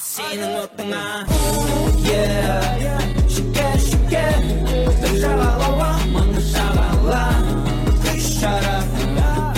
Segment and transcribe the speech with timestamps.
[0.00, 1.04] Синим отыңа
[2.06, 3.00] yeah.
[3.34, 4.22] Шүке, шүке
[5.00, 7.22] Бір жағалауға Маңы шағала
[8.12, 8.76] Үш шара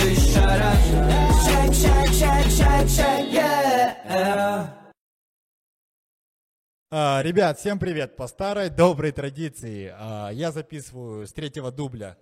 [0.07, 3.57] Үш шара Шәк, шәк, шәк, шәк, шәк yeah.
[7.21, 8.15] Ребят, всем привет!
[8.15, 12.17] По старой доброй традиции а, я записываю с третьего дубля.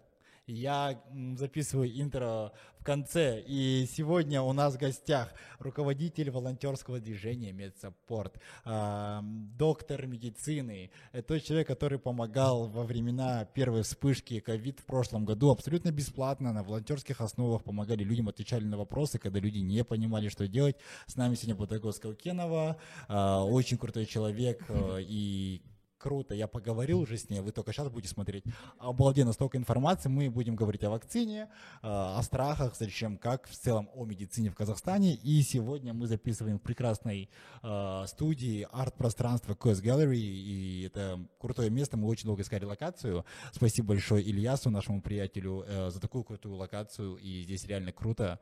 [0.47, 1.01] Я
[1.37, 3.41] записываю интро в конце.
[3.47, 10.91] И сегодня у нас в гостях руководитель волонтерского движения Медсаппорт, а, доктор медицины.
[11.27, 16.61] Тот человек, который помогал во времена первой вспышки ковид в прошлом году абсолютно бесплатно на
[16.61, 20.75] волонтерских основах помогали людям, отвечали на вопросы, когда люди не понимали, что делать.
[21.07, 22.77] С нами сегодня Бутагос Каукенова,
[23.07, 25.63] а, очень крутой человек а, и
[26.05, 28.43] круто, я поговорил уже с ней, вы только сейчас будете смотреть.
[28.77, 31.49] Обалденно, столько информации, мы будем говорить о вакцине,
[31.81, 35.15] а, о страхах, зачем, как, в целом о медицине в Казахстане.
[35.15, 37.27] И сегодня мы записываем в прекрасной
[37.63, 43.25] а, студии арт-пространства Quest Gallery, и это крутое место, мы очень долго искали локацию.
[43.51, 48.39] Спасибо большое Ильясу, нашему приятелю, э, за такую крутую локацию, и здесь реально круто.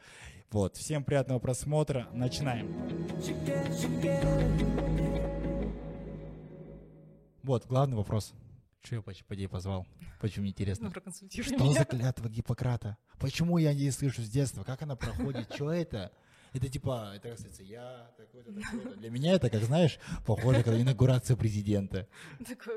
[0.51, 2.67] Вот, всем приятного просмотра, начинаем.
[7.43, 8.33] Вот, главный вопрос.
[8.81, 9.85] Что я по, по ней позвал?
[10.19, 10.91] Почему интересно?
[10.93, 11.73] Ну, Что меня.
[11.73, 12.97] за клятва Гиппократа?
[13.19, 14.63] Почему я не слышу с детства?
[14.63, 15.53] Как она проходит?
[15.53, 16.11] Что это?
[16.53, 18.95] Это типа, это, кстати, я такой-то, такой-то.
[18.95, 22.07] Для меня это, как знаешь, похоже, как инаугурация президента.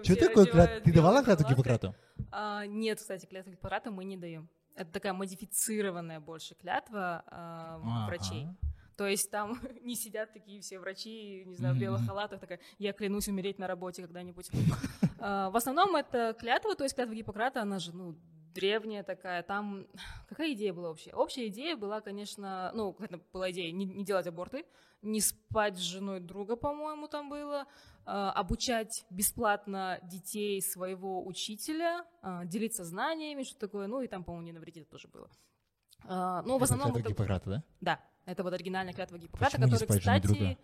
[0.03, 0.81] Что такое клятва?
[0.81, 1.49] Ты давала клятву.
[1.49, 1.95] Гиппократу?
[2.33, 4.49] А, нет, кстати, клятву Гиппократа мы не даем.
[4.75, 8.49] Это такая модифицированная больше клятва а, врачей.
[8.97, 12.93] То есть там не сидят такие все врачи, не знаю, в белых халатах, такая, я
[12.93, 14.51] клянусь умереть на работе когда-нибудь.
[15.19, 18.17] А, В основном это клятва, то есть клятва Гиппократа, она же, ну,
[18.55, 19.43] древняя такая.
[19.43, 19.87] Там
[20.29, 21.13] какая идея была вообще?
[21.13, 24.65] Общая идея была, конечно, ну, какая была идея не, не делать аборты,
[25.03, 27.67] не спать с женой друга, по-моему, там было,
[28.07, 34.47] а, обучать бесплатно детей своего учителя, а, делиться знаниями, что такое, ну и там, по-моему,
[34.47, 35.29] не навредить тоже было.
[36.05, 36.97] Ну, в Это основном...
[36.97, 37.63] это- Гиппократа, да?
[37.81, 40.59] да, это вот оригинальная клятва Гиппократа, Почему женой кстати, друга?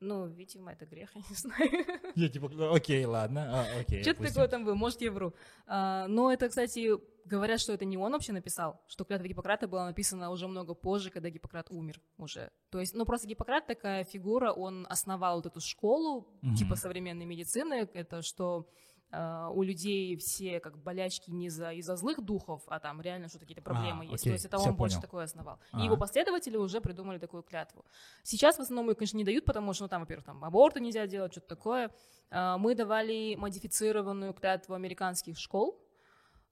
[0.00, 1.86] ну, видимо, это грех, я не знаю.
[2.14, 4.02] Я типа, ну, окей, ладно, а, окей.
[4.02, 5.32] Что-то такое там было, может, я вру.
[5.66, 6.90] А, но это, кстати,
[7.24, 11.10] говорят, что это не он вообще написал, что клятва Гиппократа была написана уже много позже,
[11.10, 12.50] когда Гиппократ умер уже.
[12.70, 16.56] То есть, ну, просто Гиппократ такая фигура, он основал вот эту школу, Мгм.
[16.56, 18.68] типа современной медицины, это что
[19.10, 23.44] а, у людей все как болячки не за, из-за злых духов, а там реально что-то
[23.44, 24.22] какие-то проблемы А, есть.
[24.22, 25.02] окей, То есть это он больше понял.
[25.02, 25.58] такое основал.
[25.72, 25.82] Ага.
[25.82, 27.84] И его последователи уже придумали такую клятву.
[28.22, 31.06] Сейчас в основном ее, конечно, не дают, потому что, ну, там, во-первых, там аборты нельзя
[31.06, 31.90] делать, что-то такое.
[32.30, 35.80] А, Мы давали модифицированную клятву американских школ.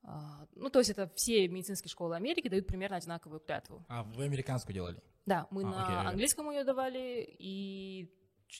[0.02, 3.84] А, Ну, то есть это все медицинские школы Америки дают примерно одинаковую клятву.
[3.88, 5.02] А вы американскую делали?
[5.26, 8.12] Да, мы А, на окей, английском ее давали, и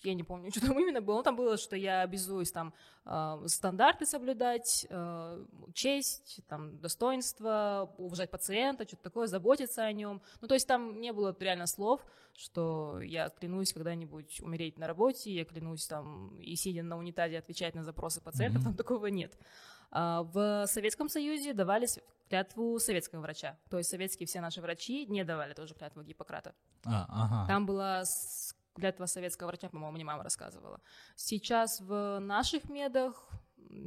[0.03, 1.17] я не помню, что там именно было.
[1.17, 2.73] Ну, там было, что я обязуюсь там
[3.05, 5.45] а, стандарты соблюдать, а,
[5.75, 10.23] честь, там, достоинство, уважать пациента, что-то такое, заботиться о нем.
[10.41, 12.05] Ну, то есть там не было реально слов,
[12.35, 17.75] что я клянусь когда-нибудь умереть на работе, я клянусь там и сидя на унитазе отвечать
[17.75, 18.71] на запросы пациентов, Мгм.
[18.71, 19.39] там такого нет.
[19.91, 21.87] А, В Советском Союзе давали
[22.29, 23.57] клятву советского врача.
[23.71, 26.55] То есть советские все наши врачи не давали тоже клятву Гиппократа.
[26.85, 27.47] А, ага.
[27.47, 28.05] Там была
[28.75, 30.81] с- клятва советского врача, по-моему, мне мама рассказывала.
[31.17, 33.29] Сейчас в наших медах,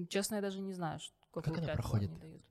[0.10, 2.10] честно, я даже не знаю, ш- какую она проходит?
[2.12, 2.42] они дают.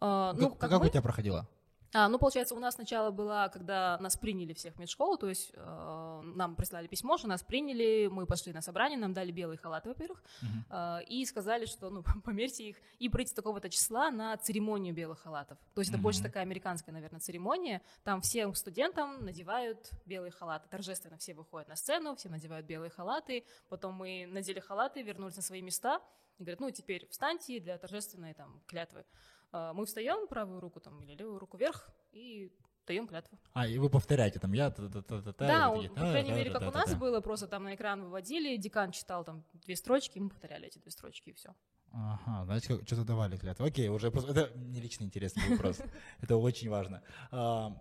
[0.00, 0.86] А, Как, ну, как, как мы?
[0.86, 1.48] у тебя проходила?
[1.94, 5.50] А, ну, получается, у нас сначала была, когда нас приняли всех в медшколу, то есть
[5.54, 9.88] э, нам прислали письмо, что нас приняли, мы пошли на собрание, нам дали белые халаты,
[9.88, 10.64] во-первых, Мгм.
[10.70, 15.58] э, и сказали, что, ну, померьте их, и прийти такого-то числа на церемонию белых халатов.
[15.74, 17.80] То есть это больше такая американская, наверное, церемония.
[18.04, 20.68] Там всем студентам надевают белые халаты.
[20.68, 23.44] Торжественно все выходят на сцену, все надевают белые халаты.
[23.68, 26.00] Потом мы надели халаты, вернулись на свои места
[26.38, 29.00] и говорят, ну, теперь встаньте для торжественной там клятвы.
[29.00, 29.04] Э,
[29.52, 32.50] Мы встаем, правую руку там или левую руку вверх и
[32.86, 33.38] даем клятву.
[33.52, 34.70] А, и вы повторяете там, я...
[34.70, 37.74] та-та-та-та-та, Да, вот у- такие, по крайней мере, как у нас было, просто там на
[37.74, 41.54] экран выводили, декан читал там две строчки, мы повторяли эти две строчки и все.
[41.92, 43.64] Ага, значит, что-то давали клятву.
[43.66, 45.80] Окей, уже просто- это не лично интересный вопрос.
[46.20, 47.02] Это очень важно.
[47.30, 47.72] А,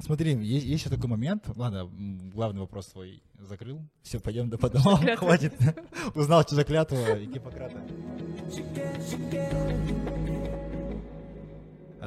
[0.00, 1.48] Смотри, есть, есть еще такой момент.
[1.56, 1.88] Ладно,
[2.30, 3.80] главный вопрос свой закрыл.
[4.02, 4.98] Все, пойдем до по домам.
[5.00, 5.26] клятва?
[5.26, 5.54] Хватит.
[6.14, 7.80] Узнал, что за клятва Гиппократа.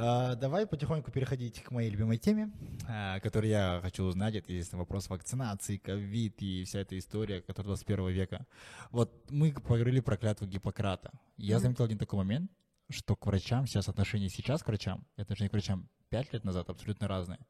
[0.02, 2.50] А, Давай потихоньку переходить к моей любимой теме,
[2.88, 4.34] а, которую я хочу узнать.
[4.34, 8.46] Это, естественно, вопрос вакцинации, ковид и вся эта история, которая 21 века.
[8.90, 11.10] Вот мы поговорили про клятву Гиппократа.
[11.36, 12.50] Я заметил один такой момент,
[12.88, 16.70] что к врачам сейчас отношение сейчас к врачам и отношение к врачам 5 лет назад
[16.70, 17.40] абсолютно разные.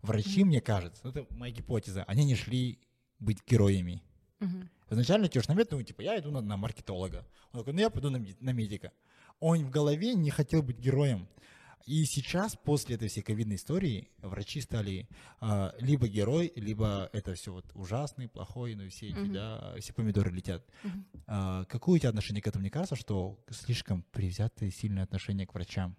[0.00, 2.78] Врачи, мне кажется, ну, это моя гипотеза, они не шли
[3.18, 4.02] быть героями.
[4.40, 4.70] Мгм.
[4.88, 7.26] Изначально идешь на мед, ну, типа, я иду на, на маркетолога.
[7.52, 8.92] Он такой, ну, я пойду на, на медика.
[9.38, 11.28] Он в голове не хотел быть героем.
[11.86, 15.06] И сейчас, после этой всей ковидной истории, врачи стали
[15.40, 19.32] а, либо герой, либо это все вот ужасный, плохой, ну, и все эти, Мгм.
[19.34, 20.66] да, все помидоры летят.
[20.82, 21.06] Мгм.
[21.26, 22.62] А, какое у тебя отношение к этому?
[22.62, 25.94] Мне кажется, что слишком привзятое сильное отношение к врачам.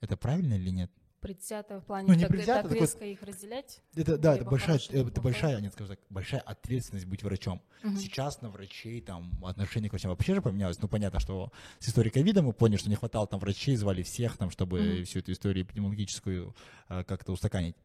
[0.00, 0.92] Это правильно или нет?
[1.20, 3.82] Предвзято в плане, Ну, не так, предвзято, так такой- резко их разделять.
[3.94, 5.12] Это, да, это большая, это плохое?
[5.22, 7.60] большая, нет, скажем так, большая ответственность быть врачом.
[7.82, 7.96] Мгм.
[7.98, 10.80] Сейчас на врачей там отношение к врачам вообще же поменялось.
[10.80, 14.38] Ну, понятно, что с историей ковида мы поняли, что не хватало там врачей, звали всех
[14.38, 15.04] там, чтобы Мгм.
[15.04, 16.54] всю эту историю эпидемиологическую
[16.88, 17.76] а, как-то устаканить.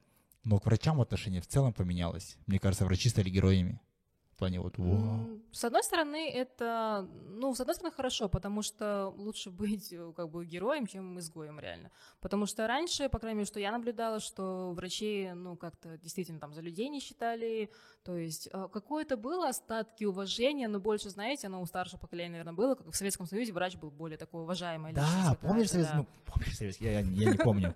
[0.45, 2.37] Но к врачам отношение в целом поменялось.
[2.47, 3.79] Мне кажется, врачи стали героями.
[4.35, 5.39] В плане вот, «Вау».
[5.53, 10.29] С одной стороны, это, ну, с одной стороны, хорошо, потому что лучше быть э, как
[10.29, 11.89] бы героем, чем изгоем, реально.
[12.19, 16.53] Потому что раньше, по крайней мере, что я наблюдала, что врачи, ну, как-то действительно там
[16.53, 17.69] за людей не считали,
[18.03, 22.53] то есть э, какое-то было остатки уважения, но больше, знаете, оно у старшего поколения, наверное,
[22.53, 24.91] было, как в Советском Союзе врач был более такой уважаемый.
[24.91, 25.87] Да, помнишь Совет?
[25.87, 26.07] Совет...
[26.07, 26.81] ну, помнишь Совет...
[26.81, 27.73] Я, я, я не помню.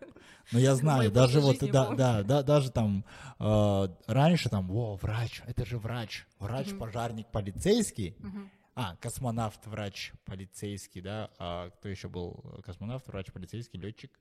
[0.51, 3.05] Но я знаю, даже вот, да, да, да, даже там
[3.39, 6.79] э, раньше там, о, врач, это же врач, врач, Мгм.
[6.79, 8.15] пожарник, полицейский.
[8.19, 8.49] Мгм.
[8.75, 11.29] А, космонавт, врач, полицейский, да.
[11.37, 12.61] А кто еще был?
[12.65, 14.11] Космонавт, врач, полицейский, летчик.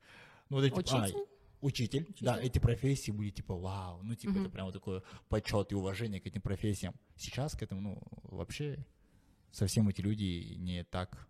[0.49, 1.19] Ну, вот эти, а, Учитель?
[1.61, 2.47] учитель, да, Учитель.
[2.47, 4.43] эти профессии были типа вау, ну типа Мгм.
[4.43, 6.95] это прямо такое почет и уважение к этим профессиям.
[7.17, 8.85] Сейчас к этому, ну, вообще
[9.53, 11.27] совсем эти люди не так,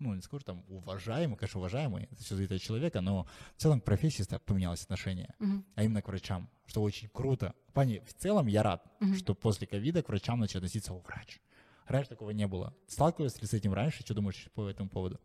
[0.00, 3.26] ну, не скажу там уважаемые, конечно, уважаемые, это все зависит от человека, но
[3.56, 5.64] в целом к профессии поменялось отношение, Мгм.
[5.76, 7.54] а именно к врачам, что очень круто.
[7.68, 9.14] В плане, в целом я рад, Мгм.
[9.16, 11.38] что после ковида к врачам начали относиться, о, врач.
[11.86, 12.74] Раньше такого не было.
[12.86, 14.00] Сталкивались ли с этим раньше?
[14.00, 15.20] Что думаешь по этому поводу?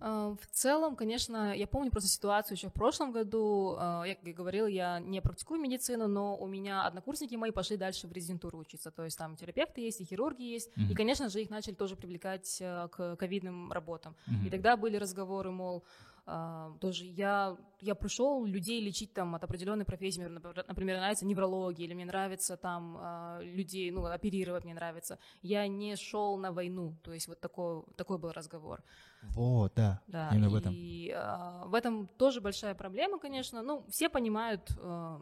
[0.00, 3.76] А, В целом, конечно, я помню просто ситуацию еще в прошлом году.
[3.78, 7.76] а, Я, как и говорила, я не практикую медицину, но у меня однокурсники мои пошли
[7.76, 8.90] дальше в резидентуру учиться.
[8.90, 10.70] То есть там терапевты есть, и хирурги есть.
[10.76, 10.94] И, Мгм.
[10.94, 14.14] конечно же, их начали тоже привлекать а, к ковидным работам.
[14.26, 14.46] Мгм.
[14.46, 15.82] И тогда были разговоры, мол,
[16.80, 21.94] тоже я, я пришел людей лечить там от определенной профессии, например, например, нравится неврология, или
[21.94, 25.18] мне нравится там а, людей, ну, оперировать мне нравится.
[25.42, 28.82] Я не шел на войну, то есть вот такой, такой был разговор.
[29.22, 30.72] Вот, да, Да, именно в этом.
[30.74, 33.62] и а, в этом тоже большая проблема, конечно.
[33.62, 35.20] Ну, все понимают, а,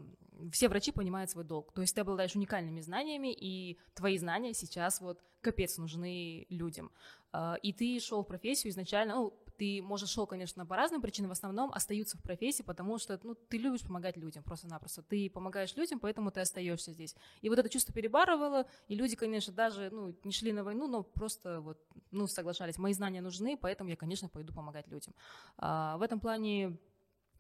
[0.53, 1.73] все врачи понимают свой долг.
[1.73, 6.91] То есть ты обладаешь уникальными знаниями, и твои знания сейчас вот капец нужны людям.
[7.33, 11.31] А, и ты шел в профессию изначально, ну, ты, может, шел, конечно, по разным причинам,
[11.31, 15.03] в основном остаются в профессии, потому что, ну, ты любишь помогать людям просто-напросто.
[15.03, 17.15] Ты помогаешь людям, поэтому ты остаешься здесь.
[17.43, 21.03] И вот это чувство перебарывало, и люди, конечно, даже, ну, не шли на войну, но
[21.03, 21.79] просто вот,
[22.11, 22.79] ну, соглашались.
[22.79, 25.15] Мои знания нужны, поэтому я, конечно, пойду помогать людям.
[25.57, 26.79] А, в этом плане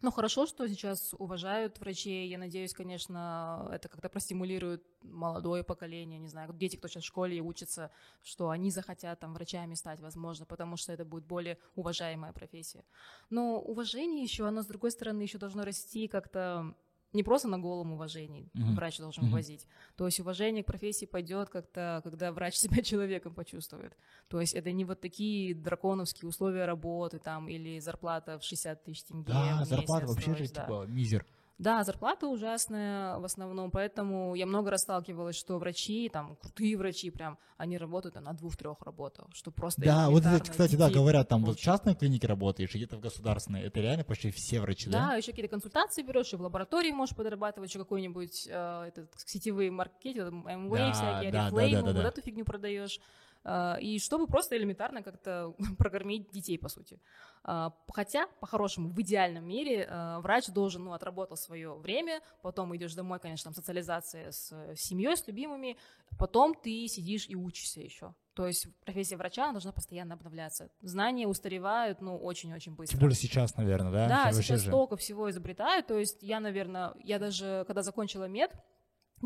[0.04, 2.28] ну, хорошо, что сейчас уважают врачей.
[2.28, 7.38] Я надеюсь, конечно, это как-то простимулирует молодое поколение, не знаю, дети, кто сейчас в школе
[7.38, 7.90] и учатся,
[8.22, 12.84] что они захотят там врачами стать, возможно, потому что это будет более уважаемая профессия.
[13.30, 16.74] Но уважение еще, оно, с другой стороны, еще должно расти как-то
[17.14, 18.74] не просто на голом уважении Мгм.
[18.74, 19.32] врач должен Мгм.
[19.32, 19.66] возить.
[19.96, 23.96] То есть уважение к профессии пойдет как-то, когда врач себя человеком почувствует.
[24.28, 29.04] То есть это не вот такие драконовские условия работы там или зарплата в 60 тысяч
[29.04, 29.32] тенге.
[29.32, 30.62] Да, зарплата вообще же да.
[30.62, 31.24] типа мизер.
[31.58, 37.10] Да, зарплата ужасная в основном, поэтому я много раз сталкивалась, что врачи, там, крутые врачи
[37.10, 41.28] прям, они работают там, на двух-трех работах, что просто Да, вот это, кстати, да, говорят,
[41.28, 43.62] там вот в частной клинике работаешь, где-то в государственной.
[43.62, 45.10] Это реально почти все врачи, да?
[45.10, 49.70] Да, еще какие-то консультации берешь, и в лаборатории можешь подрабатывать, еще какой-нибудь э, этот, сетевые
[49.70, 52.08] маркетинг, МВ Да, всякие, да, да, Oriflame, да, да, вот да.
[52.08, 52.98] эту фигню продаешь.
[53.44, 57.00] Э, и чтобы просто элементарно как-то прокормить детей, по сути.
[57.44, 62.94] Э, Хотя, по-хорошему, в идеальном мире э, врач должен, ну, отработал свое время, потом идешь
[62.94, 65.76] домой, конечно, там социализация с семьей, с любимыми,
[66.18, 68.14] потом ты сидишь и учишься еще.
[68.34, 70.68] То есть профессия врача она должна постоянно обновляться.
[70.80, 72.96] Знания устаревают, ну, очень-очень быстро.
[72.96, 74.08] Тем более сейчас, наверное, да?
[74.08, 74.70] Да, вообще сейчас же.
[74.70, 75.86] столько всего изобретают.
[75.86, 78.50] То есть я, наверное, я даже, когда закончила мед,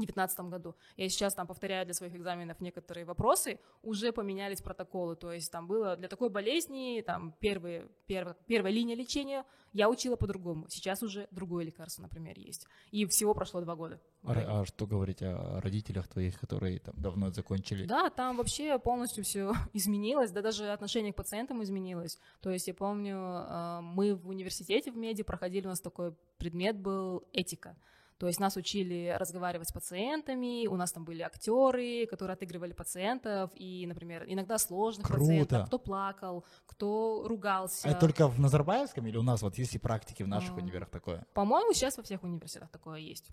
[0.00, 0.74] 2019 году.
[0.96, 5.66] Я сейчас там повторяю для своих экзаменов некоторые вопросы, уже поменялись протоколы, то есть там
[5.66, 11.28] было для такой болезни, там первые, перв- первая линия лечения, я учила по-другому, сейчас уже
[11.30, 12.66] другое лекарство, например, есть.
[12.90, 14.00] И всего прошло два года.
[14.24, 17.86] А, а что говорить о родителях твоих, которые там давно закончили?
[17.86, 22.18] Да, там вообще полностью все изменилось, да даже отношение к пациентам изменилось.
[22.40, 26.76] То есть я помню, э, мы в университете в меди проходили, у нас такой предмет
[26.76, 27.76] был этика.
[28.18, 33.50] То есть нас учили разговаривать с пациентами, у нас там были актеры, которые отыгрывали пациентов,
[33.54, 35.20] и, например, иногда сложных Круто.
[35.20, 37.88] пациентов, кто плакал, кто ругался.
[37.88, 40.60] Это только в Назарбаевском или у нас вот есть и практики в наших А.
[40.60, 41.24] универах такое?
[41.32, 43.30] По-моему, сейчас во всех университетах такое есть.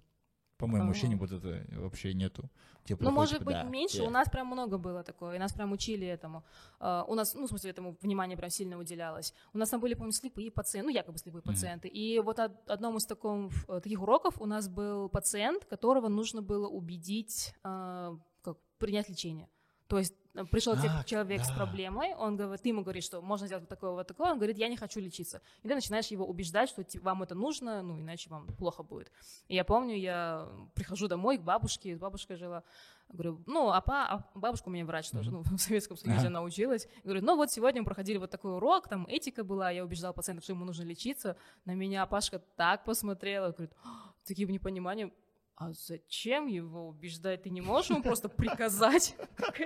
[0.58, 1.26] По-моему, вообще не Ага.
[1.26, 2.50] вот это вообще нету.
[2.86, 4.02] Тебе Ну, может быть, да, меньше.
[4.04, 4.08] yeah.
[4.08, 5.36] У нас прям много было такое.
[5.36, 6.44] И нас прям учили этому.
[6.80, 9.34] А, у нас, ну, в смысле, этому внимание прям сильно уделялось.
[9.54, 11.54] У нас там были, помню, слепые пациенты, ну, якобы слепые Мгм.
[11.54, 11.88] пациенты.
[11.90, 16.42] И вот од- одном из таком, э, таких уроков у нас был пациент, которого нужно
[16.42, 19.50] было убедить а, как, принять лечение.
[19.88, 21.56] То есть э, пришел А, человек с да.
[21.56, 24.58] проблемой, он говорит, ты ему говоришь, что можно сделать вот такое, вот такое, он говорит,
[24.58, 25.42] я не хочу лечиться.
[25.62, 29.12] И ты начинаешь его убеждать, что ти- вам это нужно, ну, иначе вам плохо будет.
[29.48, 32.64] И я помню, я прихожу домой к бабушке, с бабушкой жила,
[33.10, 36.28] говорю, ну, а, па, а бабушка у меня врач тоже, ну, в Советском Союзе Ага.
[36.30, 36.88] она училась.
[37.04, 40.42] Говорю, ну, вот сегодня мы проходили вот такой урок, там этика была, я убеждал пациента,
[40.44, 41.38] что ему нужно лечиться.
[41.66, 45.14] На меня Пашка так посмотрела, говорит, «А, с таким непониманием,
[45.58, 47.44] а зачем его убеждать?
[47.44, 49.16] Ты не можешь ему просто приказать?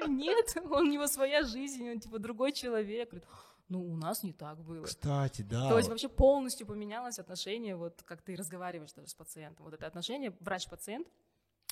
[0.07, 3.09] Нет, он у него своя жизнь, он типа другой человек.
[3.09, 3.27] Говорит,
[3.69, 4.83] ну, у нас не так было.
[4.83, 5.69] Кстати, да.
[5.69, 9.65] То есть вообще полностью поменялось отношение, вот как ты разговариваешь даже с пациентом.
[9.65, 11.07] Вот это отношение врач-пациент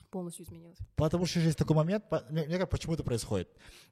[0.09, 0.77] полностью изменилось.
[0.95, 3.49] Потому что есть такой момент, мне, как почему это происходит.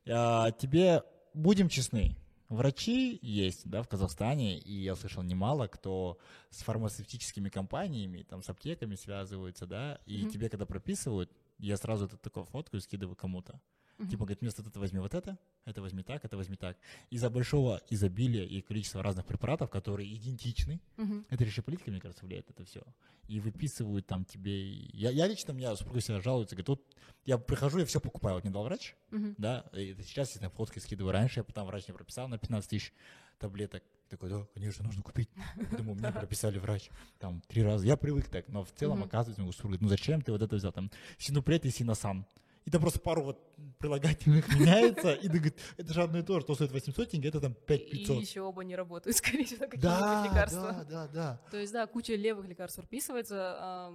[0.08, 1.04] А, тебе,
[1.34, 2.16] будем честны,
[2.50, 6.18] врачи есть, да, в Казахстане, и я слышал немало, кто
[6.50, 10.30] с фармацевтическими компаниями, там, с аптеками связываются, да, и Мгм.
[10.30, 13.60] тебе, когда прописывают, я сразу это такую фотку и скидываю кому-то.
[13.98, 14.10] Мгм.
[14.10, 16.78] Типа, говорит, вместо этого возьми вот это, это возьми так, это возьми так.
[17.10, 21.26] Из-за большого изобилия и количества разных препаратов, которые идентичны, Мгм.
[21.30, 22.84] это еще политика, мне кажется, влияет это все.
[23.30, 24.70] И выписывают там тебе...
[24.94, 26.82] Я, я лично, у меня супруга всегда жалуется, говорит, вот
[27.26, 28.36] я прихожу, я все покупаю.
[28.36, 29.36] Вот мне дал врач, Мгм.
[29.38, 31.14] да, и это сейчас я на фотки скидываю.
[31.14, 32.94] Раньше я потом врач мне прописал на 15 тысяч
[33.40, 33.82] таблеток.
[34.10, 35.30] Такой, да, конечно, нужно купить.
[35.78, 36.90] Думаю, мне прописали врач.
[37.18, 37.88] Там три раза.
[37.88, 40.72] Я привык так, но в целом, оказывается, мне супруга ну зачем ты вот это взял?
[40.72, 42.26] Там синупред и синосан.
[42.66, 43.40] И там просто пару вот
[43.78, 47.30] прилагательных меняется, и ты говорит, это же одно и то же, то стоит 800 тенге,
[47.30, 48.22] это там И 5500.
[48.24, 50.72] еще оба не работают, скорее всего, какие-нибудь Да, лекарства.
[50.72, 51.42] да, да, да.
[51.52, 53.92] То есть, да, куча левых лекарств прописывается.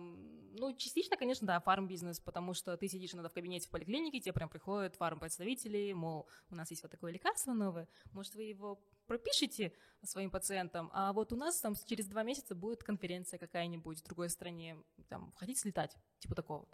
[0.58, 4.32] Ну, частично, конечно, да, фарм-бизнес, потому что ты сидишь иногда в кабинете в поликлинике, тебе
[4.32, 8.80] прям приходят фарм-представители, мол, у нас есть вот такое лекарство новое, может, вы его
[9.10, 9.72] пропишите
[10.04, 14.30] своим пациентам, а вот у нас там через два месяца будет конференция какая-нибудь в другой
[14.30, 14.76] стране,
[15.08, 16.68] там, хотите слетать, типа такого.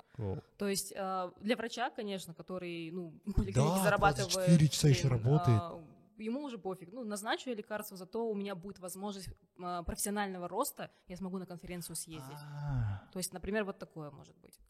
[0.58, 3.14] То есть э, для врача, конечно, который, ну,
[3.54, 4.32] Да, зарабатывает...
[4.32, 5.60] 24 часа еще блин, работает.
[5.62, 5.82] а,
[6.18, 6.92] ему уже пофиг.
[6.92, 11.46] Ну, назначу я лекарство, зато у меня будет возможность а, профессионального роста, я смогу на
[11.46, 12.38] конференцию съездить.
[12.44, 14.60] А, То есть, например, вот такое может быть.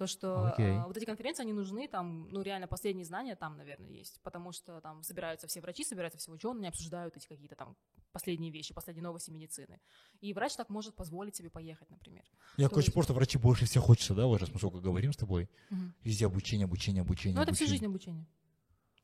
[0.00, 0.78] То, что Окей.
[0.78, 4.50] а, вот эти конференции, они нужны, там, ну, реально, последние знания там, наверное, есть, потому
[4.50, 7.76] что там собираются все врачи, собираются все ученые, обсуждают эти какие-то там
[8.10, 9.78] последние вещи, последние новости медицины.
[10.22, 12.24] И врач так может позволить себе поехать, например.
[12.56, 15.18] Я, То есть- просто врачи больше всех хочется, да, вот раз мы сколько говорим с
[15.18, 15.50] тобой.
[15.68, 15.92] Мгм.
[16.02, 17.36] Везде обучение, обучение, обучение.
[17.36, 18.24] Ну, это всю жизнь обучение.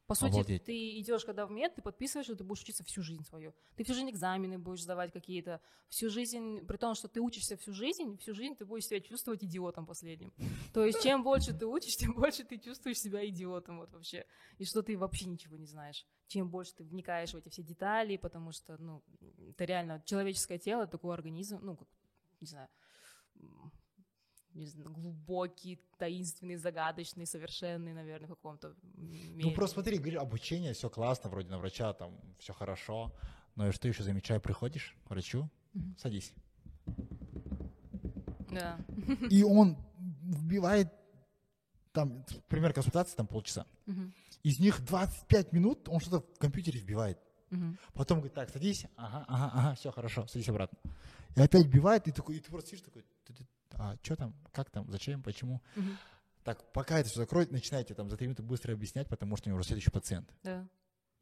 [0.07, 0.65] По сути, Обалдеть.
[0.65, 3.53] ты идешь, когда в мед, ты подписываешь, что ты будешь учиться всю жизнь свою.
[3.75, 7.73] Ты всю жизнь экзамены будешь сдавать какие-то, всю жизнь, при том, что ты учишься всю
[7.73, 10.33] жизнь, всю жизнь ты будешь себя чувствовать идиотом последним.
[10.73, 14.27] То есть, чем больше ты учишь, тем больше ты чувствуешь себя идиотом вот вообще.
[14.59, 16.07] И что ты вообще ничего не знаешь.
[16.29, 19.03] Чем больше ты вникаешь в эти все детали, потому что, ну,
[19.49, 21.89] это реально человеческое тело, такой организм, ну, как,
[22.41, 22.69] не знаю,
[24.57, 29.55] не знаю, глубокий, таинственный, загадочный, совершенный, наверное, в каком-то Ну, мере.
[29.55, 33.13] просто смотри, говорю, обучение, все классно, вроде на врача там все хорошо.
[33.55, 35.97] Но и что еще замечаю, приходишь к врачу, Мгм.
[35.99, 36.33] садись.
[38.51, 38.79] Да.
[39.31, 39.77] И он
[40.23, 40.89] вбивает,
[41.93, 43.67] там, пример консультации, там полчаса.
[43.87, 44.13] Мгм.
[44.43, 47.19] Из них 25 минут он что-то в компьютере вбивает.
[47.51, 47.79] Мгм.
[47.95, 50.79] Потом говорит, так, садись, ага, ага, ага, все, хорошо, садись обратно.
[51.37, 53.16] И опять вбивает, и, такой, и ты просто сидишь такой, «Ты-ты,
[53.79, 55.63] а что там, как там, зачем, почему?
[55.75, 55.99] Мгм.
[56.45, 59.51] Так, пока это все закроет, начинаете там за три минуты быстро объяснять, потому что у
[59.51, 60.33] него уже следующий пациент.
[60.43, 60.67] Да.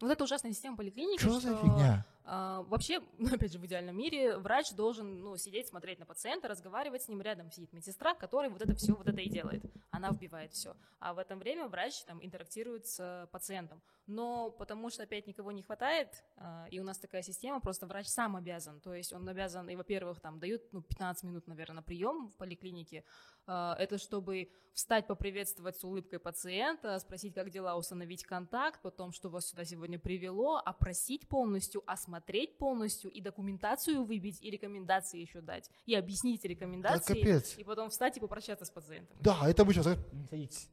[0.00, 1.20] Вот это ужасная система поликлиники.
[1.20, 2.04] Что за что, фигня?
[2.26, 6.48] А, вообще, ну, опять же, в идеальном мире врач должен ну, сидеть, смотреть на пациента,
[6.48, 7.20] разговаривать с ним.
[7.20, 9.62] Рядом сидит медсестра, которая вот это все вот это и делает.
[9.90, 10.74] Она вбивает все.
[11.00, 13.82] А в это время врач там интерактирует с пациентом.
[14.06, 18.06] Но потому что опять никого не хватает, а, и у нас такая система, просто врач
[18.06, 18.80] сам обязан.
[18.80, 22.36] То есть он обязан, и, во-первых, там дают ну, 15 минут, наверное, на прием в
[22.36, 23.04] поликлинике.
[23.46, 29.28] А, Это чтобы встать, поприветствовать с улыбкой пациента, спросить, как дела, установить контакт, потом, что
[29.28, 35.70] вас сюда сегодня привело, опросить полностью, осмотреть полностью и документацию выбить, и рекомендации еще дать,
[35.86, 37.58] и объяснить эти Да, рекомендации, капец.
[37.58, 39.16] и потом встать и попрощаться с пациентом.
[39.20, 40.68] Да, это обычно, знаешь, «М, садитесь.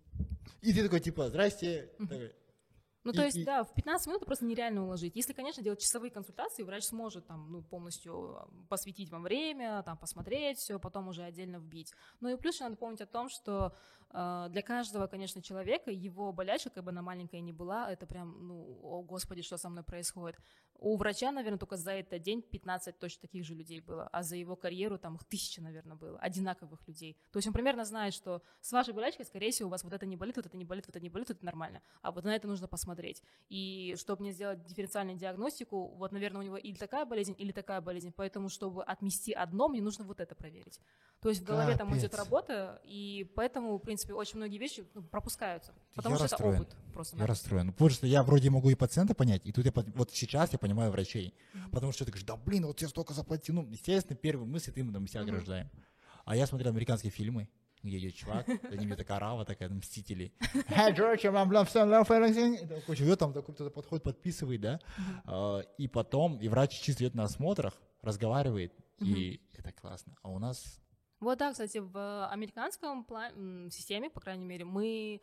[0.62, 1.90] И ты такой, типа, здрасте.
[1.98, 2.34] Такой,
[3.04, 5.16] Ну, то есть, и- да, в 15 минут просто нереально уложить.
[5.16, 9.98] Если, конечно, делать часовые консультации, врач сможет там, ну, полностью а, посвятить вам время, там,
[9.98, 11.92] посмотреть все, потом уже отдельно вбить.
[12.20, 13.76] Ну и плюс надо помнить о том, что
[14.12, 18.48] э, для каждого, конечно, человека его болячка, как бы она маленькая ни была, это прям,
[18.48, 20.38] ну, о господи, что со мной происходит.
[20.76, 24.36] У врача, наверное, только за этот день 15 точно таких же людей было, а за
[24.36, 27.18] его карьеру там их тысяча, наверное, было, одинаковых людей.
[27.32, 30.06] То есть он примерно знает, что с вашей болячкой, скорее всего, у вас вот это
[30.08, 31.82] не болит, вот это не болит, вот это не болит, это нормально.
[32.02, 33.22] А вот на это нужно посмотреть.
[33.50, 37.82] И чтобы мне сделать дифференциальную диагностику, вот, наверное, у него или такая болезнь, или такая
[37.82, 38.12] болезнь.
[38.16, 40.80] Поэтому, чтобы отмести одно, мне нужно вот это проверить.
[41.22, 42.20] То есть в голове там идет Капец.
[42.26, 45.72] работа, и поэтому, в принципе, очень многие вещи ну, пропускаются.
[45.94, 46.54] Потому Я что расстроен.
[46.54, 47.18] это опыт просто.
[47.18, 47.66] Я расстроен.
[47.68, 50.58] Ну, Потому что я вроде могу и пациента понять, и тут я, вот сейчас я
[50.62, 51.34] понимаю врачей.
[51.72, 53.56] Потому что ты говоришь, да блин, вот я столько заплатил.
[53.56, 55.70] Ну, естественно, первые мысли ты мы себя ограждаем.
[56.24, 57.50] А я смотрел американские фильмы,
[57.84, 60.32] где идет чувак, за ним такая рава, такая, ну, мстители.
[62.96, 64.80] Живет, там такой кто-то подходит, подписывает, да.
[65.26, 70.16] А, И потом, и врач чисто идет на осмотрах, разговаривает, и это классно.
[70.22, 70.80] А у нас
[71.20, 73.06] Вот да, кстати, в американском
[73.72, 75.22] системе, по крайней мере, мы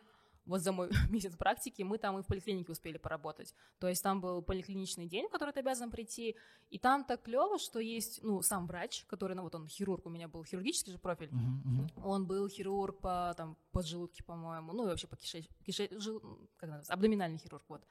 [0.48, 3.54] вот за мой месяц практики, мы там и в поликлинике успели поработать.
[3.78, 6.34] То есть там был поликлиничный день, в который ты обязан прийти,
[6.70, 10.10] и там так клево, что есть, ну, сам врач, который, ну, вот он хирург, у
[10.10, 12.04] меня был хирургический же профиль, Мгм, мгм.
[12.04, 15.46] он был хирург по там поджелудке, по-моему, ну и вообще по кишеч...
[15.64, 16.20] кише- жел-
[16.56, 17.82] как называется, абдоминальный хирург, вот.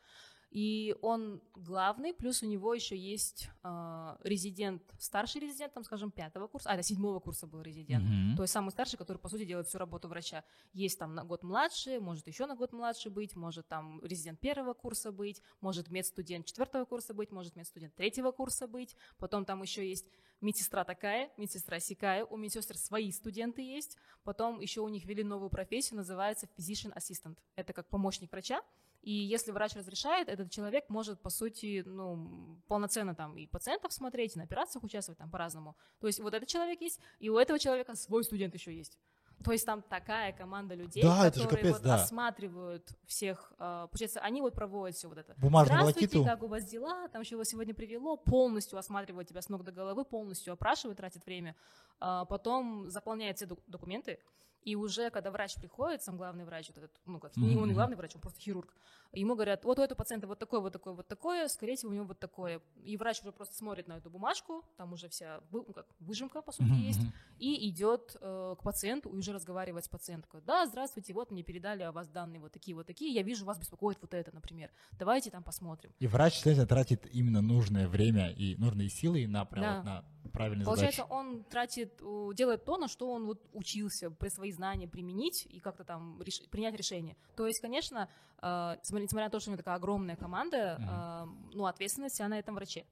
[0.49, 6.47] И он главный, плюс у него еще есть э, резидент, старший резидент, там, скажем, пятого
[6.47, 8.05] курса, а, это седьмого курса был резидент.
[8.05, 8.37] Мгм.
[8.37, 10.45] То есть самый старший, который, по сути, делает всю работу врача.
[10.71, 14.73] Есть там на год младше, может еще на год младше быть, может там резидент первого
[14.73, 18.95] курса быть, может медстудент четвертого курса быть, может медстудент третьего курса быть.
[19.17, 20.05] Потом там еще есть
[20.39, 23.97] медсестра такая, медсестра сякая, у медсестер свои студенты есть.
[24.23, 27.37] Потом еще у них ввели новую профессию, называется physician assistant.
[27.55, 28.61] Это как помощник врача.
[29.07, 34.35] И если врач разрешает, этот человек может, по сути, ну, полноценно там и пациентов смотреть,
[34.35, 35.77] и на операциях участвовать там по-разному.
[36.01, 38.97] То есть вот этот человек есть, и у этого человека свой студент еще есть.
[39.45, 41.95] То есть там такая команда людей, Да, которые капец, вот да.
[41.95, 43.53] осматривают всех.
[43.59, 45.35] э, получается, они вот проводят все вот это.
[45.37, 46.35] Бумажную Здравствуйте, волокиту.
[46.35, 47.07] как у вас дела?
[47.09, 48.17] Там чего сегодня привело?
[48.17, 51.55] Полностью осматривают тебя с ног до головы, полностью опрашивают, тратят время.
[51.99, 54.19] А Потом заполняют все док- документы.
[54.67, 57.67] И уже, когда врач приходит, сам главный врач, вот этот, ну, как, не он не
[57.67, 57.73] мгм.
[57.73, 58.73] главный врач, он просто хирург,
[59.13, 61.95] ему говорят, вот у этого пациента вот такое, вот такое, вот такое, скорее всего, у
[61.95, 62.59] него вот такое.
[62.83, 66.51] И врач уже просто смотрит на эту бумажку, там уже вся ну, как, выжимка, по
[66.51, 66.99] сути, Мгм, есть,
[67.39, 70.41] и идет э, к пациенту и уже разговаривает с пациенткой.
[70.41, 73.57] Да, здравствуйте, вот мне передали о вас данные вот такие, вот такие, я вижу, вас
[73.57, 74.69] беспокоит вот это, например.
[74.99, 75.93] Давайте там посмотрим.
[75.99, 79.75] И врач, следовательно, тратит именно нужное время и нужные силы на, прям Да.
[79.77, 81.13] вот на правильные Получается, задачи.
[81.13, 82.01] он тратит,
[82.35, 86.49] делает то, на что он вот учился, при свои знания применить и как-то там реш-
[86.49, 87.15] принять решение.
[87.35, 88.09] То есть, конечно,
[88.41, 92.37] э, несмотря на то, что у него такая огромная команда, э, ну, ответственность вся на
[92.37, 92.85] этом враче.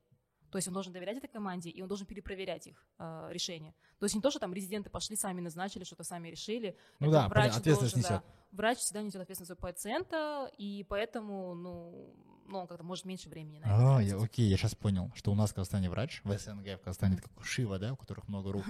[0.52, 3.74] То есть он должен доверять этой команде, и он должен перепроверять их э, решения.
[4.00, 6.78] То есть не то, что там резиденты пошли, сами назначили, что-то сами решили.
[7.00, 8.16] Ну Это да, врач понятно, ответственность должен, да.
[8.16, 8.36] несет.
[8.52, 12.16] Врач всегда несет ответственность за пациента, и поэтому, ну,
[12.48, 15.32] ну, он как-то может меньше времени на это А, я, окей, я сейчас понял, что
[15.32, 18.52] у нас в Казахстане врач, в СНГ в Казахстане, как Шива, да, у которых много
[18.52, 18.66] рук.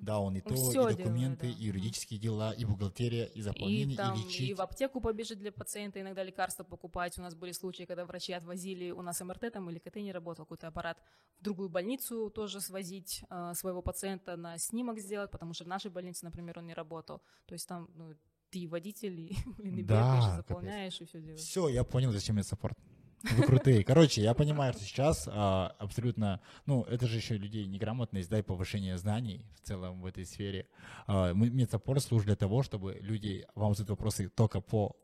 [0.00, 4.48] Да, он и то, и документы, и юридические дела, и бухгалтерия, и заполнение, И лечить.
[4.50, 7.18] и в аптеку побежит для пациента, иногда лекарства покупать.
[7.18, 10.44] У нас были случаи, когда врачи отвозили, у нас МРТ там или КТ не работал,
[10.44, 10.98] какой-то аппарат,
[11.38, 15.90] в другую больницу тоже свозить э, своего пациента на снимок сделать, потому что в нашей
[15.90, 17.22] больнице, например, он не работал.
[17.46, 18.14] То есть там ну,
[18.50, 20.36] ты водитель, и, блин, и Да, бегаешь, и капец.
[20.48, 21.40] заполняешь, и все делаешь.
[21.40, 22.78] Все, я понял, зачем Medsupport.
[23.22, 23.84] Вы крутые.
[23.84, 28.42] Короче, я понимаю, что сейчас а, абсолютно, ну, это же еще людей неграмотность, да, и
[28.42, 30.68] повышение знаний в целом в этой сфере.
[31.06, 34.96] А, мы- Medsupport служит для того, чтобы люди вам задают вопросы только по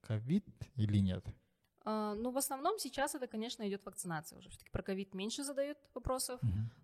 [0.00, 0.44] ковид
[0.76, 1.24] или нет?
[1.84, 4.48] А, ну, в основном сейчас это, конечно, идет вакцинация уже.
[4.50, 6.40] Все-таки про ковид меньше задают вопросов.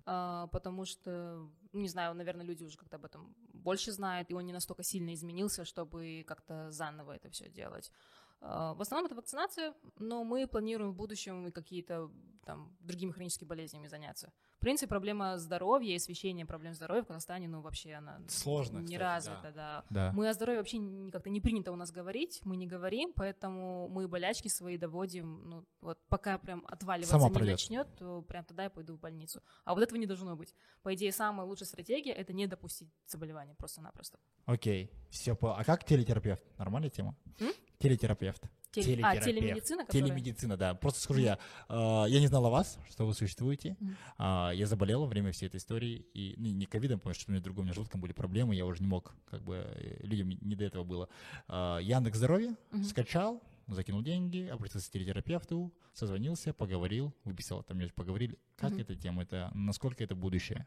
[0.09, 4.35] а, потому что, ну, не знаю, наверное, люди уже как-то об этом больше знают, и
[4.35, 7.93] он не настолько сильно изменился, чтобы как-то заново это все делать.
[8.41, 12.11] А, В основном это вакцинация, но мы планируем в будущем и какие-то
[12.45, 14.33] там другими хроническими болезнями заняться.
[14.59, 18.85] В принципе, проблема здоровья и освещение проблем здоровья в Казахстане, ну, вообще она Сложно, не
[18.85, 19.85] кстати, развита, да.
[19.91, 20.13] Да.
[20.15, 20.79] Мы о здоровье вообще
[21.11, 25.65] как-то не принято у нас говорить, мы не говорим, поэтому мы болячки свои доводим, ну,
[25.81, 27.55] вот пока прям отваливаться Сама не пройдет.
[27.55, 29.43] начнет, то прям тогда я пойду в больницу.
[29.65, 30.55] А вот этого не должно быть.
[30.83, 34.21] По идее, самая лучшая стратегия— это не допустить заболевания просто-напросто.
[34.45, 35.59] Окей, все по...
[35.59, 36.45] А как телетерапевт?
[36.59, 37.17] Нормальная тема?
[37.41, 37.53] М?
[37.79, 38.43] Телетерапевт.
[38.73, 40.07] Теле- А, телемедицина, которая...
[40.07, 40.75] Телемедицина, да.
[40.75, 43.77] Просто скажу я, э, я не знал о вас, что вы существуете.
[43.81, 43.97] Мгм.
[44.19, 47.33] А, Я заболел во время всей этой истории, и ну, не ковидом, потому что у
[47.33, 50.29] меня другом, у меня желудком были проблемы, я уже не мог, как бы, э, людям
[50.29, 51.09] не до этого было.
[51.49, 52.85] А, Яндекс Здоровье Мгм.
[52.85, 58.39] скачал, закинул деньги, обратился к терапевту, созвонился, поговорил, выписал, там между поговорили.
[58.57, 58.81] Как Мгм.
[58.81, 60.67] эта тема, это, насколько это будущее?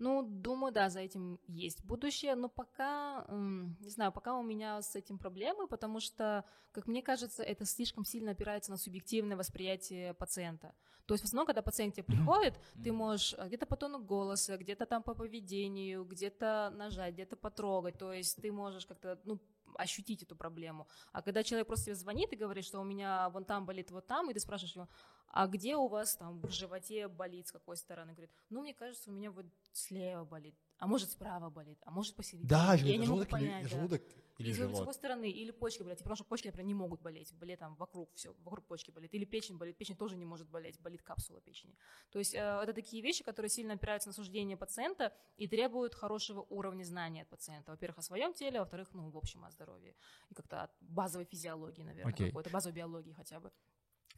[0.00, 4.96] Ну, думаю, да, за этим есть будущее, но пока, не знаю, пока у меня с
[4.96, 10.74] этим проблемы, потому что, как мне кажется, это слишком сильно опирается на субъективное восприятие пациента.
[11.04, 14.56] То есть в основном, когда пациент тебе приходит, ты можешь э, где-то по тону голоса,
[14.56, 19.38] где-то там по поведению, где-то нажать, где-то потрогать, то есть ты можешь как-то, ну,
[19.76, 20.86] ощутить эту проблему.
[21.12, 24.06] А когда человек просто тебе звонит и говорит, что у меня вон там болит, вот
[24.06, 24.88] там, и ты спрашиваешь его,
[25.30, 28.12] а где у вас там в животе болит, с какой стороны?
[28.12, 32.16] Говорит, ну, мне кажется, у меня вот слева болит, а может справа болит, а может
[32.16, 32.48] посередине.
[32.48, 33.76] Да, я не могу желудок, понять, или, да.
[33.76, 34.02] желудок
[34.38, 37.32] или И с другой стороны, или почки болят, потому что почки, например, не могут болеть,
[37.34, 40.80] болит там вокруг все, вокруг почки болит, или печень болит, печень тоже не может болеть,
[40.80, 41.76] болит капсула печени.
[42.10, 46.46] То есть э, это такие вещи, которые сильно опираются на суждение пациента и требуют хорошего
[46.48, 47.70] уровня знания от пациента.
[47.70, 49.94] Во-первых, о своем теле, а во-вторых, ну, в общем, о здоровье.
[50.30, 52.28] И как-то от базовой физиологии, наверное, Окей.
[52.28, 53.52] какой-то, базовой биологии хотя бы.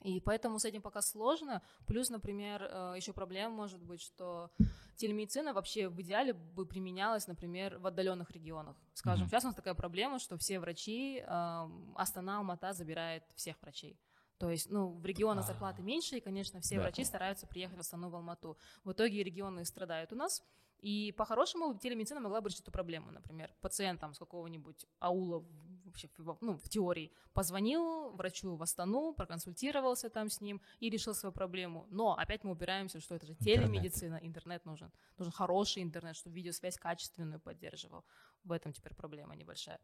[0.04, 1.62] И поэтому с этим пока сложно.
[1.86, 4.50] Плюс, например, э, еще проблема может быть, что
[4.96, 8.76] телемедицина вообще в идеале бы применялась, например, в отдаленных регионах.
[8.94, 13.98] Скажем, сейчас у нас такая проблема, что все врачи, эм, Астана, Алмата забирает всех врачей.
[14.38, 15.46] То есть, ну, в регионах А.
[15.48, 16.82] зарплаты меньше, и, конечно, все Да.
[16.82, 18.58] врачи стараются приехать в Астану, в Алмату.
[18.82, 20.42] В итоге регионы страдают у нас.
[20.80, 23.12] И по-хорошему телемедицина могла бы решить эту проблему.
[23.12, 25.44] Например, пациент там, с какого-нибудь аула,
[25.92, 31.14] вообще, в- ну, в теории, позвонил врачу в Астану, проконсультировался там с ним и решил
[31.14, 31.86] свою проблему.
[31.90, 33.66] Но опять мы упираемся, что это же Интернет.
[33.66, 34.90] телемедицина, интернет нужен.
[35.18, 38.04] Нужен хороший интернет, чтобы видеосвязь качественную поддерживал.
[38.44, 39.78] В этом теперь проблема небольшая.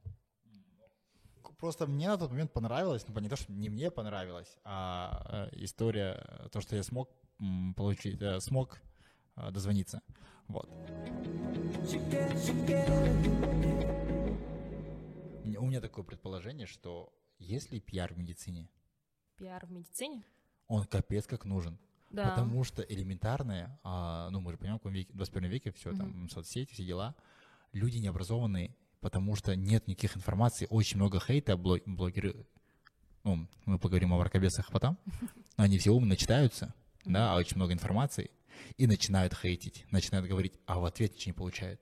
[1.59, 5.65] Просто мне на тот момент понравилось, ну, не то, что не мне понравилось, а э,
[5.65, 7.09] история, э, то, что я смог
[7.77, 8.79] получить, э, смог
[9.53, 10.01] дозвониться.
[10.49, 10.69] Вот.
[15.57, 18.69] У меня такое предположение, что если пиар в медицине,
[19.37, 20.25] Пиар в медицине?
[20.67, 21.79] он капец как нужен.
[22.11, 22.31] Да.
[22.31, 25.95] Потому что элементарное, а, ну мы же понимаем, в каком веке, в 21 веке все
[25.95, 27.15] там, соцсети, все дела,
[27.73, 32.47] люди необразованные, потому что нет никаких информации, очень много хейта, блог- блогеры,
[33.25, 34.99] ну, мы поговорим о мракобесах потом,
[35.57, 38.31] но они все умно читаются, да, а очень много информации,
[38.79, 41.81] и начинают хейтить, начинают говорить, а в ответ ничего не получают.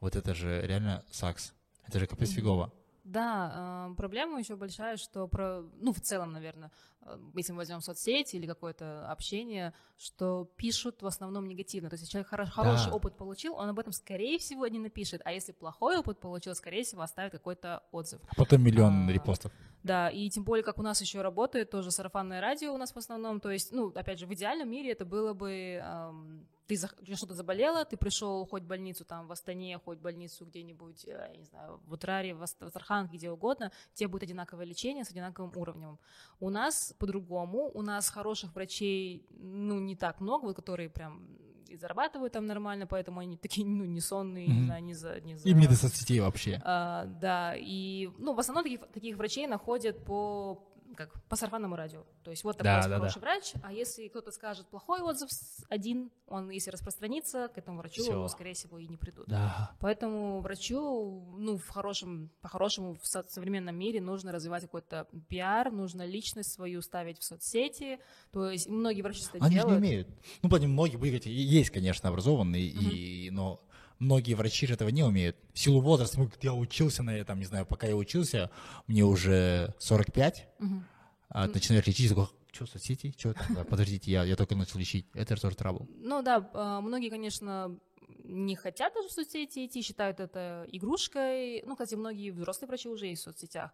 [0.00, 1.54] Вот это же реально сакс,
[1.86, 2.72] это же капец фигово.
[3.04, 6.70] Да, э, проблема еще большая, что про, ну в целом, наверное,
[7.02, 11.90] э, если мы возьмем соцсети или какое-то общение, что пишут в основном негативно.
[11.90, 15.20] То есть, если человек хоро- хороший опыт получил, он об этом скорее всего не напишет,
[15.26, 18.22] а если плохой опыт получил, скорее всего оставит какой-то отзыв.
[18.26, 19.52] А потом миллион А, репостов.
[19.82, 22.96] Да, и тем более, как у нас еще работает тоже сарафанное радио у нас в
[22.96, 23.38] основном.
[23.38, 25.50] То есть, ну, опять же, в идеальном мире это было бы
[25.84, 30.02] эм, ты тебя что-то заболело, ты пришел хоть в больницу там в Астане, хоть в
[30.02, 34.08] больницу где-нибудь, э, я не знаю, в Утраре, в, Ас- в Астраханке, где угодно, тебе
[34.08, 35.98] будет одинаковое лечение с одинаковым уровнем.
[36.40, 41.26] У нас по-другому, у нас хороших врачей, ну, не так много, вот, которые прям
[41.68, 44.64] и зарабатывают там нормально, поэтому они такие, ну, не сонные, не Мгм.
[44.66, 45.20] знаю, не за...
[45.20, 45.48] Не за...
[45.48, 46.60] И мне до соцсетей вообще.
[46.64, 50.62] А, да, и, ну, в основном таких, таких врачей находят по
[50.94, 52.04] как по сарафанному радио.
[52.22, 55.28] То есть вот такой Да, да, хороший врач, а если кто-то скажет плохой отзыв
[55.68, 58.12] один, он, если распространится, к этому врачу, Всё.
[58.12, 59.26] его, скорее всего, и не придут.
[59.28, 59.72] Да.
[59.80, 66.06] Поэтому врачу, ну, в хорошем, по-хорошему, в со- современном мире нужно развивать какой-то пиар, нужно
[66.06, 67.98] личность свою ставить в соцсети.
[68.32, 69.78] То есть многие врачи это Они же не делают.
[69.78, 70.08] умеют.
[70.42, 73.60] Ну, многие, вы говорите, есть, конечно, образованные, и, но
[74.04, 75.36] многие врачи же этого не умеют.
[75.52, 78.50] В силу возраста, ну, я учился на этом, не знаю, пока я учился,
[78.86, 80.84] мне уже 45, Мгм.
[81.28, 83.12] а начинаешь лечить, такой, что, соцсети?
[83.18, 83.34] Что
[83.68, 85.06] Подождите, я, я только начал лечить.
[85.14, 85.88] Это же тоже трабл.
[85.98, 87.76] Ну да, а, многие, конечно,
[88.24, 91.62] не хотят даже в соцсети идти, считают это игрушкой.
[91.66, 93.70] Ну, кстати, многие взрослые врачи уже есть в соцсетях.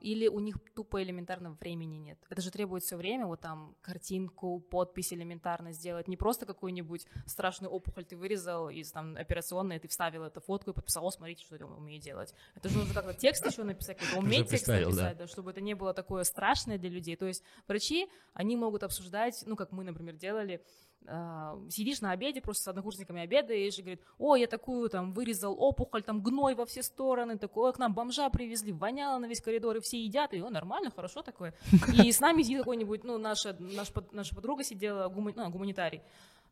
[0.00, 2.18] Или у них тупо элементарно времени нет.
[2.28, 6.08] Это же требует все время, вот там картинку, подпись элементарно сделать.
[6.08, 10.74] Не просто какую-нибудь страшную опухоль ты вырезал из там операционной, ты вставил эту фотку и
[10.74, 12.34] подписал, о, смотрите, что я умею делать.
[12.56, 14.96] Это же нужно как-то текст еще написать, какой-то уметь текст представил, да.
[14.96, 17.14] написать, да, чтобы это не было такое страшное для людей.
[17.14, 20.64] То есть врачи, они могут обсуждать, ну, как мы, например, делали,
[21.06, 25.54] а, сидишь на обеде, просто с однокурсниками обедаешь и говорит, о, я такую там вырезал
[25.58, 29.76] опухоль, там гной во все стороны, такое, к нам бомжа привезли, воняло на весь коридор,
[29.76, 31.54] и все едят, и о, нормально, хорошо такое.
[32.02, 36.02] И с нами сидит какой-нибудь, ну, наша, наш под- наша подруга сидела, гума- ну, гуманитарий.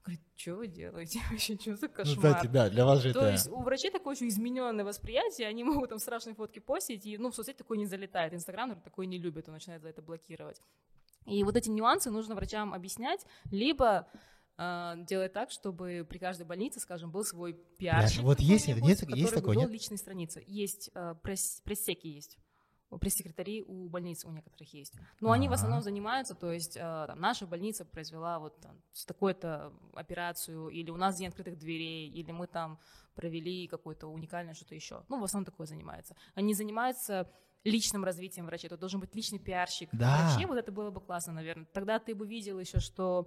[0.04, 2.16] Говорит, что вы делаете вообще, что за Ну, кошмар?
[2.16, 3.32] кстати, да, для вас же То это...
[3.32, 7.30] есть у врачей такое очень измененное восприятие, они могут там страшные фотки постить, и ну,
[7.30, 8.32] в соцсети такое не залетает.
[8.32, 10.62] Инстаграм например, такое не любит, он начинает за это блокировать.
[11.26, 14.18] И вот эти нюансы нужно врачам объяснять, либо э,
[14.58, 18.22] делать так, чтобы при каждой больнице, скажем, был свой пиарщик.
[18.22, 18.78] вот есть нет-
[19.10, 19.70] есть такое, вел нет?
[19.70, 20.42] личные страницы.
[20.46, 22.38] Есть, э, пресс- пресс-секи есть.
[23.00, 24.94] пресс-секретари у больниц у некоторых есть.
[25.20, 29.04] Но они в основном занимаются, то есть э, там, наша больница произвела вот там, с
[29.04, 32.78] такой-то операцию, или у нас день открытых дверей, или мы там
[33.14, 35.02] провели какое-то уникальное что-то еще.
[35.08, 36.14] Ну, в основном такое занимается.
[36.34, 37.28] Они занимаются
[37.64, 38.68] личным развитием врача.
[38.68, 40.28] Это должен быть личный пиарщик Да.
[40.30, 40.46] врачей.
[40.46, 41.66] Вот это было бы классно, наверное.
[41.72, 43.26] Тогда ты бы видел еще, что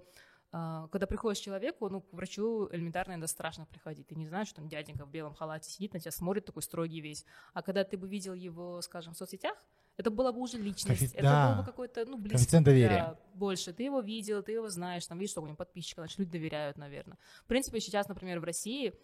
[0.50, 4.08] когда приходишь к человеку, ну, к врачу элементарно иногда страшно приходить.
[4.08, 7.00] Ты не знаешь, что там дяденька в белом халате сидит, на тебя смотрит такой строгий
[7.00, 7.24] весь.
[7.52, 9.56] А когда ты бы видел его, скажем, в соцсетях,
[9.96, 11.14] это была бы уже личность.
[11.14, 11.52] Это да.
[11.52, 12.38] было бы какой-то, ну, близкий.
[12.38, 12.88] Коэффициент доверия.
[12.88, 13.72] да, больше.
[13.72, 16.76] Ты его видел, ты его знаешь, там, видишь, что у него подписчиков, значит, люди доверяют,
[16.78, 17.18] наверное.
[17.44, 18.94] В принципе, сейчас, например, в России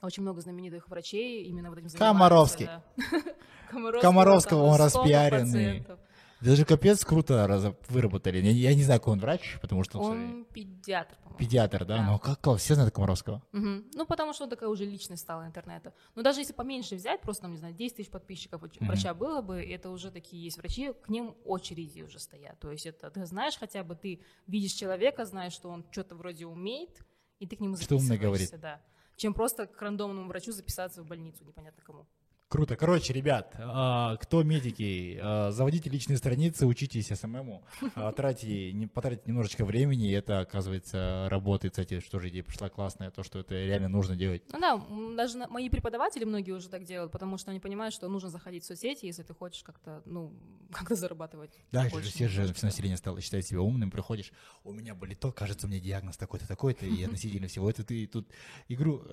[0.00, 1.96] очень много знаменитых врачей именно вот этим.
[1.96, 2.66] Комаровский.
[2.66, 2.82] да.
[3.70, 5.44] Комаровского, Комаровского, он 100 распиаренный.
[5.44, 6.00] пациентов.
[6.42, 8.38] Даже капец круто выработали.
[8.38, 11.38] Я, я не знаю, какой он врач, потому что он, педиатр, по-моему.
[11.38, 11.96] педиатр, да?
[11.98, 12.06] Да.
[12.06, 13.42] Но как, как все знают Комаровского?
[13.52, 13.84] Мгм.
[13.94, 15.94] Ну, потому что он такая уже личность стала интернета.
[16.14, 18.88] Но даже если поменьше взять, просто, там, не знаю, 10 тысяч подписчиков у ч- Мгм.
[18.88, 22.58] врача было бы, это уже такие есть врачи, к ним очереди уже стоят.
[22.58, 26.46] То есть это ты знаешь хотя бы, ты видишь человека, знаешь, что он что-то вроде
[26.46, 27.04] умеет,
[27.38, 28.80] и ты к нему Что умный записываешься, да.
[29.16, 32.06] Чем просто к рандомному врачу записаться в больницу, непонятно кому.
[32.52, 32.76] Круто.
[32.76, 39.64] Короче, ребят, а, кто медики, а, заводите личные страницы, учитесь СММу, а, тратите, потратите немножечко
[39.64, 41.72] времени, и это, оказывается, работает.
[41.72, 44.42] Кстати, что же идея пришла классная, то, что это реально нужно делать.
[44.52, 44.82] Ну да,
[45.16, 48.66] даже мои преподаватели многие уже так делают, потому что они понимают, что нужно заходить в
[48.66, 50.34] соцсети, если ты хочешь как-то, ну,
[50.72, 51.58] как-то зарабатывать.
[51.70, 54.30] Дальше же все же все население стало считать себя умным, приходишь,
[54.62, 58.06] у меня болит то, кажется, у меня диагноз такой-то, такой-то, и относительно всего это ты
[58.06, 58.28] тут
[58.68, 59.06] игру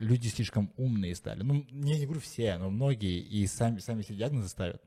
[0.00, 1.44] люди слишком умные стали.
[1.44, 4.82] Ну, не говорю все, но многие, и сами, сами себе диагнозы ставят.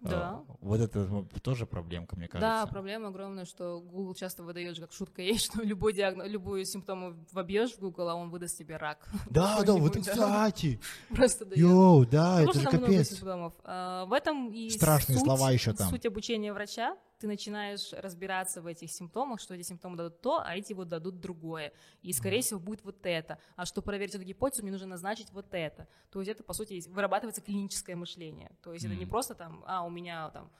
[0.00, 0.42] Да.
[0.60, 2.66] вот это ну, тоже проблемка, мне кажется.
[2.66, 7.14] Да, проблема огромная, что Google часто выдает как шутка есть, что любой диагноз, любую симптому
[7.32, 9.08] вобьешь в Google, а он выдаст тебе рак.
[9.30, 10.78] Да, да, вот кстати.
[11.08, 11.56] Просто дает.
[11.56, 13.22] Йоу, да, Потому это же капец.
[13.64, 15.88] А, В этом и Страшные слова еще там.
[15.88, 16.98] Суть обучения врача.
[17.24, 21.20] Ты начинаешь разбираться в этих симптомах, что эти симптомы дадут то, а эти вот дадут
[21.20, 21.72] другое.
[22.02, 23.38] И, скорее всего, будет вот это.
[23.56, 25.88] А чтобы проверить эту гипотезу, мне нужно назначить вот это.
[26.10, 28.50] То есть это, по сути, вырабатывается клиническое мышление.
[28.62, 30.50] То есть это не просто там, а, у меня там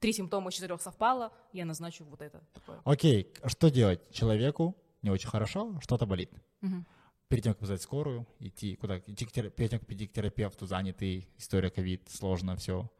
[0.00, 2.42] три симптома из четырех совпало, я назначу вот это.
[2.54, 2.80] Такое.
[2.86, 4.00] Окей, что делать?
[4.10, 6.30] Человеку не очень хорошо, что-то болит.
[6.62, 6.86] Мгм.
[7.28, 9.00] Перед тем, как вызвать скорую, идти куда?
[9.00, 12.90] Идти к тера- перед тем, как идти к терапевту, занятый, история ковид, сложно все.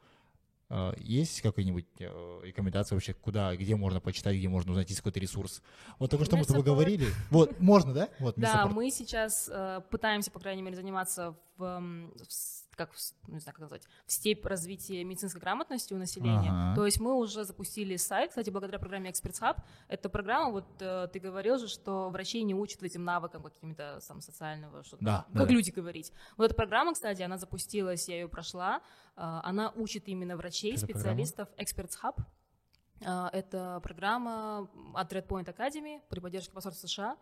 [0.98, 5.62] Есть какая-нибудь э, рекомендация вообще, куда, где можно почитать, где можно узнать, есть какой-то ресурс?
[5.98, 7.06] Вот только что мы с тобой говорили.
[7.30, 8.08] Вот, можно, да?
[8.18, 12.92] Вот, Да, мы сейчас э, пытаемся, по крайней мере, заниматься в, в с- как,
[13.26, 16.50] не знаю, как назвать, в степь развития медицинской грамотности у населения.
[16.50, 16.74] Ага.
[16.76, 19.56] То есть мы уже запустили сайт, кстати, благодаря программе Experts Hub.
[19.88, 24.20] Это программа, вот э, ты говорил же, что врачей не учат этим навыкам каким-то там
[24.20, 25.52] социального, что-то, Да, как да, да.
[25.52, 26.12] люди говорить.
[26.36, 28.82] Вот эта программа, кстати, она запустилась, я ее прошла.
[29.16, 31.24] Э, она учит именно врачей, Что за программа?
[31.24, 32.22] специалистов Experts Hub.
[33.04, 37.16] А, Это программа от Red Point Academy при поддержке посольства США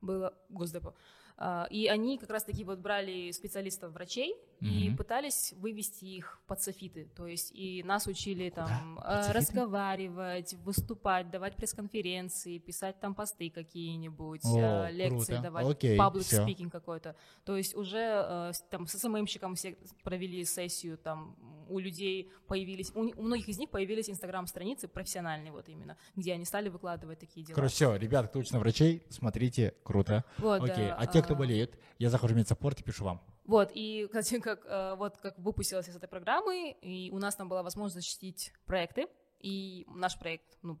[0.00, 0.94] было Госдепо.
[1.40, 4.96] А, И они как раз-таки вот брали специалистов врачей и Мгм.
[4.96, 7.08] пытались вывести их под софиты.
[7.14, 13.50] То есть и нас учили там Под э, разговаривать, выступать, давать пресс-конференции, писать там посты
[13.50, 15.42] какие-нибудь, О, э, лекции круто.
[15.42, 16.44] давать, Окей, public всё.
[16.44, 17.14] speaking какой-то.
[17.44, 21.36] То есть уже э, там с СММщиком все провели сессию, там
[21.68, 26.44] у людей появились, у, у многих из них появились инстаграм-страницы профессиональные вот именно, где они
[26.44, 27.54] стали выкладывать такие дела.
[27.54, 30.24] Короче, все, ребят, кто учится врачей, смотрите, круто.
[30.38, 33.22] Вот, Окей, да, а те, кто а, болеет, я захожу в медсаппорт и пишу вам.
[33.44, 37.48] Вот, и, кстати, как, э, вот как выпустилась из этой программы, и у нас там
[37.48, 39.06] была возможность защитить проекты,
[39.40, 40.76] и наш проект ну,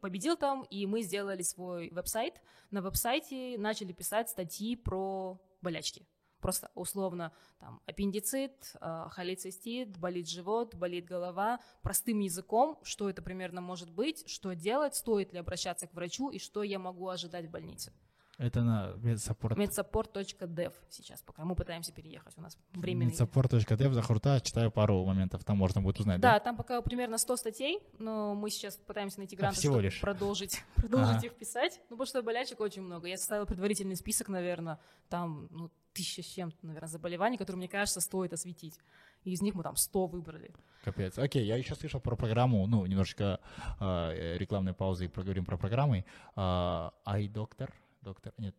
[0.00, 2.40] победил там, и мы сделали свой веб-сайт.
[2.70, 6.06] На веб-сайте начали писать статьи про болячки.
[6.40, 13.60] Просто условно там аппендицит, э, холецистит, болит живот, болит голова, простым языком, что это примерно
[13.60, 17.50] может быть, что делать, стоит ли обращаться к врачу и что я могу ожидать в
[17.50, 17.92] больнице.
[18.38, 19.56] Это на Medsupport.
[19.56, 21.46] Medsupport.dev сейчас пока.
[21.46, 23.06] Мы пытаемся переехать, у нас временный.
[23.06, 26.34] Medsupport.dev, захурта, читаю пару моментов, там можно будет узнать, да?
[26.34, 30.00] Да, там пока примерно 100 статей, но мы сейчас пытаемся найти гранты, всего чтобы лишь?
[30.02, 31.26] продолжить, продолжить Ага.
[31.28, 31.80] их писать.
[31.88, 33.08] Ну, потому что болячек очень много.
[33.08, 38.00] Я составила предварительный список, наверное, там, ну, тысяча с чем-то, наверное, заболеваний, которые, мне кажется,
[38.00, 38.78] стоит осветить.
[39.24, 40.54] И из них мы там 100 выбрали.
[40.84, 41.18] Капец.
[41.18, 43.40] Окей, я еще слышал про программу, ну, немножечко
[43.80, 46.04] э, рекламной паузы и проговорим про программы.
[46.36, 47.70] А, iDoctor,
[48.02, 48.54] доктор, нет,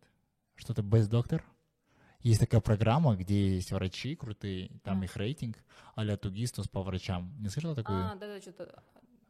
[0.56, 1.42] что-то Best Doctor.
[2.20, 5.04] Есть такая программа, где есть врачи крутые, там Мгм.
[5.04, 5.56] их рейтинг,
[5.94, 7.32] а-ля Тугистус по врачам.
[7.38, 7.98] Не слышала такую?
[8.04, 8.82] А, да-да, что-то...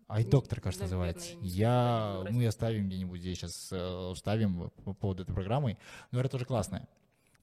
[0.08, 1.36] iDoctor, кажется, наверное, называется.
[1.42, 3.72] я мы оставим где-нибудь здесь сейчас,
[4.16, 5.76] вставим по поводу этой программы.
[6.10, 6.88] Но это тоже классное.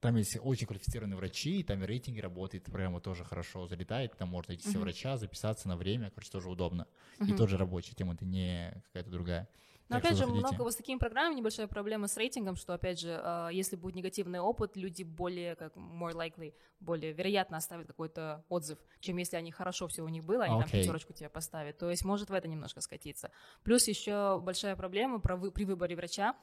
[0.05, 4.29] Там есть очень квалифицированные врачи, и там и рейтинги работают, прямо тоже хорошо залетает, там
[4.29, 6.87] можно идти все врача, записаться на время, короче, тоже удобно.
[7.19, 9.47] И тоже рабочая тема, это не какая-то другая.
[9.87, 10.47] Но Так опять же, заходите.
[10.47, 13.93] много вот с такими программами небольшая проблема с рейтингом, что опять же, э, если будет
[13.93, 19.51] негативный опыт, люди более как more likely, более вероятно оставят какой-то отзыв, чем если они
[19.51, 20.81] хорошо все у них было, они там Окей.
[20.81, 21.77] пятерочку тебе поставят.
[21.77, 23.29] То есть может в это немножко скатиться.
[23.61, 26.35] Плюс еще большая проблема про вы- при выборе врача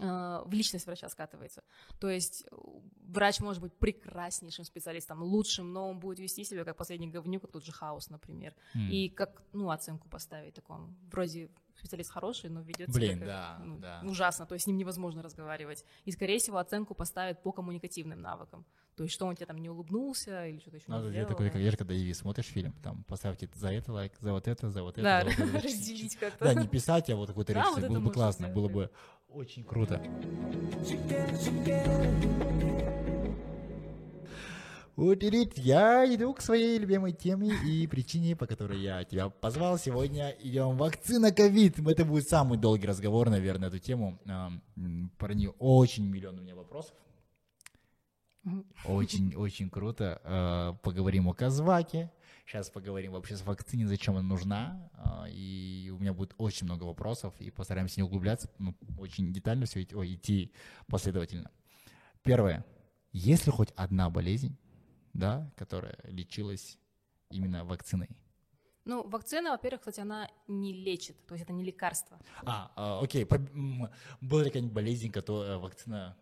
[0.00, 1.62] в личность врача скатывается.
[2.00, 2.56] То есть э,
[3.08, 7.52] врач может быть прекраснейшим специалистом, лучшим, но он будет вести себя как последний говнюк, как
[7.52, 8.54] тот же хаос, например.
[8.74, 8.90] М.
[8.90, 10.94] И как, ну, оценку поставить такому.
[11.10, 14.02] Вроде специалист хороший, но ведет Блин, себя да, ну, да.
[14.04, 15.84] ужасно, то есть с ним невозможно разговаривать.
[16.04, 18.64] И, скорее всего, оценку поставят по коммуникативным навыкам.
[18.96, 21.28] То есть, что он тебе там не улыбнулся или что-то еще Надо не сделал.
[21.28, 24.82] такой, как когда Иви смотришь фильм, там поставьте за это лайк, за вот это, за
[24.82, 25.02] вот это.
[25.02, 25.22] Да,
[25.62, 26.46] разделить как-то.
[26.46, 27.88] Да, не писать, а вот какой-то речь.
[27.88, 28.90] было бы классно, было бы
[29.36, 30.02] очень круто.
[34.96, 39.78] Ирит, я иду к своей любимой теме и причине, по которой я тебя позвал.
[39.78, 41.78] Сегодня идем вакцина ковид.
[41.78, 44.18] Это будет самый долгий разговор, наверное, на эту тему.
[45.18, 46.94] Про нее очень миллион у меня вопросов.
[48.86, 50.20] Очень-очень круто.
[50.24, 52.12] Э, Поговорим о Казваке.
[52.46, 54.88] Сейчас поговорим вообще с вакциной, зачем она нужна.
[54.94, 59.66] А, И у меня будет очень много вопросов, и постараемся не углубляться, ну, очень детально
[59.66, 60.52] все идти, ой, идти
[60.86, 61.50] последовательно.
[62.22, 62.64] Первое.
[63.12, 64.56] Есть ли хоть одна болезнь,
[65.12, 66.78] да, которая лечилась
[67.30, 68.10] именно вакциной?
[68.84, 72.20] Ну, вакцина, во-первых, кстати, она не лечит, то есть это не лекарство.
[72.44, 73.24] А, а, окей,
[74.20, 76.16] была ли какая-нибудь болезнь, которая вакцина,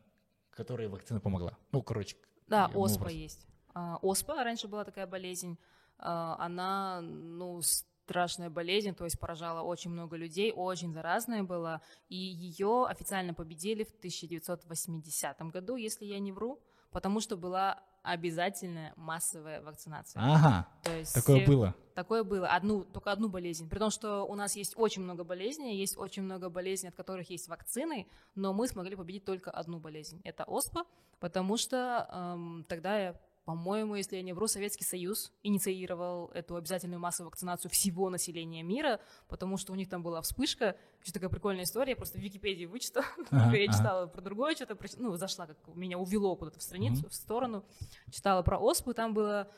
[0.50, 1.58] которой вакцина помогла?
[1.72, 2.16] Ну, короче.
[2.46, 3.12] Да, оспа вопрос.
[3.12, 3.46] есть.
[3.74, 5.58] А, Оспа раньше была такая болезнь.
[5.98, 11.80] А, Она, ну, страшная болезнь, то есть поражала очень много людей, очень заразная была.
[12.08, 18.92] И ее официально победили в 1980 году, если я не вру, потому что была обязательная
[18.96, 20.22] массовая вакцинация.
[20.22, 21.74] Ага, То есть такое было.
[21.94, 22.48] Такое было.
[22.48, 23.68] Одну, только одну болезнь.
[23.70, 27.30] При том, что у нас есть очень много болезней, есть очень много болезней, от которых
[27.30, 30.20] есть вакцины, но мы смогли победить только одну болезнь.
[30.24, 30.84] Это оспа,
[31.18, 36.98] потому что эм, тогда, я, по-моему, если я не вру, Советский Союз инициировал эту обязательную
[36.98, 40.76] массовую вакцинацию всего населения мира, потому что у них там была вспышка.
[41.02, 43.04] Еще такая прикольная история, я просто в Википедии вычитала.
[43.30, 43.78] Ага, я ага.
[43.78, 47.64] читала про другое что-то, ну, зашла, как меня увело куда-то в страницу, в сторону,
[48.10, 49.50] читала про оспу, там было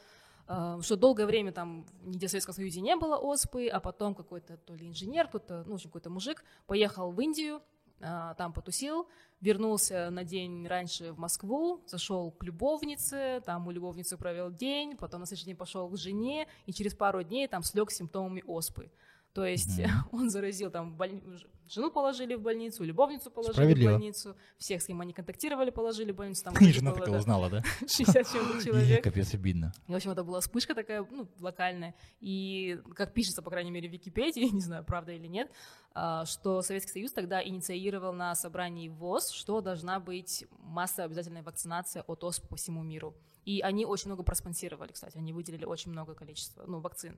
[0.49, 4.57] э, что долгое время там нигде в Советском Союзе не было оспы, а потом какой-то
[4.57, 7.63] то ли инженер, кто-то, ну, в общем, какой-то мужик поехал в Индию,
[8.01, 9.09] там потусил,
[9.41, 15.21] вернулся на день раньше в Москву, зашел к любовнице, там у любовницы провел день, потом
[15.21, 18.91] на следующий день пошел к жене, и через пару дней там слег с симптомами оспы.
[19.33, 19.81] То есть
[20.13, 21.23] он заразил там боль-
[21.69, 26.17] жену положили в больницу, любовницу положили в больницу, всех, с кем они контактировали, положили в
[26.17, 26.45] больницу.
[26.45, 27.63] Там вроде жена такая да, узнала, да?
[27.81, 29.05] 60 с чем-то И человек.
[29.05, 29.73] капец обидно.
[29.87, 31.95] И, в общем, это была вспышка такая, ну, локальная.
[32.21, 35.51] И, как пишется, по крайней мере, в Википедии, не знаю, правда или нет,
[35.95, 42.03] а, что Советский Союз тогда инициировал на собрании ВОЗ, что должна быть массовая обязательная вакцинация
[42.03, 43.15] от ОСП по всему миру.
[43.47, 47.17] И они очень много проспонсировали, кстати, они выделили очень много количества, ну, вакцин.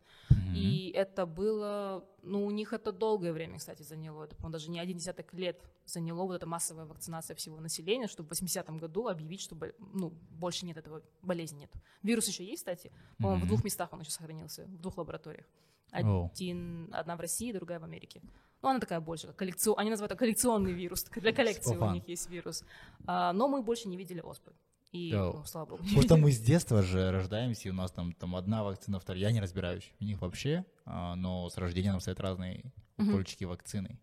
[0.54, 4.24] И это было, ну, у них это долгое время, кстати, заняло.
[4.24, 8.28] Это, по-моему, даже не один десяток лет заняло вот эта массовая вакцинация всего населения, чтобы
[8.28, 11.70] в 80-м году объявить, что, ну, больше нет этого, болезни нет.
[12.02, 12.92] Вирус еще есть, кстати.
[13.16, 13.48] По-моему, в Мгм.
[13.48, 15.46] двух местах он еще сохранился, в двух лабораториях.
[15.90, 18.20] Один, одна в России, другая в Америке.
[18.60, 19.78] Ну, она такая больше, как коллекцион...
[19.78, 21.88] они называют это коллекционный вирус, для коллекции fun.
[21.88, 22.64] у них есть вирус.
[23.06, 24.52] А, но мы больше не видели оспы.
[24.92, 25.34] И, Йоу.
[25.38, 25.82] ну, слава богу.
[25.82, 29.22] Потому что мы с детства же рождаемся, и у нас там, там одна вакцина, вторая.
[29.22, 33.12] Я не разбираюсь в них вообще, а, но с рождения нам стоят разные Мгм.
[33.12, 34.00] кольчики вакцины.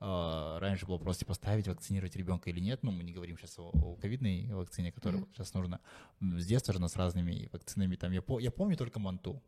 [0.00, 2.82] А, Раньше было просто поставить, вакцинировать ребенка или нет.
[2.82, 5.30] Ну, мы не говорим сейчас о, о ковидной вакцине, которая Мгм.
[5.34, 5.80] сейчас нужна.
[6.20, 7.96] С детства же нас разными вакцинами.
[7.96, 9.42] Там, я, по- я помню только Манту.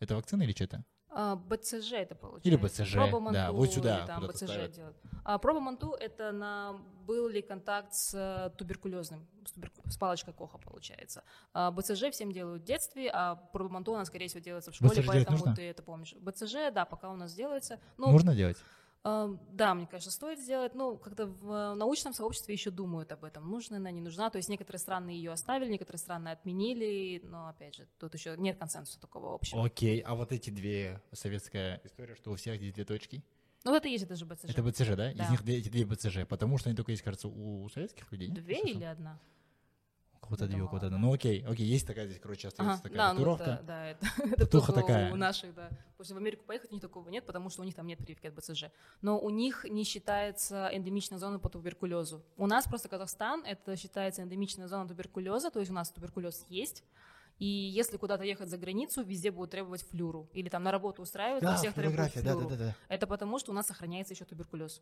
[0.00, 0.84] Это вакцина или что-то?
[1.18, 2.46] А, БЦЖ это получается.
[2.46, 4.72] Или БЦЖ, Проба да, Манту вот сюда или там БЦЖ ставят.
[4.72, 4.96] делают.
[5.24, 6.76] А проба Манту это на
[7.06, 11.24] был ли контакт с э, туберкулезным, с, туберку- с палочкой Коха получается.
[11.54, 15.00] А БЦЖ всем делают в детстве, а проба Манту она скорее всего делается в школе,
[15.00, 16.14] БЦЖ поэтому ты это помнишь.
[16.20, 17.80] БЦЖ, да, пока у нас делается.
[17.96, 18.58] Ну, Нужно делать?
[19.52, 20.74] Да, мне кажется, стоит сделать.
[20.74, 23.48] Ну, как-то в э, научном сообществе еще думают об этом.
[23.50, 24.30] Нужна она, не нужна.
[24.30, 27.20] То есть некоторые страны ее оставили, некоторые страны отменили.
[27.24, 29.64] Но, опять же, тут еще нет консенсуса такого общего.
[29.64, 33.22] Окей, а вот эти две, советская история, что у всех здесь две точки,
[33.64, 34.44] Ну, это есть это же БЦЖ.
[34.50, 34.96] это БЦЖ, да?
[34.96, 35.24] Да.
[35.24, 38.28] Из них две- эти две БЦЖ, потому что они только есть, кажется, у советских людей.
[38.30, 39.18] Две или одна?
[40.26, 40.86] Кого-то Это да.
[40.86, 40.98] одна.
[40.98, 43.44] Ну окей, окей, есть такая здесь, короче, остается Ага, такая да, ну татуировка.
[43.44, 45.12] это, да, это, это Татуха такая.
[45.12, 45.68] у наших, да.
[45.96, 47.98] Потому что в Америку поехать у них такого нет, потому что у них там нет
[47.98, 48.64] прививки от БЦЖ.
[49.02, 52.22] Но у них не считается эндемичная зона по туберкулезу.
[52.36, 56.82] У нас просто Казахстан, это считается эндемичная зона туберкулеза, то есть у нас туберкулез есть.
[57.38, 60.28] И если куда-то ехать за границу, везде будут требовать флюру.
[60.32, 62.48] Или там на работу устраивают, Да, всех требуют фотография, да, флюру.
[62.48, 62.76] да, да, да.
[62.88, 64.80] Это потому, что у нас сохраняется еще туберкулез.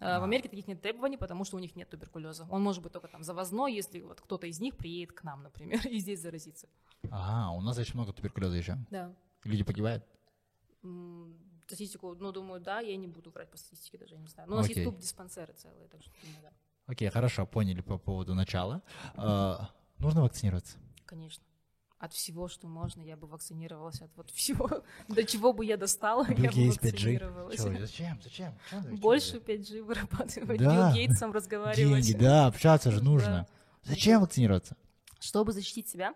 [0.00, 0.20] Э, А.
[0.20, 2.46] В Америке таких нет требований, потому что у них нет туберкулеза.
[2.50, 5.80] Он может быть только там завозной, если вот кто-то из них приедет к нам, например,
[5.86, 6.66] и здесь заразится.
[7.10, 8.78] Ага, у нас очень много туберкулеза еще.
[8.90, 9.14] Да.
[9.44, 10.04] Люди погибают?
[11.66, 14.48] Статистику, ну, думаю, да, я не буду брать по статистике, даже не знаю.
[14.48, 14.76] Но у нас Окей.
[14.76, 16.52] есть туб-диспансеры целые, так что, думаю, да,
[16.86, 18.82] Окей, хорошо, поняли по поводу начала.
[19.14, 20.78] А, нужно вакцинироваться?
[21.06, 21.44] конечно.
[22.02, 24.02] От всего, что можно, я бы вакцинировалась.
[24.02, 24.68] От вот всего,
[25.08, 26.90] до чего бы я достала, я Билл бы Гейтс 5G.
[26.90, 27.56] вакцинировалась.
[27.56, 28.20] Чё, зачем?
[28.24, 28.58] Зачем?
[28.70, 29.52] Чё ты- Больше чё ты?
[29.58, 30.88] 5G вырабатывать, Да.
[30.88, 32.04] Билл Гейтсом разговаривать.
[32.04, 33.04] Деньги, да, общаться же Да.
[33.04, 33.46] нужно.
[33.84, 34.76] Зачем вакцинироваться?
[35.20, 36.14] чтобы защитить себя,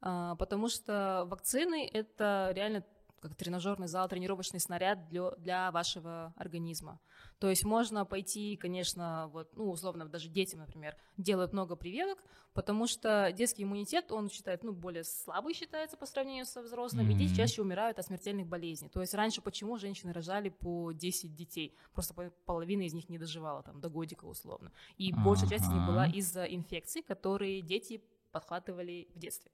[0.00, 2.84] а, потому что вакцины— это реально
[3.20, 6.98] как тренажерный зал, тренировочный снаряд для, для вашего организма.
[7.38, 12.18] То есть можно пойти, конечно, вот, ну, условно, даже детям, например, делают много прививок,
[12.54, 17.14] потому что детский иммунитет, он считает, ну, более слабый считается по сравнению со взрослым, и
[17.14, 18.88] дети чаще умирают от смертельных болезней.
[18.88, 21.76] То есть раньше почему женщины рожали по 10 детей?
[21.92, 24.72] Просто по- половина из них не доживала, там, до годика условно.
[24.96, 28.02] И большая часть из них была из-за инфекций, которые дети
[28.32, 29.50] подхватывали в детстве.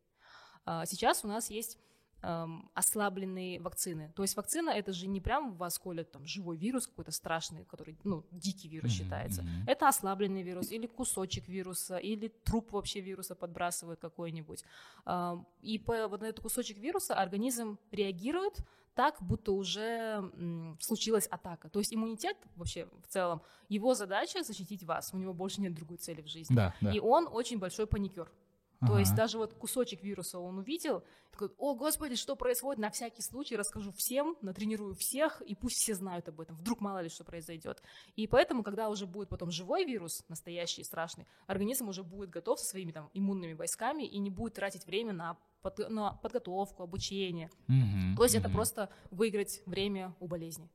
[0.64, 1.78] А, Сейчас у нас есть
[2.22, 4.12] эм, ослабленные вакцины.
[4.16, 7.64] То есть вакцина это же не прям в вас колят там живой вирус какой-то страшный,
[7.64, 9.42] который, ну, дикий вирус Мгм, считается.
[9.42, 9.50] мгм.
[9.66, 14.64] Это ослабленный вирус или кусочек вируса, или труп вообще вируса подбрасывают какой-нибудь.
[15.04, 18.60] Ам, И по вот на этот кусочек вируса организм реагирует
[18.94, 21.68] так, будто уже м, случилась атака.
[21.68, 25.98] То есть иммунитет вообще в целом, его задача защитить вас, у него больше нет другой
[25.98, 26.54] цели в жизни.
[26.56, 26.90] Да, да.
[26.92, 28.32] И он очень большой паникер.
[28.80, 28.98] То Ага.
[29.00, 33.56] есть даже вот кусочек вируса он увидел, такой, о, господи, что происходит, на всякий случай
[33.56, 37.82] расскажу всем, натренирую всех, и пусть все знают об этом, вдруг мало ли что произойдет.
[38.16, 42.66] И поэтому, когда уже будет потом живой вирус, настоящий, страшный, организм уже будет готов со
[42.66, 47.50] своими там иммунными войсками и не будет тратить время на, под- на подготовку, обучение.
[47.68, 48.56] Мгм, То есть это мгм.
[48.56, 50.68] просто выиграть время у болезни.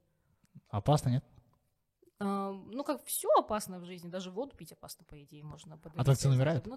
[0.70, 1.24] Опасно, нет?
[2.24, 6.08] А, Ну, как все опасно в жизни, даже воду пить опасно, по идее, можно От
[6.08, 6.68] вакцин умирают?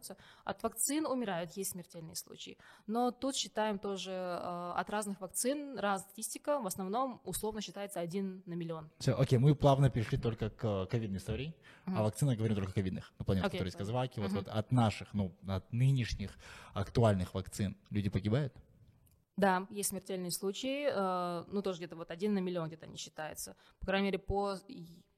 [0.45, 2.57] От вакцин умирают, есть смертельные случаи.
[2.86, 8.42] Но тут считаем тоже э, от разных вакцин, разная статистика, в основном условно считается один
[8.47, 8.90] на миллион.
[8.99, 11.55] Все, окей, мы плавно перешли только к э, ковидной истории,
[11.86, 11.99] Мгм.
[11.99, 13.12] а вакцины говорим только ковидных.
[13.26, 13.76] Понятно, Окей, которые из.
[13.76, 14.38] Казваки, вот, Мгм.
[14.38, 16.30] вот от наших, ну, от нынешних
[16.72, 18.55] актуальных вакцин люди погибают?
[19.36, 23.57] Да, есть смертельные случаи, э, ну тоже где-то вот один на миллион где-то не считается.
[23.80, 24.57] По крайней мере, по,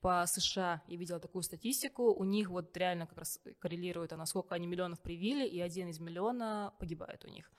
[0.01, 4.55] по США я видела такую статистику, у них вот реально как раз коррелирует, а насколько
[4.55, 7.51] они миллионов привили, и один из миллиона погибает у них.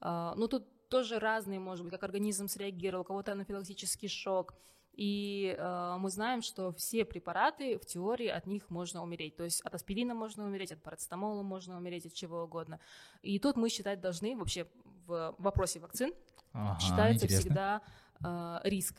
[0.00, 4.54] А, Ну тут тоже разные, может быть, как организм среагировал, у кого-то анафилактический шок.
[4.92, 9.36] И э, мы знаем, что все препараты, в теории, от них можно умереть.
[9.36, 12.80] То есть от аспирина можно умереть, от парацетамола можно умереть, от чего угодно.
[13.20, 14.66] И тут мы считать должны вообще
[15.06, 16.14] в вопросе вакцин
[16.52, 17.40] Ага, считается интересно.
[17.40, 17.82] всегда
[18.24, 18.96] э, риск.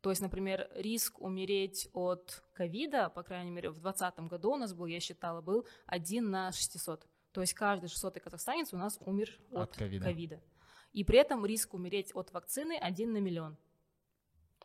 [0.00, 4.72] То есть, например, риск умереть от ковида, по крайней мере, в 2020 году у нас
[4.72, 7.06] был, я считала, был 1 на 600.
[7.32, 10.04] То есть каждый 600 казахстанец у нас умер От от, ковида.
[10.04, 10.40] ковида.
[10.92, 13.56] И при этом риск умереть от вакцины 1 на миллион.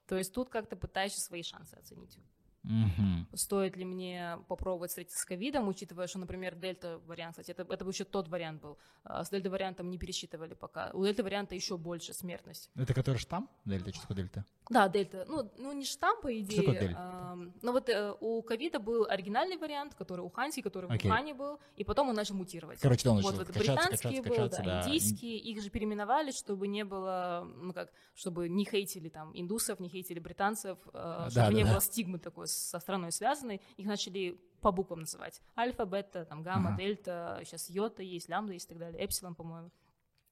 [0.08, 2.18] То есть тут как-то пытаешься свои шансы оценить.
[2.66, 3.28] Мгм.
[3.34, 7.86] Стоит ли мне попробовать встретиться с ковидом, учитывая, что, например, дельта вариант, кстати, это, это
[7.86, 8.78] еще тот вариант был.
[9.04, 10.90] А, С дельта вариантом не пересчитывали пока.
[10.94, 12.70] У дельта варианта еще больше смертность.
[12.76, 13.50] Это который штамм?
[13.66, 14.46] Дельта, что такое дельта?
[14.70, 15.26] Да, дельта.
[15.28, 16.62] Ну, ну не штамм, по идее.
[16.62, 16.96] такое дельта?
[16.98, 21.10] ам, но вот э, у ковида был оригинальный вариант, который уханский, который Окей.
[21.10, 22.80] в Ухане был, и потом он начал мутировать.
[22.80, 24.90] Короче, да, он вот, начал вот качаться, британский качаться, был, качаться, да, да.
[24.90, 29.90] индийский, их же переименовали, чтобы не было, ну как, чтобы не хейтили там индусов, не
[29.90, 31.72] хейтили британцев, э, Да, чтобы да, не да.
[31.72, 35.42] было стигмы такой со страной связанной, их начали по буквам называть.
[35.58, 36.78] Альфа, бета, там, гамма, Ага.
[36.78, 39.72] дельта, сейчас йота есть, лямбда есть и так далее, эпсилон, по-моему.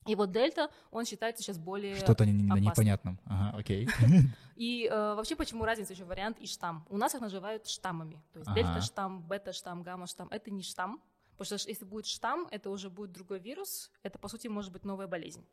[0.06, 2.64] И вот дельта, он считается сейчас более Что-то не- не- опасным.
[2.66, 3.20] непонятном.
[3.26, 3.88] Ага, окей.
[4.58, 6.86] И э, вообще, почему разница еще вариант и штамм?
[6.90, 8.22] У нас их называют штаммами.
[8.34, 8.56] То есть Ага.
[8.62, 10.28] дельта-штамм, бета-штамм, гамма-штамм.
[10.30, 11.02] Это не штамм.
[11.38, 13.92] Потому что если будет штамм, это уже будет другой вирус.
[14.04, 15.44] Это, по сути, может быть новая болезнь.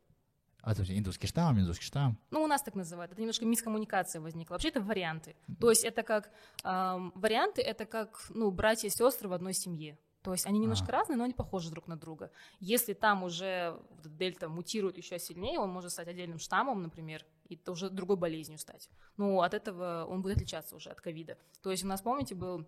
[0.63, 2.19] А, слушайте, индусский штамм, индусский штамм.
[2.31, 3.13] Ну, у нас так называют.
[3.13, 4.55] Это немножко мискоммуникация возникла.
[4.55, 5.37] Вообще, это варианты.
[5.59, 6.31] То есть это как...
[6.65, 9.99] эм, варианты— это как, ну, братья и сестры в одной семье.
[10.23, 10.93] То есть они немножко А.
[10.93, 12.31] разные, но они похожи друг на друга.
[12.59, 17.73] Если там уже дельта мутирует еще сильнее, он может стать отдельным штаммом, например, и это
[17.73, 18.91] уже другой болезнью стать.
[19.17, 21.39] Ну, от этого он будет отличаться уже от ковида.
[21.63, 22.65] То есть у нас, помните, был а,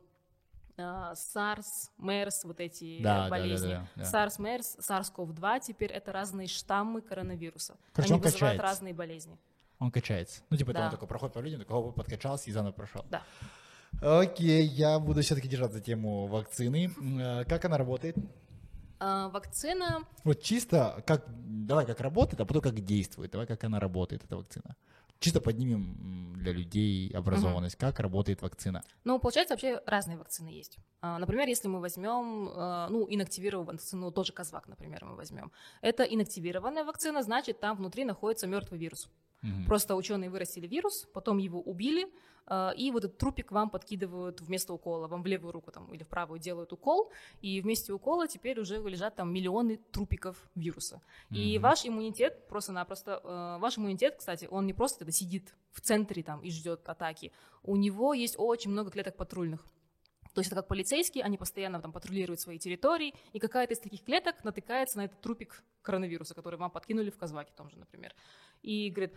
[0.79, 3.69] SARS, MERS, вот эти Да, да, да, болезни.
[3.69, 4.03] да, да.
[4.27, 7.77] SARS, MERS, SARS-CoV-2 теперь это разные штаммы коронавируса.
[7.93, 8.63] Короче, Они он вызывают качается.
[8.63, 9.39] разные болезни.
[9.79, 10.43] Он качается.
[10.51, 10.85] Ну, типа, Да.
[10.87, 13.05] он такой проходит по людям, такой, оп, подкачался и заново прошел.
[13.11, 13.23] Да.
[14.01, 16.91] Окей, я буду все-таки держать за тему вакцины.
[17.21, 18.17] Э, Как она работает?
[18.99, 21.25] А, вакцина, Вот чисто, как,
[21.67, 23.33] давай как работает, а потом как действует.
[23.33, 24.77] Давай как она работает, эта вакцина.
[25.23, 28.83] Чисто поднимем для людей образованность, как работает вакцина.
[29.05, 30.79] ну, получается, вообще разные вакцины есть.
[31.01, 35.53] А, Например, если мы возьмем, а, ну, инактивированную вакцину, тот же Казвак, например, мы возьмем.
[35.81, 39.09] Это инактивированная вакцина, значит, там внутри находится мертвый вирус.
[39.43, 39.67] Мгм.
[39.67, 42.07] Просто ученые вырастили вирус, потом его убили,
[42.47, 46.03] а, и вот этот трупик вам подкидывают вместо укола, вам в левую руку там, или
[46.03, 51.01] в правую делают укол, и вместе укола теперь уже лежат там миллионы трупиков вируса.
[51.31, 51.63] И Мгм.
[51.63, 56.51] ваш иммунитет просто-напросто, э, ваш иммунитет, кстати, он не просто сидит в центре там и
[56.51, 57.33] ждет атаки,
[57.63, 59.67] у него есть очень много клеток патрульных.
[60.35, 64.03] То есть это как полицейские, они постоянно там патрулируют свои территории, и какая-то из таких
[64.05, 68.15] клеток натыкается на этот трупик коронавируса, который вам подкинули в Казваке том же, например.
[68.63, 69.15] И говорит,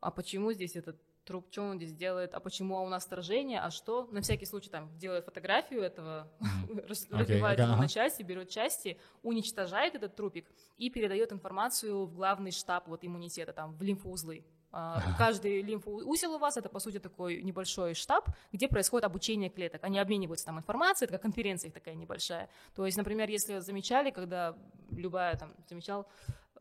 [0.00, 3.70] а почему здесь этот труп, что он здесь делает, а почему у нас сражение, а
[3.70, 4.06] что?
[4.12, 6.30] На всякий случай там делает фотографию этого,
[6.86, 10.46] разбивает ага, его на части, берет части, уничтожает этот трупик
[10.76, 14.44] и передает информацию в главный штаб вот иммунитета, там, в лимфоузлы.
[14.76, 19.84] А, Каждый лимфоузел у вас это, по сути, такой небольшой штаб, где происходит обучение клеток.
[19.84, 22.48] Они обмениваются там информацией, это как конференция такая небольшая.
[22.74, 24.56] То есть, например, если замечали, когда
[24.90, 26.08] любая там замечал,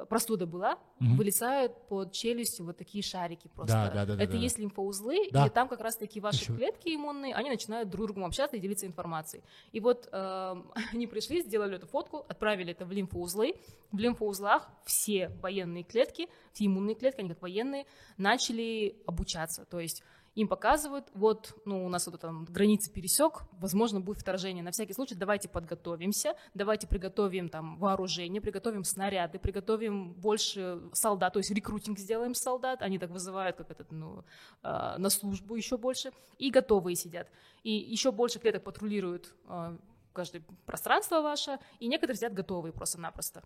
[0.09, 1.17] простуда была, Мгм.
[1.17, 3.75] вылезают под челюстью вот такие шарики просто.
[3.75, 4.39] Да, да, да, да, это да.
[4.39, 5.45] есть лимфоузлы, Да.
[5.45, 6.55] и там как раз-таки ваши Ещё.
[6.55, 9.43] клетки иммунные, они начинают друг с другом общаться и делиться информацией.
[9.71, 13.55] И вот эм, они пришли, сделали эту фотку, отправили это в лимфоузлы.
[13.91, 17.85] В лимфоузлах все военные клетки, все иммунные клетки, они как военные,
[18.17, 19.65] начали обучаться.
[19.65, 20.03] То есть
[20.35, 24.63] им показывают, вот, ну, у нас вот там границы пересек, возможно, будет вторжение.
[24.63, 31.39] На всякий случай давайте подготовимся, давайте приготовим там вооружение, приготовим снаряды, приготовим больше солдат, то
[31.39, 34.23] есть рекрутинг сделаем солдат, они так вызывают, как этот, ну,
[34.63, 37.29] а, на службу еще больше, и готовые сидят.
[37.63, 39.77] И еще больше клеток патрулируют а,
[40.13, 43.43] каждое пространство ваше, и некоторые сидят готовые просто-напросто.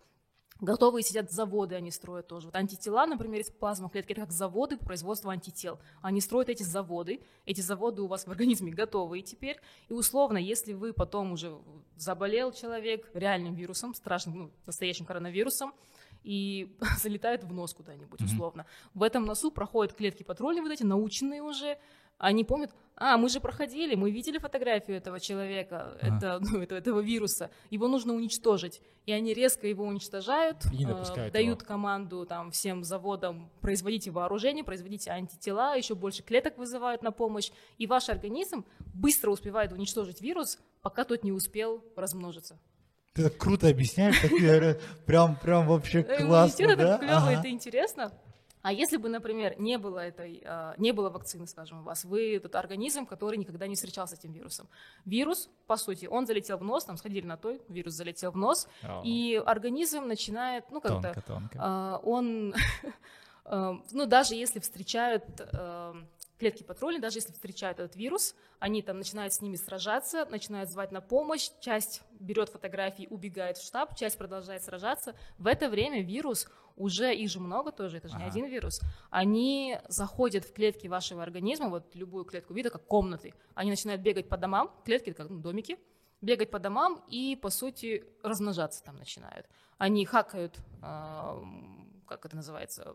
[0.60, 2.46] Готовые сидят заводы, они строят тоже.
[2.46, 5.78] Вот антитела, например, из плазмы клетки, это как заводы по производству антител.
[6.02, 9.60] Они строят эти заводы, эти заводы у вас в организме готовые теперь.
[9.88, 11.56] И условно, если вы потом уже
[11.96, 15.72] заболел человек реальным вирусом, страшным, ну, настоящим коронавирусом,
[16.24, 18.66] и залетает в нос куда-нибудь, условно.
[18.94, 21.78] В этом носу проходят клетки патрульные вот эти, наученные уже,
[22.18, 26.16] они помнят, а, мы же проходили, мы видели фотографию этого человека, Ага.
[26.16, 28.80] это, ну, это- этого вируса, его нужно уничтожить.
[29.06, 31.66] И они резко его уничтожают, И э, дают его.
[31.66, 37.86] команду там, всем заводам, производите вооружение, производите антитела, еще больше клеток вызывают на помощь, и
[37.86, 42.58] ваш организм быстро успевает уничтожить вирус, пока тот не успел размножиться.
[43.14, 46.94] Ты так круто объясняешь, так, прям, прям вообще Э, классно, иммунитет да?
[46.96, 48.12] это клево, это интересно.
[48.68, 52.38] А если бы, например, не было этой, а, не было вакцины, скажем, у вас, вы
[52.38, 54.68] тот организм, который никогда не встречался с этим вирусом.
[55.06, 58.68] Вирус, по сути, он залетел в нос, там сходили на той, вирус залетел в нос,
[58.82, 61.14] О, и организм начинает, ну как-то,
[61.56, 62.54] а, он,
[63.46, 65.94] э, ну даже если встречают э,
[66.38, 70.92] клетки патрули, даже если встречают этот вирус, они там начинают с ними сражаться, начинают звать
[70.92, 75.14] на помощь, часть берет фотографии, убегает в штаб, часть продолжает сражаться.
[75.38, 78.32] В это время вирус, уже их же много тоже, это же не Ага.
[78.32, 78.80] один вирус,
[79.10, 84.28] они заходят в клетки вашего организма, вот любую клетку вида, как комнаты, они начинают бегать
[84.28, 85.76] по домам, клетки как ну, домики,
[86.20, 89.46] бегать по домам и, по сути, размножаться там начинают.
[89.76, 91.40] Они хакают, а,
[92.06, 92.94] как это называется,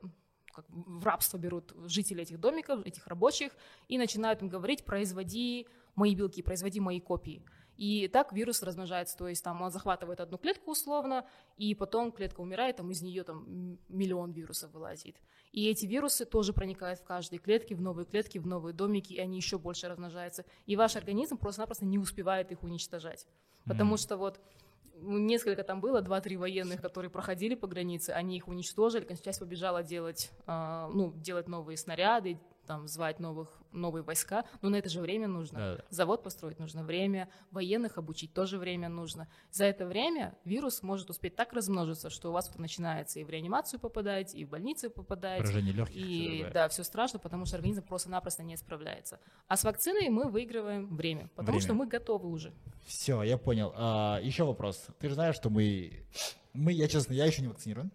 [0.53, 3.51] как в рабство берут жителей этих домиков, этих рабочих,
[3.87, 7.43] и начинают им говорить, производи мои белки, производи мои копии.
[7.75, 11.25] И так вирус размножается, то есть там он захватывает одну клетку условно,
[11.57, 15.15] и потом клетка умирает, там из нее там миллион вирусов вылазит.
[15.51, 19.19] И эти вирусы тоже проникают в каждой клетке, в новые клетки, в новые домики, и
[19.19, 20.45] они еще больше размножаются.
[20.65, 23.25] И ваш организм просто-напросто не успевает их уничтожать.
[23.65, 23.97] Потому Мгм.
[23.97, 24.39] что вот
[24.95, 30.31] несколько там было, два-три военных, которые проходили по границе, они их уничтожили, часть побежала делать,
[30.45, 35.27] а, ну, делать новые снаряды, там, звать новых, новые войска, но на это же время
[35.27, 35.59] нужно.
[35.59, 35.83] Да-да.
[35.89, 39.27] Завод построить нужно время, военных обучить тоже время нужно.
[39.51, 43.29] За это время вирус может успеть так размножиться, что у вас это начинается и в
[43.29, 45.95] реанимацию попадать, и в больницу попадать, Поражение легких.
[45.95, 49.19] и да, все страшно, потому что организм просто-напросто не справляется.
[49.47, 51.61] А с вакциной мы выигрываем время, потому Время.
[51.61, 52.53] что мы готовы уже.
[52.85, 53.71] Все, я понял.
[53.75, 54.85] А, еще вопрос.
[54.99, 56.05] Ты же знаешь, что мы...
[56.53, 57.91] Мы, я честно, я еще не вакцинирован.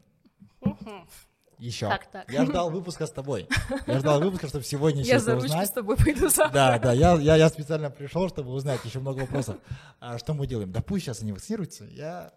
[1.59, 1.89] Еще.
[1.89, 2.31] Как так?
[2.31, 3.49] Я ждал выпуска с тобой.
[3.87, 5.69] Я ждал выпуска, чтобы сегодня еще Я за ручку узнать.
[5.69, 6.51] с тобой пойду завтра.
[6.55, 9.57] Да, да, я, я, я специально пришел, чтобы узнать еще много вопросов.
[10.01, 10.71] А что мы делаем?
[10.71, 11.85] Да пусть сейчас они вакцинируются.
[11.87, 12.33] Я,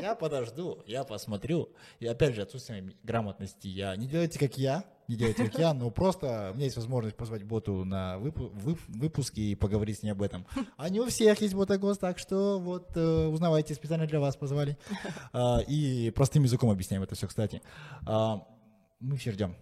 [0.00, 1.70] я подожду, я посмотрю.
[2.00, 3.68] И опять же, отсутствие грамотности.
[3.68, 7.16] Я, не делайте, как я, не делайте, как я, но просто у меня есть возможность
[7.16, 10.46] позвать боту на выпу- вып- выпуск и поговорить с ней об этом.
[10.76, 14.76] А не у всех есть ботагоз, так что вот э, узнавайте, специально для вас позвали.
[15.32, 17.62] А, и простым языком объясняем это все, кстати.
[18.06, 18.42] А,
[19.00, 19.56] мы все ждем.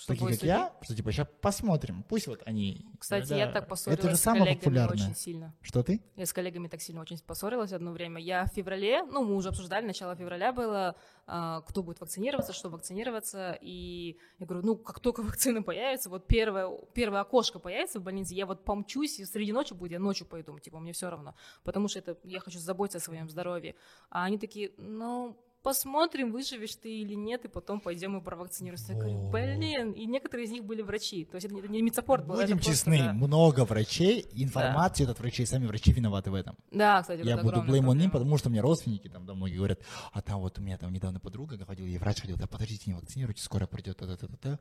[0.00, 2.04] Что Такие, как я, что типа сейчас посмотрим.
[2.08, 2.86] Пусть вот они...
[2.98, 4.94] Кстати, да, я так поссорилась Это же с самое коллегами популярное.
[4.94, 5.54] очень сильно.
[5.60, 6.00] Что ты?
[6.16, 8.18] Я с коллегами так сильно очень поссорилась одно время.
[8.18, 12.70] Я в феврале, ну, мы уже обсуждали, начало февраля было, а, кто будет вакцинироваться, что
[12.70, 13.58] вакцинироваться.
[13.60, 18.32] И я говорю, ну, как только вакцина появится, вот первое, первое окошко появится в больнице,
[18.32, 21.34] я вот помчусь, и среди ночи будет, я ночью пойду, типа, мне все равно.
[21.62, 23.74] Потому что это, я хочу заботиться о своем здоровье.
[24.08, 28.92] А они такие, ну, посмотрим, выживешь ты или нет, и потом пойдем и провакцинируемся.
[28.92, 31.24] Я говорю, блин, и некоторые из них были врачи.
[31.24, 32.36] То есть это не, медсаппорт был.
[32.36, 33.12] Будем просто, честны, да.
[33.12, 36.56] много врачей, информацию от врачей, сами врачи виноваты в этом.
[36.70, 37.94] Да, кстати, Я буду проблема.
[37.94, 39.80] him, потому что мне родственники, там, да, многие говорят,
[40.12, 42.94] а там вот у меня там недавно подруга ходила, и врач ходил, да подождите, не
[42.94, 44.58] вакцинируйте, скоро придет, та-та-та-та.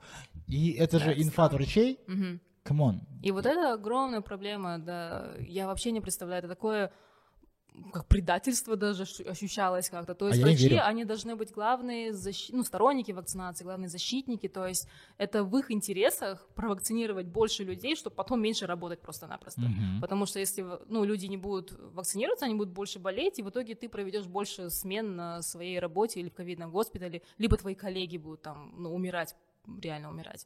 [0.48, 3.00] И это Да, же инфа от врачей, come on.
[3.24, 6.92] И вот это огромная проблема, да, я вообще не представляю, это такое
[7.94, 10.14] как предательство даже ощу- ощущалось как-то.
[10.14, 14.48] То А есть не врачи, они должны быть главные защи- ну, сторонники вакцинации, главные защитники.
[14.48, 19.62] То есть это в их интересах провакцинировать больше людей, чтобы потом меньше работать просто-напросто.
[19.62, 20.02] Мгм.
[20.02, 23.76] Потому что если ну, люди не будут вакцинироваться, они будут больше болеть, и в итоге
[23.76, 28.42] ты проведешь больше смен на своей работе или в ковидном госпитале, либо твои коллеги будут
[28.42, 29.36] там ну, умирать,
[29.82, 30.46] реально умирать.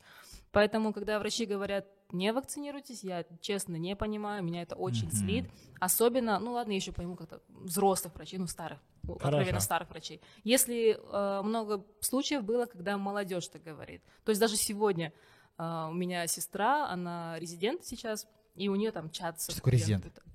[0.51, 5.15] Поэтому, когда врачи говорят, не вакцинируйтесь, я честно не понимаю, меня это очень Мгм.
[5.15, 5.49] злит.
[5.79, 9.25] Особенно, ну ладно, я еще пойму как-то взрослых врачей, ну старых, Хорошо.
[9.25, 10.21] откровенно старых врачей.
[10.43, 14.03] Если э, много случаев было, когда молодежь так говорит.
[14.23, 15.11] То есть даже сегодня
[15.57, 19.71] э, у меня сестра, она резидент сейчас, и у нее там чат Что такое.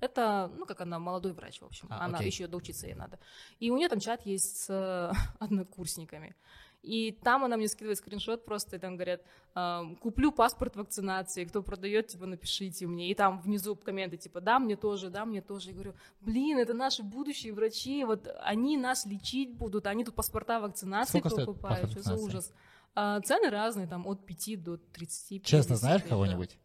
[0.01, 1.87] Это, ну, как она молодой врач, в общем.
[1.89, 2.27] А, она окей.
[2.27, 3.19] еще доучиться ей надо.
[3.59, 6.35] И у нее там чат есть с э, однокурсниками.
[6.81, 9.21] И там она мне скидывает скриншот просто, и там говорят,
[9.53, 13.11] эм, куплю паспорт вакцинации, кто продает, типа, напишите мне.
[13.11, 15.69] И там внизу комменты, типа, да, мне тоже, да, мне тоже.
[15.69, 20.61] Я говорю, блин, это наши будущие врачи, вот они нас лечить будут, они тут паспорта
[20.61, 22.53] вакцинации Сколько покупают, что за ужас.
[22.95, 25.43] А, цены разные, там, от 5 до 30.
[25.43, 26.07] Честно, 50, знаешь да.
[26.07, 26.57] кого-нибудь?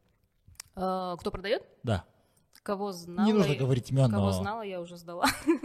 [0.76, 1.62] А, кто продает?
[1.82, 2.04] Да.
[2.62, 3.26] Кого знала?
[3.26, 4.32] Не нужно я- говорить имен, Кого но...
[4.32, 5.26] знала, я уже сдала.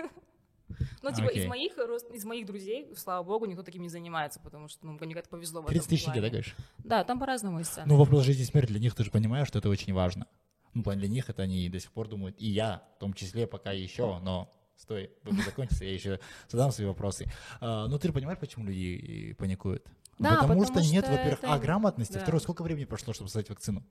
[1.01, 1.77] Ну, типа, из моих,
[2.13, 5.61] из моих друзей, слава богу, никто таким не занимается, потому что, ну, мне как-то повезло
[5.61, 6.55] в этом 30 тысяч да, говоришь?
[6.79, 7.79] Да, там по-разному есть.
[7.85, 10.27] Ну, вопрос жизни и смерти для них, ты же понимаешь, что это очень важно.
[10.73, 13.13] Ну, в плане для них это они до сих пор думают, и я, в том
[13.13, 17.25] числе, пока еще, но стой, выпуск закончится, я еще задам свои вопросы.
[17.59, 19.85] А, ну, ты же понимаешь, почему люди паникуют?
[20.19, 22.19] Да, потому, потому что нет, что во-первых, это- а, грамотности, да.
[22.19, 23.83] второе, сколько времени прошло, чтобы создать вакцину?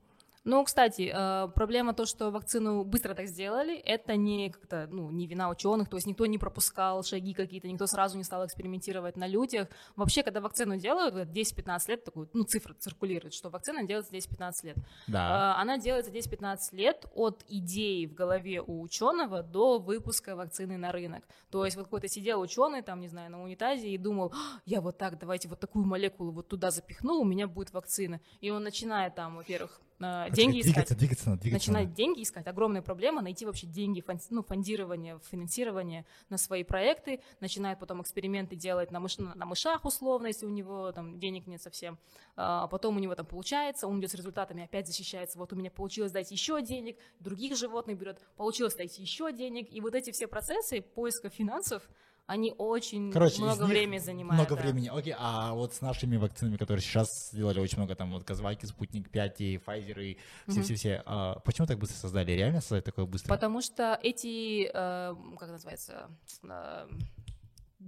[0.45, 5.27] Ну, кстати, э, проблема то, что вакцину быстро так сделали, это не как-то, ну, не
[5.27, 9.27] вина ученых, то есть никто не пропускал шаги какие-то, никто сразу не стал экспериментировать на
[9.27, 9.67] людях.
[9.95, 14.53] Вообще, когда вакцину делают, вот 10-15 лет, такую, ну, цифра циркулирует, что вакцина делается 10-15
[14.63, 14.77] лет.
[15.07, 15.55] Да.
[15.55, 20.91] А, Она делается 10-15 лет от идеи в голове у ученого до выпуска вакцины на
[20.91, 21.25] рынок.
[21.51, 24.79] То есть вот какой-то сидел ученый, там, не знаю, на унитазе и думал, «А, я
[24.79, 28.21] вот так, давайте вот такую молекулу вот туда запихну, у меня будет вакцина.
[28.39, 30.73] И он начинает там, во-первых, э, Хочу деньги искать.
[30.73, 31.67] двигаться, двигаться, надо двигаться.
[31.69, 31.95] Начинать надо.
[31.95, 32.47] деньги искать.
[32.47, 37.21] Огромная проблема найти вообще деньги, фон- ну, фондирование, финансирование на свои проекты.
[37.39, 41.61] Начинает потом эксперименты делать на, мыш- на мышах условно, если у него там денег нет
[41.61, 41.97] совсем.
[42.35, 45.37] А потом у него там получается, он идет с результатами, опять защищается.
[45.37, 49.67] Вот у меня получилось дать еще денег, других животных берет, получилось дать еще денег.
[49.71, 51.89] И вот эти все процессы поиска финансов,
[52.29, 54.35] они очень Короче, много времени занимают.
[54.39, 54.61] Много да.
[54.61, 54.87] времени.
[54.93, 59.09] Окей, а вот с нашими вакцинами, которые сейчас сделали очень много, там вот Казвайки, Спутник
[59.09, 60.17] 5 и Pfizer и
[60.47, 62.31] все-все-все, а почему так быстро создали?
[62.33, 63.27] Реально создать такое быстро?
[63.27, 66.11] Потому что эти, э, как называется,
[66.43, 66.87] э,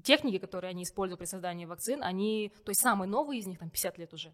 [0.04, 3.70] техники, которые они используют при создании вакцин, они, то есть самые новые из них, там
[3.70, 4.34] 50 лет уже.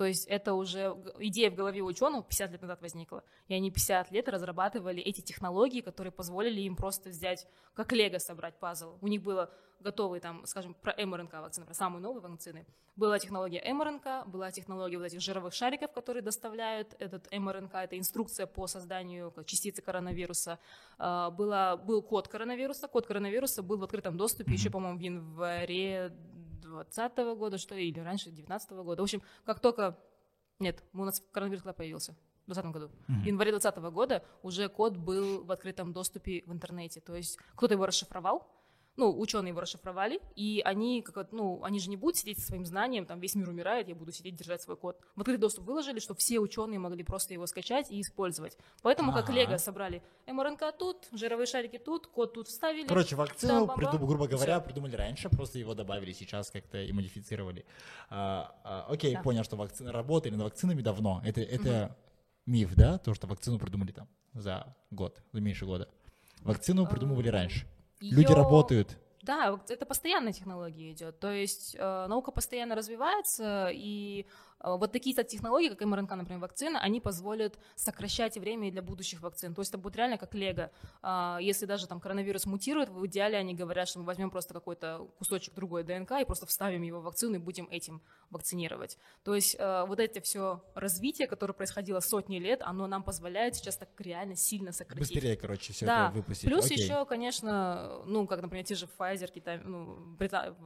[0.00, 3.22] То есть это уже идея в голове ученых 50 лет назад возникла.
[3.48, 8.58] И они 50 лет разрабатывали эти технологии, которые позволили им просто взять, как лего собрать
[8.58, 8.96] пазл.
[9.02, 12.64] У них было готовые там, скажем, про МРНК вакцины, про самые новые вакцины.
[12.96, 18.46] Была технология МРНК, была технология вот этих жировых шариков, которые доставляют этот МРНК, это инструкция
[18.46, 20.58] по созданию частицы коронавируса.
[20.96, 26.16] А, Была, был код коронавируса, код коронавируса был в открытом доступе еще, по-моему, в январе
[26.70, 29.02] 2020 года, что ли, или раньше 2019 года.
[29.02, 29.98] В общем, как только...
[30.58, 32.12] Нет, у нас коронавирус когда появился?
[32.46, 32.90] В 2020 году.
[33.06, 37.00] В январе 2020 года уже код был в открытом доступе в интернете.
[37.00, 38.46] То есть кто-то его расшифровал,
[39.00, 42.64] ну, ученые его расшифровали, и они, как, ну, они же не будут сидеть со своим
[42.66, 45.00] знанием, там весь мир умирает, я буду сидеть держать свой код.
[45.16, 48.58] В открытый доступ выложили, что все ученые могли просто его скачать и использовать.
[48.82, 49.32] Поэтому как Ага.
[49.32, 52.86] Лего собрали МРНК тут, жировые шарики тут, код тут вставили.
[52.86, 54.06] Короче, вакцину, Там приду- баба.
[54.06, 54.64] грубо говоря, Всё.
[54.66, 57.64] придумали раньше, просто его добавили сейчас как-то и модифицировали.
[58.10, 59.22] А, а, окей, Да.
[59.22, 61.22] понял, что вакцины работали над вакцинами давно.
[61.24, 61.96] Это, это
[62.46, 62.98] миф, да?
[62.98, 65.88] То, что вакцину придумали там за год, за меньше года.
[66.42, 67.66] Вакцину придумывали раньше.
[68.00, 68.98] Люди Её- работают.
[69.22, 71.20] Да, это постоянная технология идет.
[71.20, 74.26] То есть э, наука постоянно развивается, и
[74.62, 79.54] вот такие то технологии, как МРНК, например, вакцина, они позволят сокращать время для будущих вакцин.
[79.54, 80.70] То есть это будет реально как лего.
[81.02, 85.08] А, если даже там коронавирус мутирует, в идеале они говорят, что мы возьмем просто какой-то
[85.18, 88.98] кусочек другой ДНК и просто вставим его в вакцину и будем этим вакцинировать.
[89.24, 93.76] То есть э, вот это все развитие, которое происходило сотни лет, оно нам позволяет сейчас
[93.76, 95.14] так реально сильно сократить.
[95.14, 96.44] Быстрее, короче, все Да, это выпустить.
[96.44, 96.78] Плюс Окей.
[96.78, 100.16] еще, конечно, ну, как, например, те же Pfizer, Китай, ну,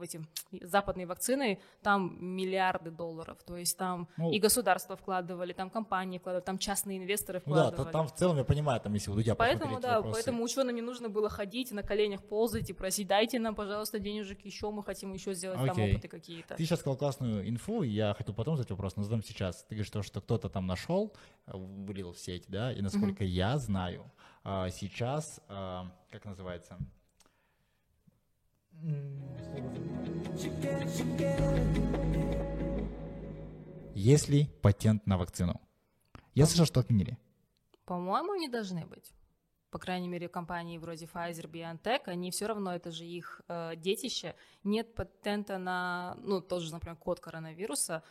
[0.01, 0.21] эти
[0.65, 3.37] западные вакцины, там миллиарды долларов.
[3.45, 3.84] То есть там
[4.17, 7.85] Ну, и государства вкладывали, там компании вкладывали, там частные инвесторы Ну да, вкладывали.
[7.85, 10.15] то- там в целом я понимаю, там если у Дудя Поэтому, да, вопросы.
[10.15, 14.39] поэтому ученым не нужно было ходить, на коленях ползать и просить, дайте нам, пожалуйста, денежек
[14.45, 15.91] еще, мы хотим еще сделать там Окей.
[15.91, 16.55] опыты какие-то.
[16.55, 19.63] Ты сейчас сказал классную инфу, я хотел потом задать вопрос, но задам сейчас.
[19.63, 21.13] Ты говоришь, то, что кто-то там нашел,
[21.47, 24.11] э, вылил в сеть, да, и насколько я знаю,
[24.43, 26.77] а, сейчас, а, как называется?
[33.95, 35.61] Есть ли патент на вакцину?
[36.33, 37.17] Я слышал, что отменили.
[37.85, 39.13] По-моему, не должны быть.
[39.71, 44.35] По крайней мере, компании вроде Pfizer, BioNTech, они все равно, это же их э, детище.
[44.65, 48.03] Нет патента на, ну, тоже, например, код коронавируса,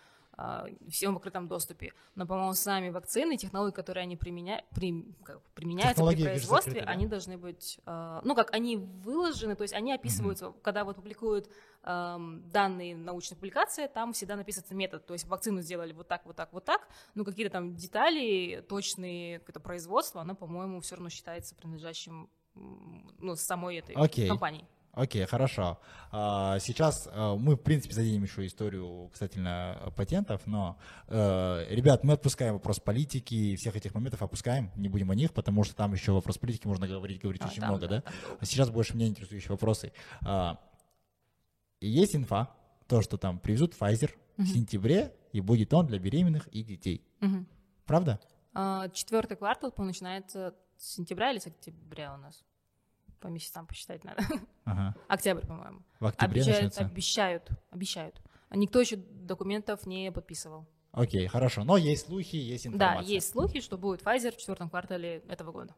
[0.88, 1.92] всем в открытом доступе.
[2.14, 4.64] Но, по-моему, сами вакцины, технологии, которые они применя...
[4.74, 6.92] при- как, применяются Технологии, при производстве, закрыты, да?
[6.92, 11.48] они должны быть, э, ну, как они выложены, то есть они описываются, когда вот публикуют
[11.84, 16.50] данные научной публикации, там всегда написывается метод, то есть вакцину сделали вот так, вот так,
[16.54, 22.30] вот так, но какие-то там детали, точные какое-то производство, оно, по-моему, все равно считается принадлежащим
[22.54, 24.28] ну, самой этой Окей.
[24.28, 24.66] компании.
[24.94, 25.80] Окей, хорошо.
[26.12, 30.78] А, Сейчас а, мы, в принципе, зададим еще историю касательно патентов, но,
[31.08, 35.64] э, ребят, мы отпускаем вопрос политики всех этих моментов опускаем, не будем о них, потому
[35.64, 38.02] что там еще вопрос политики можно говорить, говорить А, очень там, много, да?
[38.02, 38.38] долго.
[38.40, 39.92] А сейчас больше меня интересующие вопросы.
[40.24, 40.60] А,
[41.80, 42.54] и Есть инфа,
[42.86, 47.04] то, что там привезут Pfizer в сентябре, и будет он для беременных и детей.
[47.20, 47.46] Мгм.
[47.84, 48.20] Правда?
[48.52, 52.44] А, Четвертый квартал, начинается с сентября или с октября у нас?
[53.24, 54.22] По месяцам посчитать надо.
[54.66, 54.94] Ага.
[55.08, 55.80] Октябрь, по-моему.
[55.98, 56.84] В октябре Обещают, начнется.
[56.84, 58.20] обещают, обещают.
[58.50, 60.66] А никто еще документов не подписывал.
[60.92, 61.64] Окей, хорошо.
[61.64, 63.14] Но есть слухи, есть Да, информация.
[63.14, 65.74] есть слухи, что будет Pfizer в четвертом квартале этого года.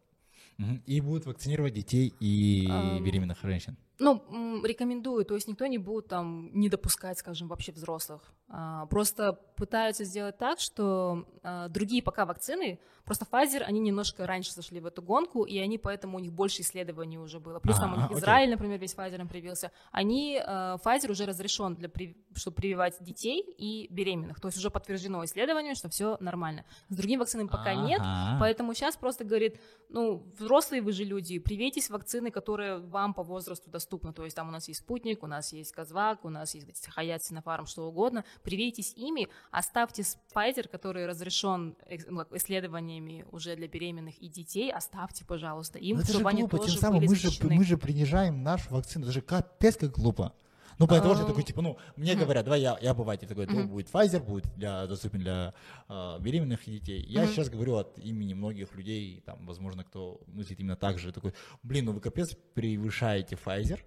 [0.87, 2.67] И будут вакцинировать детей и
[3.01, 3.77] беременных женщин.
[3.99, 8.21] Ну, рекомендую, то есть никто не будет там не допускать, скажем, вообще взрослых.
[8.49, 14.53] А, Просто пытаются сделать так, что а, другие пока вакцины, просто Pfizer, они немножко раньше
[14.53, 17.59] зашли в эту гонку, и они поэтому у них больше исследований уже было.
[17.59, 18.19] Плюс там у них окей.
[18.19, 19.73] Израиль, например, весь Pfizer привился.
[19.93, 21.91] Они, а, Pfizer уже разрешен для,
[22.35, 24.41] чтобы прививать детей и беременных.
[24.41, 26.67] То есть уже подтверждено исследованиями, что все нормально.
[26.91, 28.03] С другими вакцинами пока нет.
[28.39, 33.71] Поэтому сейчас просто говорит, ну, взрослые вы же люди, привейтесь вакцины, которые вам по возрасту
[33.71, 33.86] доступны.
[33.89, 37.25] То есть там у нас есть спутник, у нас есть Казвак, у нас есть Хаят,
[37.25, 38.25] Синофарм, что угодно.
[38.43, 41.77] Привейтесь ими, оставьте с- Pfizer, который разрешен
[42.09, 46.43] ну, исследованиями уже для беременных и детей, оставьте, пожалуйста, им, Ну это же чтобы они
[46.43, 49.05] глупо, тоже тем самым мы же, мы же принижаем нашу вакцину.
[49.05, 50.33] Это же капец как глупо.
[50.79, 51.27] Ну, поэтому я Ам.
[51.27, 53.69] такой, типа, ну, мне говорят, давай я, я обыватель такой, Мгм.
[53.69, 55.55] будет Pfizer, будет для, доступен для
[55.89, 57.03] э, беременных детей.
[57.09, 61.33] Я сейчас говорю от имени многих людей, там, возможно, кто мыслит именно так же, такой,
[61.63, 63.81] блин, ну вы капец превышаете Pfizer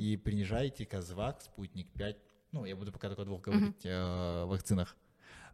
[0.00, 2.16] и принижаете Казвак, Спутник 5,
[2.52, 4.96] ну, я буду пока только о двух говорить э, вакцинах,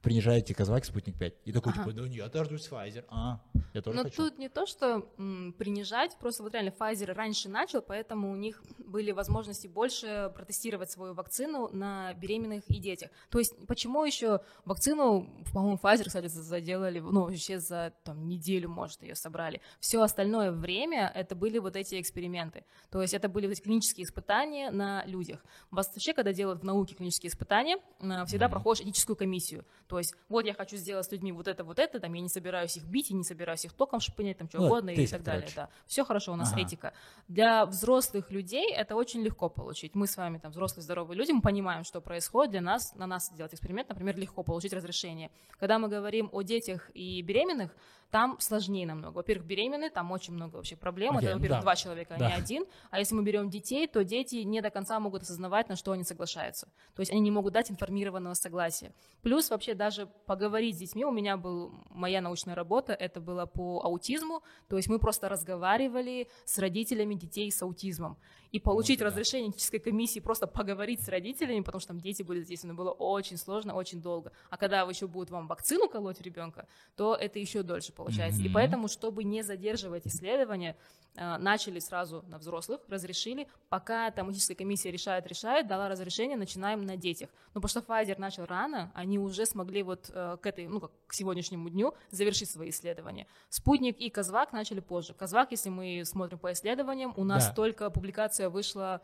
[0.02, 1.34] принижаете Казвак, Спутник 5.
[1.44, 1.84] И такой, Ага.
[1.84, 3.04] типа, да нет, я дождусь Pfizer.
[3.08, 3.40] А,
[3.72, 4.16] я тоже Но хочу.
[4.16, 8.62] тут не то, что м, принижать, просто вот реально Pfizer раньше начал, поэтому у них
[8.78, 13.10] были возможности больше протестировать свою вакцину на беременных и детях.
[13.30, 18.68] То есть почему еще вакцину, по-моему, Pfizer, кстати, за- заделали, ну, вообще за там, неделю,
[18.68, 19.60] может, ее собрали.
[19.80, 22.64] Все остальное время это были вот эти эксперименты.
[22.90, 25.44] То есть это были вот эти клинические испытания на людях.
[25.70, 28.52] Вообще, когда делают в науке клинические испытания, э, всегда Мгм.
[28.52, 29.64] проходишь этическую комиссию.
[29.92, 32.30] То есть вот я хочу сделать с людьми вот это, вот это, там я не
[32.30, 35.22] собираюсь их бить, и не собираюсь их током шпынять, там что Ну, угодно и так
[35.22, 35.42] далее.
[35.42, 35.54] короче.
[35.56, 35.68] Да.
[35.86, 36.62] Все хорошо, у нас Ага.
[36.62, 36.94] этика.
[37.28, 39.94] Для взрослых людей это очень легко получить.
[39.94, 42.52] Мы с вами там взрослые здоровые люди, мы понимаем, что происходит.
[42.52, 45.30] Для нас, на нас сделать эксперимент, например, легко получить разрешение.
[45.60, 47.76] Когда мы говорим о детях и беременных,
[48.12, 49.16] Там сложнее намного.
[49.16, 51.16] Во-первых, беременные, там очень много вообще проблем.
[51.16, 51.62] Окей, Это, во-первых, да.
[51.62, 52.28] два человека, а Да.
[52.28, 52.66] не один.
[52.90, 56.04] А если мы берем детей, то дети не до конца могут осознавать, на что они
[56.04, 56.68] соглашаются.
[56.94, 58.92] То есть они не могут дать информированного согласия.
[59.22, 61.06] Плюс вообще даже поговорить с детьми.
[61.06, 64.42] У меня был моя научная работа, это было по аутизму.
[64.68, 68.18] То есть мы просто разговаривали с родителями детей с аутизмом.
[68.52, 69.06] И получить да.
[69.06, 73.38] разрешение этической комиссии просто поговорить с родителями, потому что там дети были задействованы, было очень
[73.38, 74.30] сложно, очень долго.
[74.50, 78.40] А когда еще будут вам вакцину колоть ребенка, то это еще дольше получается.
[78.42, 78.54] И Мгм.
[78.54, 80.76] поэтому, чтобы не задерживать исследования,
[81.14, 86.84] э, начали сразу на взрослых, разрешили, пока там этическая комиссия решает, решает, дала разрешение, начинаем
[86.86, 87.28] на детях.
[87.54, 90.90] Но потому что Pfizer начал рано, они уже смогли вот э, к этой, ну как
[91.06, 93.26] к сегодняшнему дню завершить свои исследования.
[93.50, 95.12] Спутник и Козвак начали позже.
[95.14, 97.54] Козвак, если мы смотрим по исследованиям, у нас Да.
[97.54, 99.00] только публикация вышла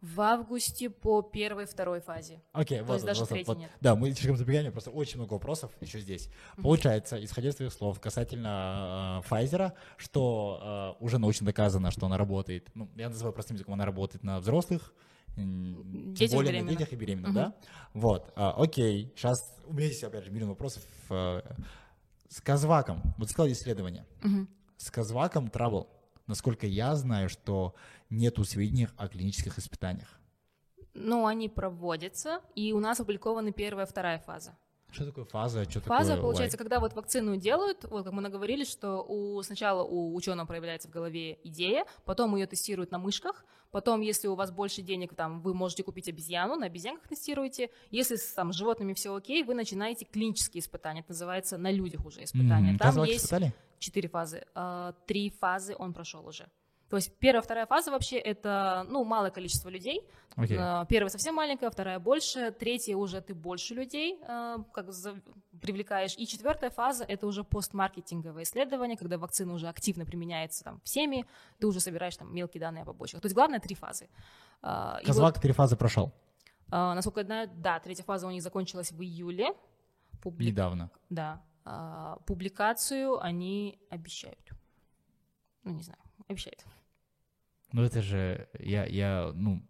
[0.00, 2.40] в августе по первой, второй фазе.
[2.52, 3.58] Окей, То вот, есть даже вот, третий вот.
[3.58, 3.70] нет.
[3.82, 6.30] Да, мы слишком забегаем, просто очень много вопросов еще здесь.
[6.62, 12.16] Получается, исходя из твоих слов касательно э, Pfizer, что э, уже научно доказано, что она
[12.16, 14.94] работает, ну, я называю простым языком, она работает на взрослых,
[15.36, 17.34] тем Детях более на детях и беременных, Мгм.
[17.34, 17.54] да?
[17.94, 20.82] Вот, а, окей, сейчас у меня есть, опять же, миллион вопросов.
[21.10, 21.42] э,
[22.28, 24.48] с Казваком, вот сказал исследование, Мгм.
[24.76, 25.88] с Казваком трабл,
[26.30, 27.74] насколько я знаю, что
[28.08, 30.18] нету сведений о клинических испытаниях.
[30.94, 34.56] Ну, они проводятся, и у нас опубликованы первая, вторая фаза.
[34.92, 35.70] Что такое фаза?
[35.70, 36.58] Что Фаза, такое получается, Y?
[36.58, 40.90] когда вот вакцину делают, вот как мы наговорили, что у, сначала у ученого проявляется в
[40.90, 45.54] голове идея, потом ее тестируют на мышках, потом, если у вас больше денег, там, вы
[45.54, 50.60] можете купить обезьяну, на обезьянках тестируете, если с там, животными все окей, вы начинаете клинические
[50.60, 52.70] испытания, это называется на людях уже испытания.
[52.70, 52.78] Мгм.
[52.78, 53.54] Там есть испытали?
[53.80, 56.48] Четыре фазы, а, три фазы он прошел уже.
[56.88, 60.02] То есть первая, вторая фаза вообще это, ну, малое количество людей.
[60.34, 60.56] Окей.
[60.60, 65.20] А, Первая совсем маленькая, вторая больше, третья уже ты больше людей а, как за-
[65.60, 66.14] привлекаешь.
[66.18, 71.26] И четвертая фаза это уже постмаркетинговое исследование, когда вакцина уже активно применяется там всеми,
[71.60, 73.22] ты уже собираешь там мелкие данные об обочинах.
[73.22, 74.04] То есть главное три фазы.
[74.62, 76.12] И Казвак вот, три фазы прошел
[76.72, 79.54] насколько я знаю, да, третья фаза у них закончилась в июле.
[80.22, 80.88] Публи- недавно.
[81.08, 81.42] да.
[81.64, 84.52] А, публикацию они обещают.
[85.64, 86.64] Ну, не знаю, обещают.
[87.72, 89.62] Ну это же, я, я, ну,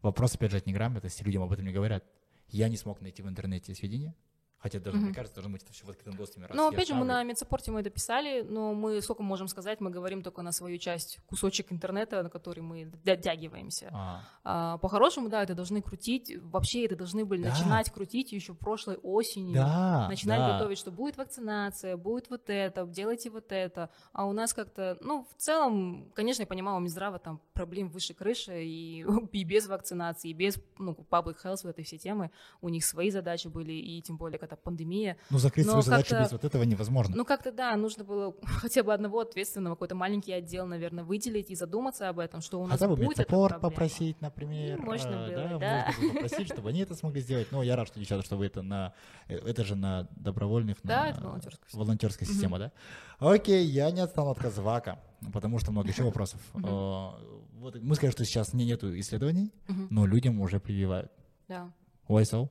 [0.00, 2.04] вопрос, опять же, от неграмотности, людям об этом не говорят.
[2.48, 4.14] Я не смог найти в интернете сведения,
[4.62, 5.14] хотя даже, мне Мгм.
[5.14, 6.46] кажется, должно быть это все в открытом доступе.
[6.46, 9.48] раз Ну, я опять же, мы на медсаппорте мы это писали, но мы сколько можем
[9.48, 13.90] сказать, мы говорим только на свою часть, кусочек интернета, на который мы дотягиваемся.
[13.92, 17.50] А, А, по-хорошему, да, это должны крутить, вообще это должны были Да.
[17.50, 19.54] начинать крутить еще прошлой осенью.
[19.54, 20.52] да, Начинать да.
[20.58, 23.90] готовить, что будет вакцинация, будет вот это, делайте вот это.
[24.12, 28.14] А у нас как-то, ну, в целом, конечно, я понимаю, у Минздрава там проблем выше
[28.14, 32.68] крыши, и, и без вакцинации, и без, ну, public health, вот этой все темы, у
[32.68, 36.32] них свои задачи были, и тем более, когда пандемия, Ну, закрыть Но свою задачу без
[36.32, 37.16] вот этого невозможно.
[37.16, 41.54] ну, как-то да, нужно было хотя бы одного ответственного, какой-то маленький отдел, наверное, выделить и
[41.54, 44.78] задуматься об этом, что у нас Хотя бы будет эта попросить, например.
[44.78, 45.84] Ну, можно э, было, да, да.
[45.86, 47.48] можно было попросить, чтобы они это смогли сделать.
[47.52, 48.92] Но я рад, что, девчата, что вы это на...
[49.28, 50.78] э, Это же на добровольных...
[50.82, 51.84] Да, на- это система.
[51.84, 52.32] волонтёрская Мгм.
[52.34, 52.72] система, да?
[53.18, 54.98] Окей, я не отстал от Казвака,
[55.32, 56.40] потому что много еще вопросов.
[56.54, 59.52] Вот мы скажем, что сейчас не нету исследований,
[59.90, 61.12] но людям уже прививают.
[61.48, 61.70] Да.
[62.08, 62.48] Why so?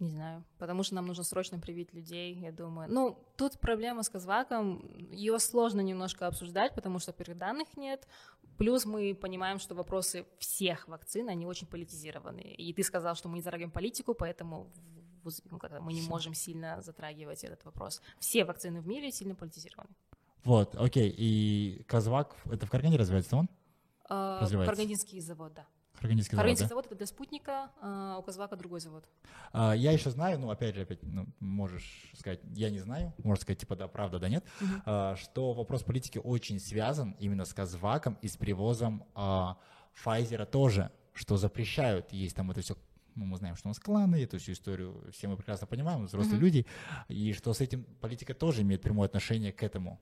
[0.00, 2.88] Не знаю, потому что нам нужно срочно привить людей, я думаю.
[2.90, 4.80] Ну, тут проблема с Казваком,
[5.10, 8.06] ее сложно немножко обсуждать, потому что, во-первых, данных нет,
[8.58, 12.40] плюс мы понимаем, что вопросы всех вакцин, они очень политизированы.
[12.40, 14.70] И ты сказал, что мы не затрагиваем политику, поэтому
[15.24, 18.00] ну, мы не можем сильно затрагивать этот вопрос.
[18.18, 19.90] Все вакцины в мире сильно политизированы.
[20.44, 23.48] Вот, окей, и Казвак, это в Каргане развивается он?
[24.08, 24.72] А, Развивается.
[24.72, 25.66] Каргандинский завод, да.
[25.98, 26.66] Карганинский завод, да?
[26.68, 29.04] завод это для спутника, а у Казвака другой завод.
[29.52, 33.42] А, Я еще знаю, ну, опять же, опять, ну, можешь сказать, я не знаю, можно
[33.42, 34.82] сказать, типа, да, правда, да, нет, Мгм.
[34.86, 39.58] а, что вопрос политики очень связан именно с Казваком и с привозом а,
[40.04, 42.76] Pfizer тоже, что запрещают, есть там это все
[43.14, 46.36] ну, мы знаем, что у нас кланы, эту всю историю все мы прекрасно понимаем, взрослые
[46.36, 46.44] Мгм.
[46.44, 46.66] люди,
[47.08, 49.98] и что с этим политика тоже имеет прямое отношение к этому.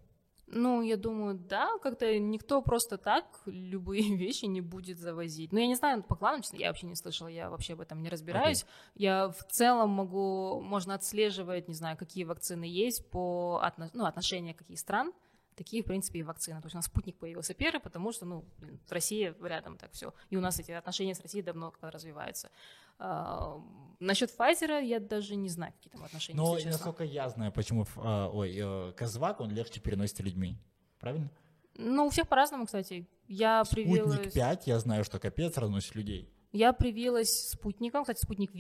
[0.49, 5.53] Ну, я думаю, да, как-то никто просто так любые вещи не будет завозить.
[5.53, 8.01] Ну, я не знаю, по кланам, честно, я вообще не слышала, я вообще об этом
[8.01, 8.65] не разбираюсь.
[8.95, 14.55] Я в целом могу, можно отслеживать, не знаю, какие вакцины есть по отно- ну, отношения
[14.55, 15.13] каких стран,
[15.57, 16.61] такие, в принципе, и вакцины.
[16.61, 20.13] То есть у нас спутник появился первый, потому что, ну, блин, Россия рядом так все.
[20.31, 22.51] И у нас эти отношения с Россией давно развиваются.
[22.99, 28.29] Насчет Pfizer я даже не знаю, какие там отношения, Но насколько я знаю, почему а,
[28.29, 30.59] ой, э, Казвак, он легче переносится людьми,
[31.01, 31.31] правильно?
[31.79, 33.07] Ну, у всех по-разному, кстати.
[33.27, 34.15] Я привилась...
[34.15, 36.29] Спутник 5, я знаю, что капец разносит людей.
[36.53, 38.51] Я привилась спутником, кстати, спутник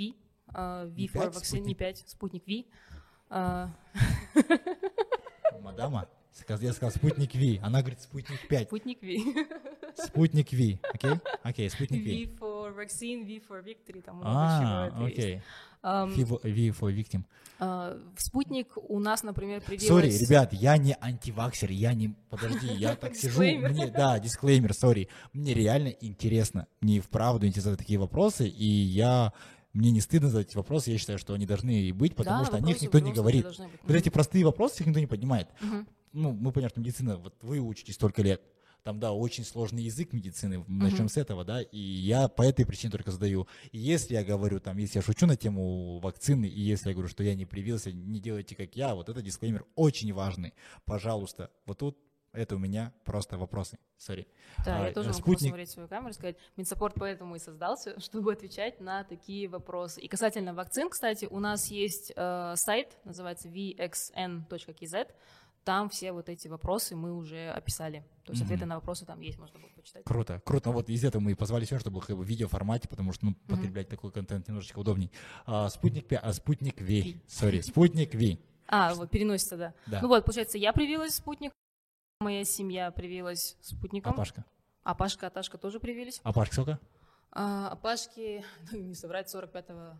[0.48, 1.78] а, Не V for пять, vaccine, не спутник?
[1.78, 2.66] 5, спутник Ви.
[3.28, 3.70] А,
[5.60, 6.08] мадама.
[6.48, 7.60] Я сказал спутник Ви.
[7.62, 8.68] Она говорит спутник 5.
[8.68, 9.46] Спутник V.
[9.96, 10.78] Спутник Ви.
[10.94, 11.20] Окей?
[11.42, 12.36] Окей, спутник V Ви.
[12.38, 15.18] for vaccine, V for victory, там много А, чего это есть.
[15.18, 15.42] окей.
[15.82, 17.22] Ам, Ви ви for victim.
[18.16, 19.86] в спутник у нас, например, привилась...
[19.88, 22.14] Sorry, ребят, я не антиваксер, я не...
[22.28, 25.08] Подожди, я так сижу, мне, да, дисклеймер, sorry.
[25.32, 29.32] Мне реально интересно, мне вправду интересно задать такие вопросы, и я...
[29.72, 32.46] Мне не стыдно задать эти вопросы, я считаю, что они должны и быть, потому Да,
[32.46, 33.46] что о них никто не говорит.
[33.84, 35.48] Вот эти простые вопросы их никто не поднимает.
[35.60, 35.86] Мгм.
[36.14, 38.40] Ну, мы что медицина, вот вы учитесь столько лет,
[38.86, 42.92] там, да, очень сложный язык медицины, начнем с этого, да, и я по этой причине
[42.92, 43.48] только задаю.
[43.72, 47.08] И если я говорю, там, если я шучу на тему вакцины, и если я говорю,
[47.08, 50.54] что я не привился, не делайте как я, вот это дисклеймер очень важный.
[50.84, 51.98] Пожалуйста, вот тут
[52.32, 53.76] это у меня просто вопросы.
[53.98, 54.28] Sorry.
[54.64, 57.38] Да, А, я тоже э, могу спутник- посмотреть свою камеру и сказать, Medsupport поэтому и
[57.40, 60.00] создался, чтобы отвечать на такие вопросы.
[60.00, 65.08] И касательно вакцин, кстати, у нас есть э, сайт, называется vxn.kz,
[65.66, 68.04] там все вот эти вопросы мы уже описали.
[68.24, 68.68] То есть ответы Мгм.
[68.68, 70.04] на вопросы там есть, можно будет почитать.
[70.04, 70.70] Круто, круто.
[70.70, 73.34] Вот из этого мы и позвали сегодня, чтобы как бы в видеоформате, потому что, ну,
[73.48, 75.10] потреблять такой контент немножечко удобней.
[75.44, 78.38] А, спутник, пя- а, спутник V, sorry, спутник V.
[78.68, 79.74] А, вот переносится, да.
[79.86, 80.00] Да.
[80.02, 81.52] Ну вот, получается, я привилась спутник,
[82.20, 84.44] моя семья привилась спутником, А Пашка?
[84.84, 86.20] а Пашка, а Ташка тоже привились.
[86.22, 86.80] А Пашка сколько?
[87.32, 89.98] А, а Пашки, ну, не соврать, 45-го,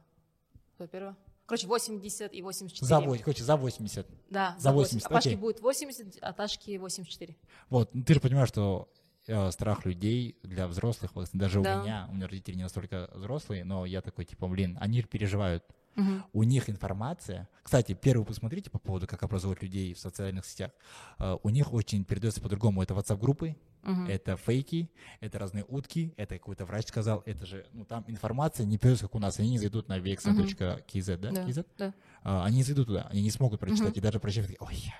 [0.79, 1.17] 41-го.
[1.47, 2.87] Короче, 80 и 84.
[2.87, 4.07] За, короче, за 80.
[4.31, 5.37] Да, за 80, А Пашки окей.
[5.39, 7.37] будет 80, а Ташки 84.
[7.71, 8.89] Вот, ну, ты же понимаешь, что
[9.29, 11.81] э, страх людей для взрослых, вот, даже Да.
[11.81, 15.65] у меня, у меня родители не настолько взрослые, но я такой, типа, блин, они переживают.
[15.95, 16.25] Мгм.
[16.35, 20.71] У них информация, кстати, первый посмотрите по поводу, как образовывать людей в социальных сетях,
[21.19, 22.83] Э, у них очень передается по-другому.
[22.83, 23.57] Это WhatsApp-группы,
[23.87, 24.07] Мгм.
[24.07, 28.79] это фейки, это разные утки, это какой-то врач сказал, это же, ну, там информация не
[28.79, 31.31] передается, как у нас, они не зайдут на vxn.kz, да?
[31.31, 31.67] Да, KZ?
[31.79, 31.95] да.
[32.23, 33.99] А, они не зайдут туда, они не смогут прочитать, Мгм.
[33.99, 34.93] и даже прочитать, ой,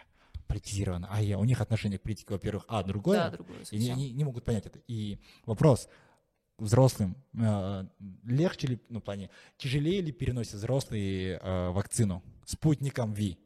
[0.47, 3.91] политизировано, а я, у них отношение к политике, во-первых, а, другое, Да, другое и они,
[3.91, 4.79] они не могут понять это.
[4.87, 5.89] И вопрос,
[6.59, 7.85] взрослым э,
[8.25, 13.39] легче ли, ну, в плане, тяжелее ли переносят взрослые э, вакцину спутником Ви?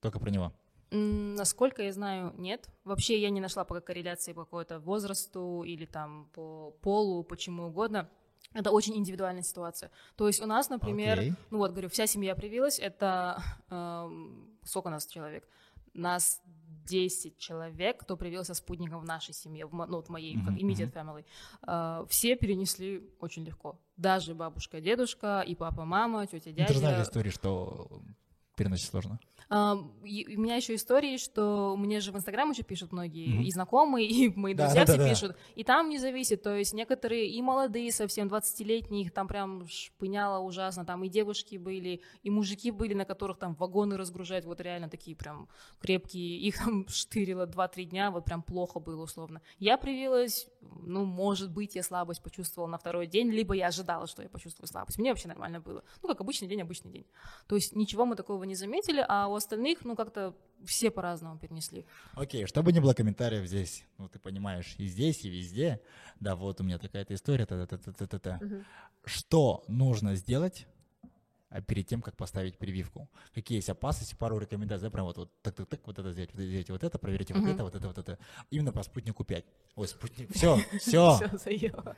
[0.00, 0.52] Только про него.
[0.94, 2.68] Насколько я знаю, нет.
[2.84, 8.08] Вообще я не нашла пока корреляции по какой-то возрасту или там по полу, почему угодно.
[8.52, 9.90] Это очень индивидуальная ситуация.
[10.16, 11.32] То есть у нас, например, Окей.
[11.50, 15.48] ну вот, говорю, вся семья привилась, это эм, сколько у нас человек?
[15.94, 16.40] Нас
[16.84, 20.58] 10 человек, кто привился спутником в нашей семье, в, ну, вот в моей, как Мгм,
[20.58, 21.24] immediate family.
[21.66, 23.80] Э, все перенесли очень легко.
[23.96, 26.68] Даже бабушка, дедушка, и папа, мама, тетя, Ну, дядя.
[26.68, 28.02] ты же знаешь историю, что
[28.56, 29.18] переносить сложно.
[29.50, 33.42] Ам, и у меня еще истории, что мне же в Инстаграм еще пишут многие Мгм.
[33.42, 35.10] и знакомые, и мои Да, друзья да, все да, да.
[35.10, 35.36] пишут.
[35.54, 40.40] И там не зависит, то есть некоторые и молодые, совсем 20-летние, их там прям шпыняло
[40.42, 44.88] ужасно, там и девушки были, и мужики были, на которых там вагоны разгружать, вот реально
[44.88, 45.48] такие прям
[45.78, 49.42] крепкие, их там штырило 2-3 дня, вот прям плохо было условно.
[49.58, 54.22] Я привилась, ну, может быть, я слабость почувствовала на второй день, либо я ожидала, что
[54.22, 54.98] я почувствую слабость.
[54.98, 55.84] Мне вообще нормально было.
[56.02, 57.06] Ну, как обычный день, обычный день.
[57.46, 60.34] То есть ничего мы такого не заметили, а у остальных, ну, как-то
[60.64, 61.84] все по-разному перенесли.
[62.14, 65.80] Окей, чтобы не было комментариев здесь, ну ты понимаешь, и здесь, и везде.
[66.20, 67.46] Да, вот у меня такая-то история.
[67.46, 68.40] Та-та-та-та-та-та.
[69.04, 70.66] Что нужно сделать
[71.60, 73.08] перед тем, как поставить прививку?
[73.34, 76.48] Какие есть опасности, пару рекомендаций, да, прям вот, вот так-так-так, вот это сделать, вот это
[76.48, 78.18] сделать, вот это, проверьте вот это, вот это, вот это.
[78.50, 79.44] Именно по спутнику 5.
[79.76, 81.18] Ой, спутник, все, все.
[81.32, 81.96] Заело.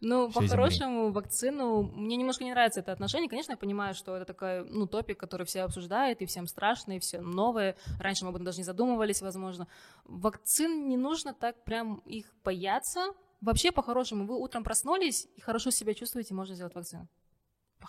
[0.00, 1.82] Ну, по-хорошему, вакцину...
[1.82, 3.28] Мне немножко не нравится это отношение.
[3.28, 6.98] Конечно, я понимаю, что это такой, ну, топик, который все обсуждают, и всем страшно, и
[6.98, 7.76] все новое.
[8.00, 9.68] Раньше мы об этом даже не задумывались, возможно.
[10.04, 13.12] Вакцин не нужно так прям их бояться.
[13.40, 17.08] Вообще, по-хорошему, вы утром проснулись и хорошо себя чувствуете, можно сделать вакцину.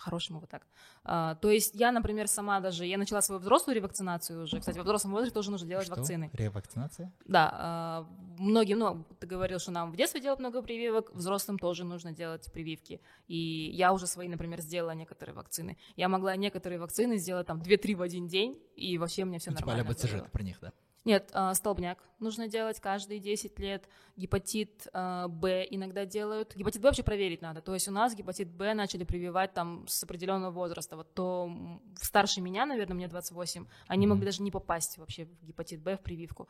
[0.00, 0.66] По-хорошему вот так.
[1.04, 4.58] А, то есть я, например, сама даже, я начала свою взрослую ревакцинацию уже.
[4.58, 5.96] Кстати, во взрослом возрасте тоже нужно делать Что?
[5.96, 6.30] вакцины.
[6.32, 7.12] Ревакцинация?
[7.26, 8.06] Да, а,
[8.38, 12.50] многим, ну, ты говорил, что нам в детстве делать много прививок, взрослым тоже нужно делать
[12.50, 13.02] прививки.
[13.28, 15.76] И я уже свои, например, сделала некоторые вакцины.
[15.96, 19.58] Я могла некоторые вакцины сделать там 2-3 в один день, и вообще мне все Ну,
[19.58, 20.72] типа нормально а-ля БЦЖ, про них, да?
[21.04, 23.88] Нет, а, столбняк нужно делать каждые 10 лет.
[24.16, 26.54] Гепатит а, Б иногда делают.
[26.54, 27.62] Гепатит Б вообще проверить надо.
[27.62, 30.96] То есть у нас гепатит Б начали прививать там с определенного возраста.
[30.96, 31.50] Вот то
[31.96, 34.16] старше меня, наверное, мне 28, они Мгм.
[34.16, 36.48] могли даже не попасть вообще в гепатит Б в прививку.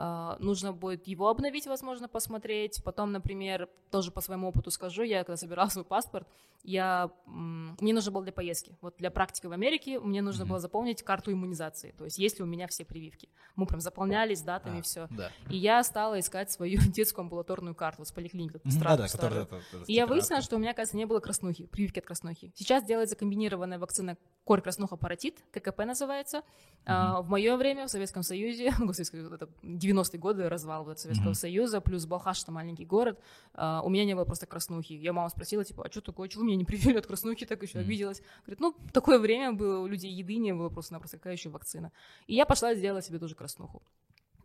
[0.00, 2.80] А, нужно будет его обновить, возможно, посмотреть.
[2.84, 6.28] Потом, например, тоже по своему опыту скажу, я когда собирала свой паспорт,
[6.62, 8.76] я, мне нужно было для поездки.
[8.80, 10.50] Вот для практики в Америке мне нужно Мгм.
[10.50, 11.92] было заполнить карту иммунизации.
[11.98, 13.28] То есть есть ли у меня все прививки.
[13.56, 15.08] Мы прям заполнялись датами, А, все.
[15.10, 15.30] Да.
[15.50, 18.58] И я стала искать свою детскую амбулаторную карту с поликлиники.
[18.68, 19.44] странную Да-да, старую.
[19.46, 20.44] который это- это И я выяснила, да.
[20.44, 22.52] что у меня, кажется, не было краснухи, прививки от краснухи.
[22.54, 26.42] Сейчас делается комбинированная вакцина корь краснуха паротит, ККП называется.
[26.86, 29.48] А, в мое время в Советском Союзе, Советский- это
[29.88, 31.34] 90-е годы, развал вот Советского Мгм.
[31.34, 33.18] Союза, плюс Балхаш, это маленький город,
[33.54, 34.92] а, у меня не было просто краснухи.
[34.92, 37.78] Я маму спросила, типа, а что такое, чего меня не привили от краснухи, так еще
[37.78, 37.86] Мгм.
[37.88, 38.22] обиделась.
[38.44, 41.92] Говорит, ну, такое время было, у людей еды не было просто-напросто, какая еще вакцина.
[42.26, 43.82] И я пошла сделала себе тоже краснуху.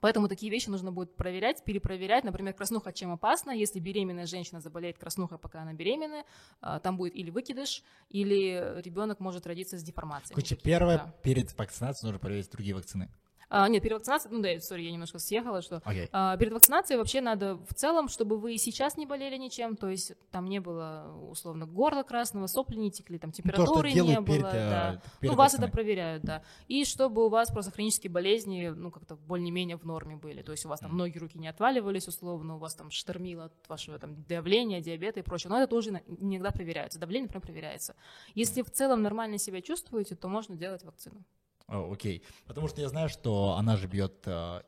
[0.01, 2.25] Поэтому такие вещи нужно будет проверять, перепроверять.
[2.25, 3.51] Например, краснуха чем опасна?
[3.51, 6.25] Если беременная женщина заболеет краснухой, пока она беременная,
[6.59, 10.35] а, там будет или выкидыш, или ребенок может родиться с деформацией.
[10.35, 11.13] Короче, первое, Да.
[11.23, 13.09] перед вакцинацией нужно проверить другие вакцины.
[13.55, 16.09] А, нет, перед вакцинацией, ну да, сори, я немножко съехала, что Окей.
[16.11, 19.89] а, перед вакцинацией вообще надо в целом, чтобы вы и сейчас не болели ничем, то
[19.89, 24.01] есть там не было условно горла красного, сопли не текли, там Ну, То, температуры не
[24.01, 24.25] было.
[24.25, 24.93] перед, да.
[24.95, 26.41] э, перед ну, вас это проверяют, да.
[26.67, 30.41] И чтобы у вас просто хронические болезни, ну, как-то более-менее в норме были.
[30.41, 30.97] То есть у вас там Мгм.
[30.97, 35.23] ноги, руки не отваливались, условно, у вас там штормило от вашего там давления, диабета и
[35.23, 35.51] прочее.
[35.51, 36.97] Но это тоже иногда проверяется.
[36.97, 37.95] Давление, например, проверяется.
[38.33, 41.23] Если в целом нормально себя чувствуете, то можно делать вакцину.
[41.67, 42.23] О, окей.
[42.45, 44.61] Потому что я знаю, что она же бьет э,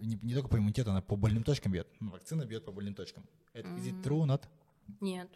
[0.00, 1.88] не, не только по иммунитету, она по больным точкам бьет.
[2.00, 3.24] Ну, Вакцина бьет по больным точкам.
[3.52, 4.42] Это is it true, not?
[5.00, 5.28] Нет.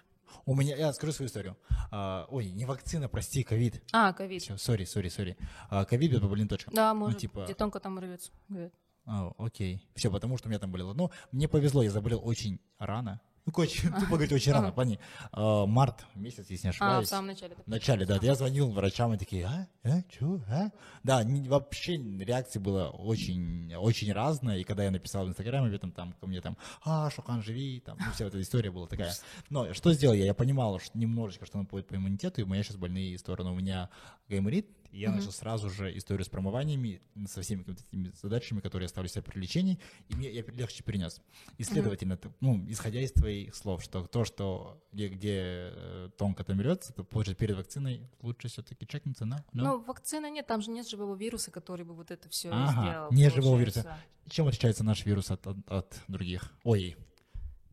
[0.47, 1.57] У меня, я скажу свою историю.
[1.91, 3.83] А, ой, не вакцина, прости, ковид.
[3.93, 4.43] А, ковид.
[4.43, 5.37] Все, sorry, sorry, sorry.
[5.69, 6.73] А, Ковид бьет по больным точкам.
[6.73, 7.19] Да, может.
[7.19, 8.31] типа- Где тонко там рвется.
[8.49, 8.73] говорят.
[9.07, 9.89] А, окей.
[9.97, 10.95] Все, потому что у меня там болело.
[10.95, 13.21] Ну, мне повезло, я заболел очень рано.
[13.47, 14.99] Ну, короче, тупо говорить, очень рано, пони.
[15.33, 17.09] А, март месяц, если не А, в ошибаюсь.
[17.09, 17.55] самом начале.
[17.55, 18.19] В начале, да.
[18.21, 19.67] Я звонил врачам, и такие, а?
[19.83, 20.03] А?
[20.11, 20.41] Чё?
[20.49, 20.71] А?
[21.03, 24.59] Да, вообще реакции было очень, очень разная.
[24.59, 27.81] И когда я написал в Инстаграме об этом, там ко мне там, а, Шокан, живи,
[27.81, 29.15] там, ну, вся эта история была такая.
[29.49, 30.27] Но что сделал я?
[30.27, 33.51] Я понимал что немножечко, что он будет по иммунитету, и у меня сейчас больные стороны.
[33.51, 33.89] У меня
[34.29, 35.19] гайморит, и я Мгм.
[35.19, 39.39] начал сразу же историю с промываниями, со всеми этими задачами, которые я ставлю себе при
[39.39, 39.79] лечении,
[40.09, 41.21] и мне я легче перенес.
[41.59, 45.39] И, следовательно, ты- ну, исходя из твоих слов, что то, что где, где
[45.73, 49.45] э, тонко там берется, то получается перед вакциной лучше все-таки чекнуться на.
[49.53, 53.13] Ну, вакцины нет, там же нет живого вируса, который бы вот это все Ага, сделал.
[53.13, 53.99] нет живого вируса.
[54.29, 56.53] Чем отличается наш вирус от, от, от других?
[56.65, 56.97] Ой,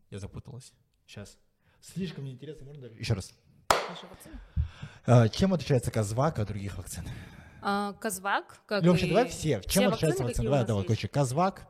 [0.09, 0.71] я запуталась.
[1.05, 1.37] Сейчас.
[1.81, 2.99] Слишком мне интересно, можно даже?
[2.99, 3.33] Еще раз.
[3.69, 4.39] Наша вакцина.
[5.05, 7.03] А, чем отличается Казвак от других вакцин?
[7.61, 9.61] А, Казвак, как Леша, и давай все.
[9.61, 10.43] Чем все отличается вакцина?
[10.45, 11.67] Давай, давай, короче, Казвак.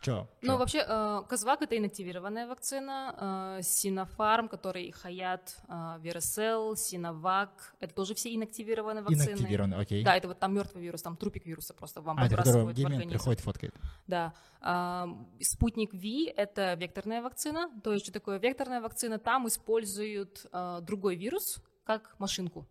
[0.00, 0.28] Че?
[0.42, 7.94] Ну, вообще, э, Казвак это инактивированная вакцина, э, Синофарм, который Хаят, э, Вересел, Синовак, это
[7.94, 9.30] тоже все инактивированные вакцины.
[9.30, 10.04] Инактивированный, окей.
[10.04, 13.10] Да, это вот там мертвый вирус, там трупик вируса просто вам а, подбрасывают в организм.
[13.10, 13.74] приходит, фоткает.
[14.06, 14.32] Да.
[14.60, 15.08] А,
[15.40, 17.70] Спутник Ви— это векторная вакцина.
[17.82, 19.18] То есть, что такое векторная вакцина?
[19.18, 22.66] Там используют а, другой вирус как машинку.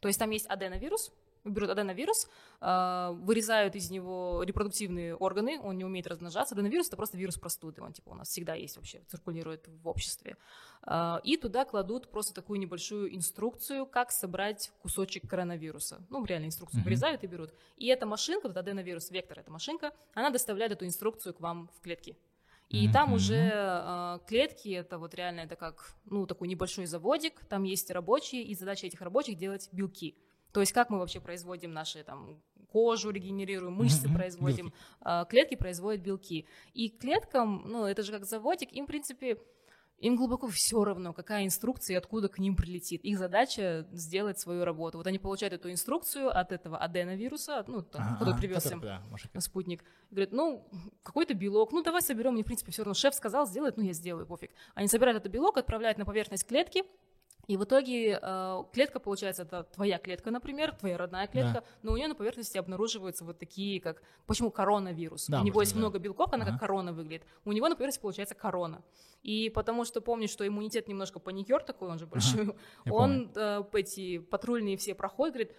[0.00, 1.12] То есть там есть аденовирус,
[1.44, 2.28] берут аденовирус,
[2.60, 6.54] а, вырезают из него репродуктивные органы, он не умеет размножаться.
[6.54, 10.36] Аденовирус— это просто вирус простуды, он типа у нас всегда есть вообще, циркулирует в обществе.
[10.82, 16.04] А, И туда кладут просто такую небольшую инструкцию, как собрать кусочек коронавируса.
[16.10, 16.84] Ну, реально инструкцию Мгм.
[16.84, 17.54] вырезают и берут.
[17.76, 21.80] И эта машинка, вот аденовирус вектор, эта машинка, она доставляет эту инструкцию к вам в
[21.80, 22.16] клетки.
[22.68, 23.16] И там Мгм.
[23.16, 28.42] уже э, клетки, это вот реально это как, ну, такой небольшой заводик, там есть рабочие,
[28.42, 30.16] и задача этих рабочих делать белки.
[30.52, 34.16] То есть как мы вообще производим наши там кожу регенерируем, мышцы Мгм.
[34.16, 36.46] производим, а, клетки производят белки.
[36.74, 39.38] И клеткам, ну, это же как заводик, им, в принципе,
[39.98, 43.02] им глубоко все равно, какая инструкция и откуда к ним прилетит.
[43.02, 44.98] Их задача сделать свою работу.
[44.98, 48.80] Вот они получают эту инструкцию от этого аденовируса, ну, там, который привез который, им
[49.32, 49.84] да, спутник.
[50.10, 50.68] Говорит, ну,
[51.02, 53.92] какой-то белок, ну, давай соберем, мне, в принципе, все равно шеф сказал сделать, ну, я
[53.92, 54.50] сделаю, пофиг.
[54.74, 56.84] Они собирают этот белок, отправляют на поверхность клетки,
[57.46, 61.96] и в итоге э, клетка, получается, это твоя клетка, например, твоя родная клетка, но у
[61.96, 64.02] нее на поверхности обнаруживаются вот такие, как...
[64.26, 65.26] Почему коронавирус?
[65.28, 65.78] Да, у него есть да.
[65.78, 66.52] много белков, она Ага.
[66.52, 67.22] как корона выглядит.
[67.44, 68.82] У него на поверхности получается корона.
[69.22, 73.62] И потому что помню, что иммунитет немножко паникер такой, он же большой, я он э,
[73.74, 75.56] эти патрульные все проходят, говорит,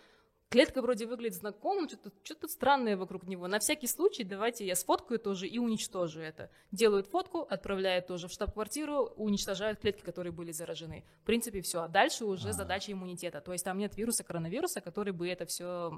[0.49, 3.47] клетка вроде выглядит знакомым, что-то, что-то странное вокруг него.
[3.47, 6.49] На всякий случай давайте я сфоткаю тоже и уничтожу это.
[6.71, 11.03] Делают фотку, отправляют тоже в штаб-квартиру, уничтожают клетки, которые были заражены.
[11.23, 11.81] В принципе, все.
[11.81, 12.53] А дальше уже А.
[12.53, 13.41] задача иммунитета.
[13.41, 15.91] То есть там нет вируса, коронавируса, который бы это все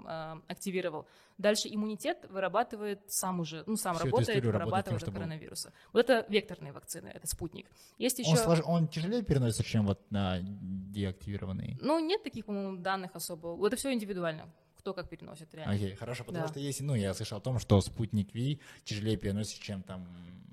[0.48, 1.08] активировал.
[1.38, 5.72] Дальше иммунитет вырабатывает сам уже, ну, сам Всю работает, вырабатывает тем, коронавируса.
[5.94, 7.68] Вот это векторные вакцины, это спутник.
[7.98, 8.32] Есть еще...
[8.32, 11.78] Он, слож- он тяжелее переносится, чем вот на деактивированный.
[11.82, 13.66] Ну, нет таких, по-моему, данных особо.
[13.66, 14.49] Это все индивидуально.
[14.80, 15.74] Кто как переносит реально.
[15.76, 16.50] Окей, хорошо, потому Да.
[16.52, 20.08] что есть, ну, я слышал о том, что спутник Ви тяжелее переносится, чем там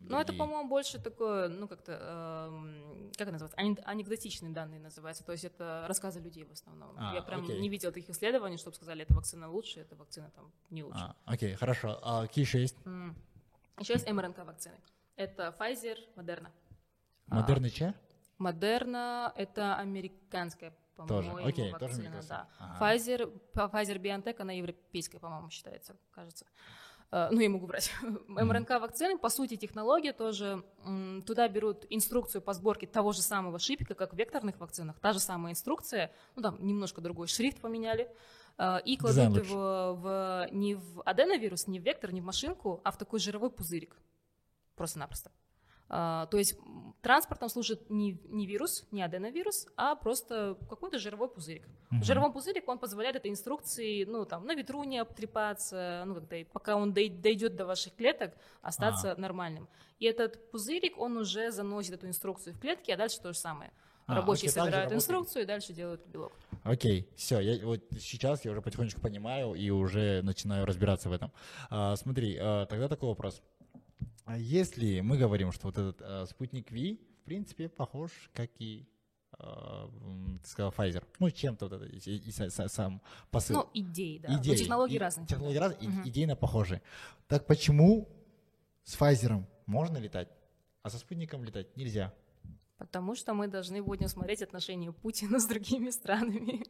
[0.08, 5.24] Ну, это, по-моему, больше такое, ну, как-то, эм, как это называется, Ане- анекдотичные данные называются,
[5.24, 6.94] то есть это рассказы людей в основном.
[6.96, 7.58] А, Я прям окей.
[7.60, 10.98] не видела таких исследований, чтобы сказали, эта вакцина лучше, эта вакцина там не лучше.
[11.00, 11.98] А, окей, хорошо.
[12.02, 12.76] А какие еще есть?
[12.84, 13.16] М.
[13.80, 14.76] Еще есть МРНК вакцины.
[15.16, 16.50] Это Pfizer, Moderna.
[17.26, 17.92] Модерный чай?
[18.38, 22.38] Модерна— это американская, Тоже, по-моему, окей, тоже вакцина, американская.
[22.38, 22.48] да.
[22.78, 22.94] Ага.
[22.96, 26.46] Pfizer, Pfizer BioNTech, она европейская, по-моему, считается, кажется.
[27.12, 27.92] Э, Ну, я могу брать.
[28.26, 30.64] МРНК вакцины, по сути, технология тоже.
[31.26, 34.98] Туда берут инструкцию по сборке того же самого шипика, как в векторных вакцинах.
[35.00, 38.10] Та же самая инструкция, ну, там немножко другой шрифт поменяли.
[38.58, 39.50] э, И кладут лучше.
[39.50, 43.50] его в, не в аденовирус, не в вектор, не в машинку, а в такой жировой
[43.50, 43.96] пузырик.
[44.74, 45.30] Просто-напросто.
[45.88, 46.58] А, то есть
[47.00, 51.66] транспортом служит не, не вирус, не аденовирус, а просто какой-то жировой пузырик.
[51.90, 52.02] Мгм.
[52.02, 56.76] Жировой пузырик, он позволяет этой инструкции, ну, там, на ветру не обтрепаться, ну, когда, пока
[56.76, 59.68] он дой- дойдет до ваших клеток, остаться нормальным.
[60.00, 63.70] И этот пузырик, он уже заносит эту инструкцию в клетки, а дальше то же самое.
[64.06, 66.32] А, Рабочие окей, собирают инструкцию и дальше делают белок.
[66.62, 71.32] Окей, все, я вот сейчас я уже потихонечку понимаю и уже начинаю разбираться в этом.
[71.70, 73.42] А, смотри, а, тогда такой вопрос.
[74.26, 78.84] А Если мы говорим, что вот этот а, спутник Ви, в принципе, похож, как и
[79.38, 79.88] а,
[80.42, 81.04] ты сказал, Pfizer.
[81.20, 83.00] Ну, чем-то вот это, и, и са- сам
[83.30, 83.54] посыл.
[83.56, 84.28] Ну, идеи, да.
[84.32, 84.56] Но Идеи.
[84.56, 85.26] технологии И- разные.
[85.26, 86.08] Технологии разные, и- Мгм.
[86.08, 86.80] идейно похожи.
[87.28, 88.08] Так почему
[88.84, 90.28] с Pfizer можно летать,
[90.82, 92.12] а со спутником летать нельзя?
[92.78, 96.64] Потому что мы должны будем смотреть отношения Путина с другими странами.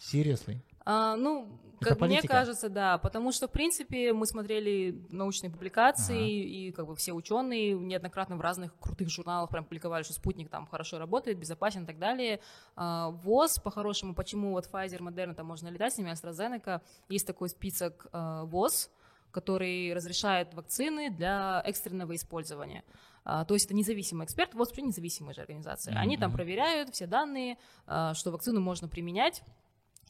[0.00, 0.58] Seriously?
[0.86, 2.32] А, ну, Это как мне политика?
[2.32, 6.48] кажется, да, потому что, в принципе, мы смотрели научные публикации, Ага.
[6.48, 10.66] и как бы все ученые неоднократно в разных крутых журналах прям публиковали, что спутник там
[10.66, 12.40] хорошо работает, безопасен и так далее.
[12.76, 17.50] А, ВОЗ, по-хорошему, почему вот Pfizer, Moderna, там можно летать с ними, AstraZeneca, есть такой
[17.50, 18.90] список а, ВОЗ,
[19.32, 22.82] который разрешает вакцины для экстренного использования.
[23.24, 25.94] А, То есть это независимый эксперт, ВОЗ вообще независимая же организация.
[25.96, 26.36] Они там Мгм.
[26.36, 29.42] проверяют все данные, а, что вакцину можно применять,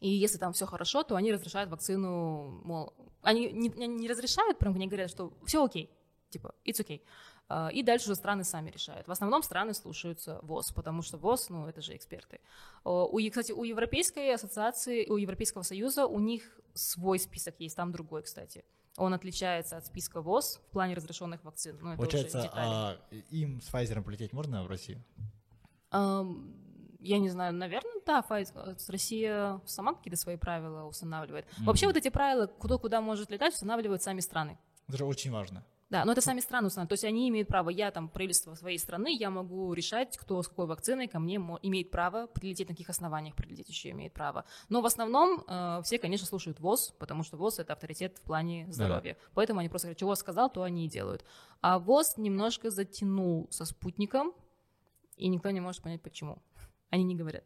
[0.00, 4.74] и если там все хорошо, то они разрешают вакцину, мол, они не, не- разрешают, прям
[4.74, 5.90] они говорят, что все окей,
[6.30, 7.00] типа, it's okay.
[7.48, 9.08] А, И дальше уже страны сами решают.
[9.08, 12.40] В основном страны слушаются ВОЗ, потому что ВОЗ, ну, это же эксперты.
[12.84, 17.90] О, У, кстати, у Европейской ассоциации, у Европейского союза у них свой список есть, там
[17.92, 18.64] другой, кстати.
[18.96, 21.76] Он отличается от списка ВОЗ в плане разрешенных вакцин.
[21.80, 22.70] Ну, это уже Получается, детали.
[22.70, 22.98] а,
[23.30, 25.02] им с Pfizer полететь можно в Россию?
[25.90, 26.54] Ам,
[27.00, 31.46] Я не знаю, наверное, да, Файз- э, Россия сама какие-то свои правила устанавливает.
[31.64, 34.58] Вообще вот эти правила, кто куда может летать, устанавливают сами страны.
[34.88, 35.64] Это же очень важно.
[35.88, 36.90] Да, но это сами страны устанавливают.
[36.90, 40.46] То есть они имеют право, я там правительство своей страны, я могу решать, кто с
[40.48, 44.44] какой вакциной ко мне имеет право прилететь, на каких основаниях прилететь еще имеет право.
[44.68, 48.66] Но в основном э, все, конечно, слушают ВОЗ, потому что ВОЗ это авторитет в плане
[48.72, 49.16] здоровья.
[49.34, 51.24] Поэтому они просто говорят, ВОЗ сказал, то они и делают.
[51.60, 54.32] А ВОЗ немножко затянул со спутником,
[55.16, 56.38] и никто не может понять, почему.
[56.90, 57.44] Они не говорят.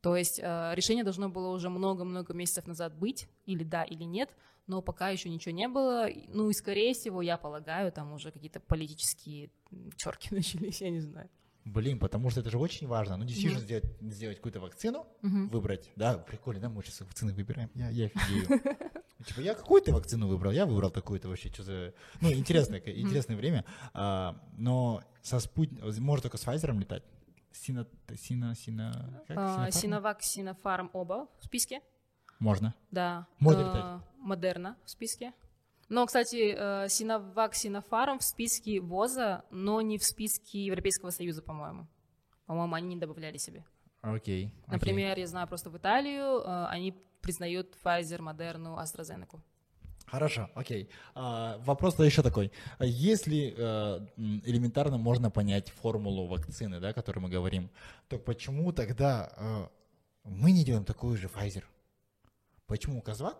[0.00, 4.28] То есть э, решение должно было уже много-много месяцев назад быть, или да, или нет,
[4.66, 6.08] но пока еще ничего не было.
[6.28, 11.00] Ну и, скорее всего, я полагаю, там уже какие-то политические м, терки начались, я не
[11.00, 11.30] знаю.
[11.64, 13.16] Блин, потому что это же очень важно.
[13.16, 13.64] Ну, действительно, Мгм.
[13.64, 13.84] сделать,
[14.14, 15.48] сделать какую-то вакцину, Мгм.
[15.48, 18.46] выбрать, да, прикольно, да, мы сейчас вакцины выбираем, я, я офигею.
[19.26, 21.94] Типа, я какую-то вакцину выбрал, я выбрал такую-то вообще, что за...
[22.20, 23.64] Ну, интересное, интересное время,
[23.94, 27.04] А, но со спутником, можно только с Pfizer летать.
[27.54, 27.86] Сина,
[28.16, 29.36] сина, сина, как?
[29.38, 29.70] А?
[29.70, 31.80] Синовак, Синофарм оба в списке,
[32.40, 32.74] Можно.
[32.90, 33.26] да.
[33.38, 34.08] Можно А, летать?
[34.18, 35.32] Модерна в списке.
[35.88, 41.86] Но, кстати, э, Синовак, Синофарм в списке ВОЗа, но не в списке Европейского Союза, по-моему.
[42.46, 43.64] По-моему, они не добавляли себе.
[44.02, 44.46] Окей.
[44.46, 44.52] окей.
[44.66, 49.40] Например, я знаю просто в Италию э, они признают Pfizer, Модерну, AstraZeneca.
[50.06, 50.88] Хорошо, окей.
[51.14, 52.52] А, вопрос еще такой.
[52.78, 54.06] Если э,
[54.44, 57.70] элементарно можно понять формулу вакцины, да, о которой мы говорим,
[58.08, 59.66] то почему тогда э,
[60.24, 61.64] мы не делаем такой же Pfizer?
[62.66, 63.38] Почему Казвак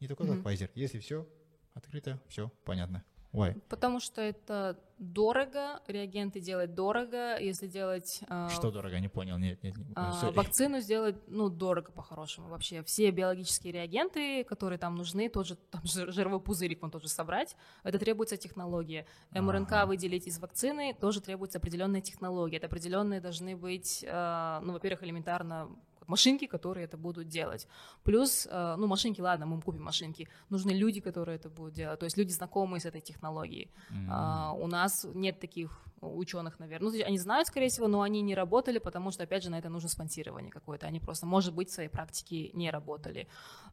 [0.00, 0.46] не такой, как Мгм.
[0.46, 0.70] Pfizer?
[0.74, 1.26] Если все
[1.74, 3.04] открыто, все понятно.
[3.32, 3.60] Why?
[3.68, 8.20] Потому что это дорого, реагенты делать дорого, если делать...
[8.28, 9.36] э, Что дорого, не понял.
[9.36, 9.86] Нет, нет, нет.
[9.94, 10.32] а, Sorry.
[10.32, 12.82] вакцину сделать, ну, дорого по-хорошему вообще.
[12.82, 17.56] Все биологические реагенты, которые там нужны, тот же там, жир- жировой пузырик, он тоже собрать,
[17.82, 19.06] это требуется технология.
[19.32, 19.86] МРНК Ага.
[19.86, 22.56] выделить из вакцины тоже требуется определенная технология.
[22.56, 25.68] Это определенные должны быть, э, ну, во-первых, элементарно
[26.06, 27.68] машинки, которые это будут делать.
[28.02, 30.28] Плюс, э, ну, машинки, ладно, мы купим машинки.
[30.50, 31.98] Нужны люди, которые это будут делать.
[31.98, 33.70] То есть люди, знакомые с этой технологией.
[34.08, 36.90] А, у нас нет таких ученых, наверное.
[36.90, 39.68] Ну, они знают, скорее всего, но они не работали, потому что, опять же, на это
[39.68, 40.86] нужно спонсирование какое-то.
[40.86, 43.28] Они просто, может быть, в своей практике не работали.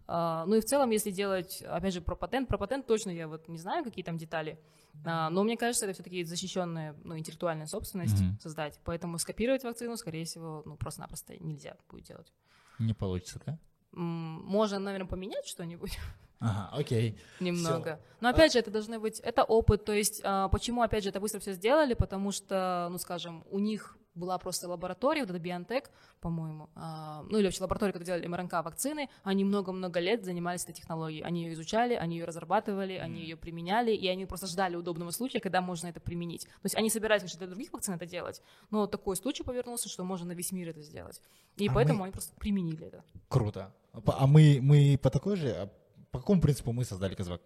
[0.08, 3.28] А, ну и в целом, если делать, опять же, про патент, про патент точно я
[3.28, 4.60] вот не знаю, какие там детали,
[5.06, 8.40] А, но мне кажется, это все-таки защищенная, ну, интеллектуальная собственность Мгм.
[8.40, 8.80] создать.
[8.86, 12.32] Поэтому скопировать вакцину, скорее всего, ну, просто-напросто нельзя будет делать.
[12.80, 13.60] Не получится, да?
[13.92, 15.98] Можно, наверное, поменять что-нибудь
[16.40, 17.18] Ага, окей.
[17.40, 18.00] немного.
[18.20, 19.86] Но опять же, это должны быть, это опыт.
[19.86, 21.94] То есть, а, почему, опять же, это быстро все сделали?
[21.94, 25.86] Потому что, ну, скажем, у них была просто лаборатория, вот это BioNTech,
[26.22, 30.74] по-моему, а, ну или вообще лаборатория, когда делали МРНК вакцины, они много-много лет занимались этой
[30.74, 31.24] технологией.
[31.24, 35.40] Они ее изучали, они ее разрабатывали, они ее применяли, и они просто ждали удобного случая,
[35.40, 36.46] когда можно это применить.
[36.46, 40.04] То есть они собирались, конечно, для других вакцин это делать, но такой случай повернулся, что
[40.04, 41.20] можно на весь мир это сделать.
[41.58, 43.04] И А поэтому мы- они просто применили это.
[43.30, 43.74] Круто.
[43.94, 45.70] А А мы, мы по такой же, а
[46.14, 47.42] по какому принципу мы создали Казвак?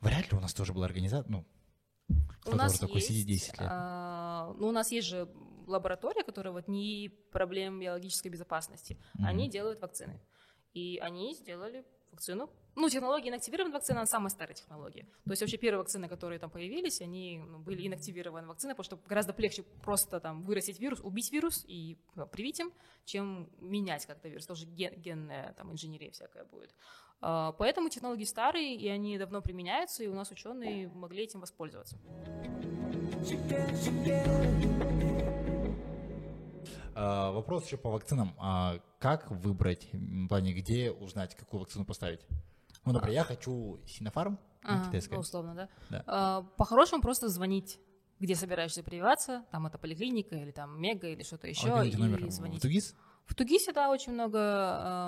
[0.00, 1.44] Вряд ли у нас тоже была организация, ну,
[2.46, 3.68] У нас такой есть, сидит 10 лет.
[3.68, 5.28] а, ну, у нас есть же
[5.66, 8.96] лаборатория, которая вот не проблем биологической безопасности.
[9.18, 10.20] Они делают вакцины.
[10.72, 12.48] И они сделали вакцину.
[12.76, 15.02] Ну, технология инактивированной вакцины, она самая старая технология.
[15.24, 19.08] То есть вообще первые вакцины, которые там появились, они ну, были инактивированные вакцины, потому что
[19.08, 22.72] гораздо легче просто там вырастить вирус, убить вирус и ну, привить им,
[23.04, 24.46] чем менять как-то вирус.
[24.46, 26.72] Тоже ген- генная там инженерия всякая будет.
[27.22, 31.98] А, Поэтому технологии старые, и они давно применяются, и у нас ученые могли этим воспользоваться.
[36.94, 38.34] А, вопрос еще по вакцинам.
[38.38, 42.20] А как выбрать, в плане, где узнать, какую вакцину поставить?
[42.84, 45.16] Ну, например, я хочу Синофарм, китайская.
[45.16, 45.68] ну, условно, да.
[45.90, 46.04] Да.
[46.06, 47.78] А, По-хорошему просто звонить,
[48.18, 52.26] где собираешься прививаться, там это поликлиника или там мега или что-то еще, А и номер?
[52.26, 52.62] В звонить.
[52.62, 52.94] Тугис?
[53.30, 54.38] В Тугисе, да, очень много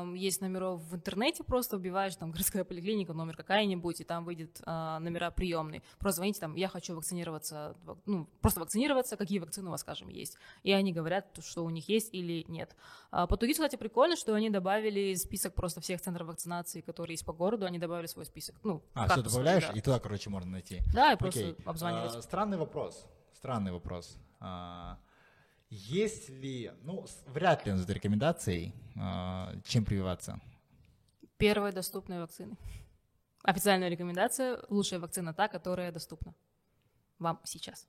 [0.04, 4.62] эм, есть номеров в интернете, просто вбиваешь там городская поликлиника, номер какая-нибудь, и там выйдет
[4.64, 5.82] а, номера приемные.
[5.98, 10.08] Просто звоните там, я хочу вакцинироваться, вак- ну, просто вакцинироваться, какие вакцины у вас, скажем,
[10.08, 10.36] есть.
[10.62, 12.76] И они говорят, что у них есть или нет.
[13.10, 17.26] А по Тугису, кстати, прикольно, что они добавили список просто всех центров вакцинации, которые есть
[17.26, 18.54] по городу, они добавили свой список.
[18.62, 19.72] Ну, А, все добавляешь, да.
[19.72, 20.80] и туда, короче, можно найти.
[20.94, 21.56] Да, и просто Окей.
[21.64, 22.14] обзванивать.
[22.14, 23.04] А, странный вопрос.
[23.32, 24.16] Странный вопрос.
[24.38, 24.98] А,
[25.72, 30.38] есть ли, ну, вряд ли за рекомендацией, а, чем прививаться?
[31.38, 32.58] Первые доступные вакцины.
[33.42, 36.34] Официальная рекомендация– лучшая вакцина та, которая доступна
[37.18, 37.88] вам сейчас.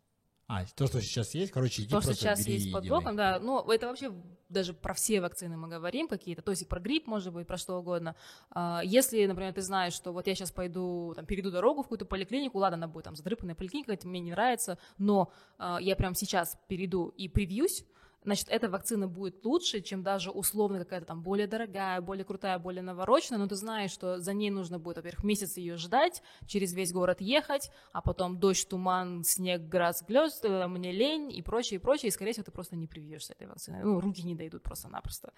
[0.53, 3.59] А, то, что сейчас есть, короче, иди То, что сейчас есть под боком, да, ну,
[3.71, 4.13] это вообще
[4.49, 7.57] даже про все вакцины мы говорим какие-то, то есть и про грипп, может быть, про
[7.57, 8.15] что угодно.
[8.51, 12.05] А, Если, например, ты знаешь, что вот я сейчас пойду, там, перейду дорогу в какую-то
[12.05, 16.13] поликлинику, ладно, она будет там задрыпанная поликлиника, это мне не нравится, но а, я прямо
[16.13, 17.83] сейчас перейду и привьюсь,
[18.25, 22.81] значит, эта вакцина будет лучше, чем даже условно какая-то там более дорогая, более крутая, более
[22.81, 26.91] навороченная, но ты знаешь, что за ней нужно будет, во-первых, месяц ее ждать, через весь
[26.91, 31.81] город ехать, а потом дождь, туман, снег, град, глёзд, э, мне лень и прочее, и
[31.81, 33.83] прочее, и, скорее всего, ты просто не привьешься этой вакциной.
[33.83, 35.33] Ну, руки не дойдут просто-напросто.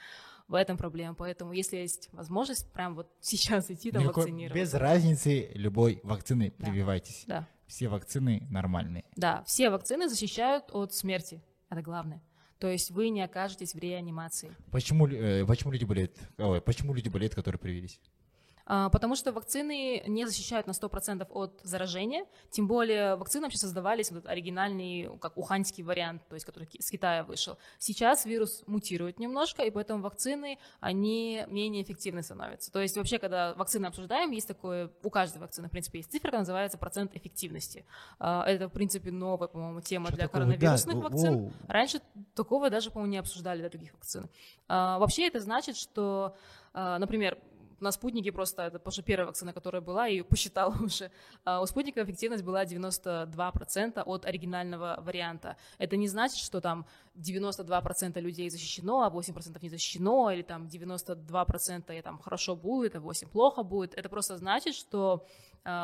[0.47, 1.15] В этом проблема.
[1.15, 4.61] Поэтому, если есть возможность, прям вот сейчас идти там Никакой- вакцинироваться.
[4.61, 6.65] без разницы любой вакцины Да.
[6.65, 7.23] прививайтесь.
[7.27, 9.05] Да, Все вакцины нормальные.
[9.15, 11.43] да, все вакцины защищают от смерти.
[11.69, 12.21] Это главное.
[12.60, 14.56] То есть вы не окажетесь в реанимации.
[14.72, 16.18] Почему, э, почему люди болеют?
[16.65, 17.99] Почему люди болеют, которые привились?
[18.67, 24.09] А, Потому что вакцины не защищают на 100% от заражения, тем более вакцины вообще создавались,
[24.11, 27.57] вот этот оригинальный, как уханьский вариант, то есть который с Китая вышел.
[27.77, 32.71] Сейчас вирус мутирует немножко, и поэтому вакцины, они менее эффективны становятся.
[32.71, 36.31] То есть вообще, когда вакцины обсуждаем, есть такое, у каждой вакцины, в принципе, есть цифра,
[36.31, 37.85] называется процент эффективности.
[38.19, 40.41] А, Это, в принципе, новая, по-моему, тема Что для такое?
[40.41, 41.37] коронавирусных Да, вакцин.
[41.37, 41.53] воу.
[41.67, 42.01] Раньше
[42.33, 44.29] такого даже, по-моему, не обсуждали для других вакцин.
[44.67, 46.35] А, вообще это значит, что,
[46.73, 47.37] например,
[47.80, 51.11] на спутнике просто, это потому что первая вакцина, которая была, я ее посчитала уже,
[51.43, 55.57] а, у спутника эффективность была 92% от оригинального варианта.
[55.77, 56.85] Это не значит, что там
[57.15, 62.99] 92% людей защищено, а 8% не защищено, или там 92% и там хорошо будет, а
[62.99, 63.93] 8% плохо будет.
[63.93, 65.26] Это просто значит, что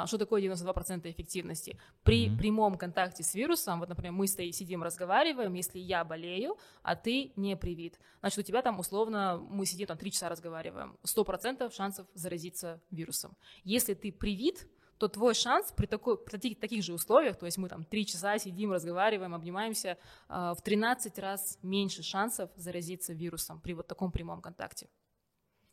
[0.06, 1.80] что такое 92% эффективности?
[2.04, 2.38] При Мгм.
[2.38, 7.34] прямом контакте с вирусом, вот, например, мы стоим, сидим, разговариваем, если я болею, а ты
[7.36, 12.08] не привит, значит, у тебя там условно, мы сидим там 3 часа разговариваем, 100% шансов
[12.14, 13.36] заразиться вирусом.
[13.64, 14.68] Если ты привит,
[14.98, 18.06] то твой шанс при, такой, при таких, таких же условиях, то есть мы там 3
[18.06, 19.98] часа сидим, разговариваем, обнимаемся,
[20.30, 24.88] а, в 13 раз меньше шансов заразиться вирусом при вот таком прямом контакте.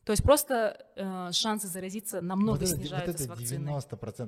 [0.09, 3.73] То есть просто э, шансы заразиться намного вот это, снижаются вот с это вакциной.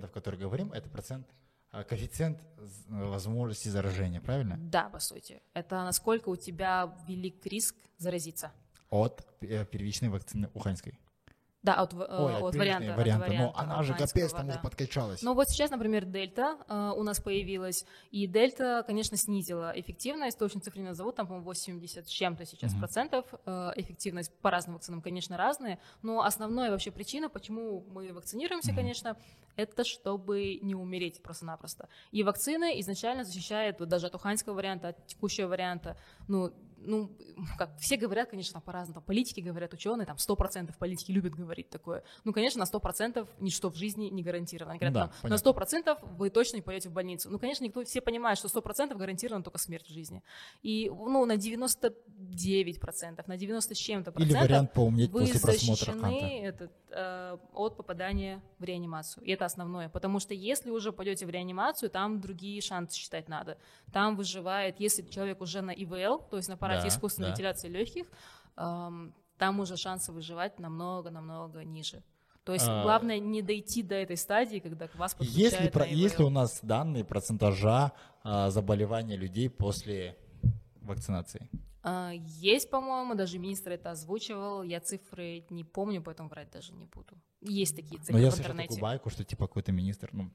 [0.04, 1.26] 90%, который говорим, это процент,
[1.70, 4.58] а, коэффициент з- возможности заражения, правильно?
[4.58, 5.40] Да, по сути.
[5.54, 8.52] Это насколько у тебя велик риск заразиться.
[8.90, 10.98] От э, первичной вакцины уханьской.
[11.62, 12.92] Да, от, в- э, Ой, от первичной варианта.
[12.92, 13.26] от варианта.
[13.26, 14.52] Но варианта она же капец там да.
[14.54, 15.22] уже подкачалась.
[15.22, 20.62] Ну вот сейчас, например, дельта э, у нас появилась, и дельта, конечно, снизила эффективность, точно
[20.62, 22.80] цифры не назову, там, по-моему, 80 с чем-то сейчас Мгм.
[22.80, 28.68] процентов, э, эффективность по разным вакцинам, конечно, разные, но основная вообще причина, почему мы вакцинируемся,
[28.70, 28.76] Мгм.
[28.76, 29.16] конечно,
[29.56, 31.88] это чтобы не умереть просто-напросто.
[32.10, 37.10] И вакцины изначально защищают вот даже от уханьского варианта, от текущего варианта, ну, ну,
[37.58, 38.94] как все говорят, конечно, по-разному.
[38.94, 42.02] Там Политики говорят, ученые, там 100% политики любят говорить такое.
[42.24, 44.72] Ну, конечно, на 100% ничто в жизни не гарантировано.
[44.72, 45.50] Они говорят, Да, там, на понятно.
[45.50, 47.30] 100% вы точно не пойдете в больницу.
[47.30, 50.22] Ну, конечно, никто, все понимают, что 100% гарантирована только смерть в жизни.
[50.62, 55.92] И, ну, на 99%, на 90 с чем-то Или процентов вариант поумнеть вы после просмотра
[55.92, 59.24] защищены этот, э, от попадания в реанимацию.
[59.24, 59.88] И это основное.
[59.88, 63.58] Потому что если уже пойдете в реанимацию, там другие шансы считать надо.
[63.92, 67.32] Там выживает, если человек уже на ИВЛ, то есть на аппарате Да, искусственной да.
[67.32, 68.06] вентиляции легких,
[68.56, 72.02] эм, там уже шансы выживать намного-намного ниже.
[72.44, 75.88] То есть А, главное не дойти до этой стадии, когда к вас подключают про- на
[75.90, 76.26] есть ли ИВЛ.
[76.26, 77.92] у нас данные процентажа
[78.22, 80.16] а, заболевания людей после
[80.82, 81.48] вакцинации?
[81.82, 84.62] А, Есть, по-моему, даже министр это озвучивал.
[84.62, 87.14] Я цифры не помню, поэтому врать даже не буду.
[87.40, 88.68] Есть такие цифры Но я в слышал интернете.
[88.68, 90.30] такую байку, что типа какой-то министр, ну,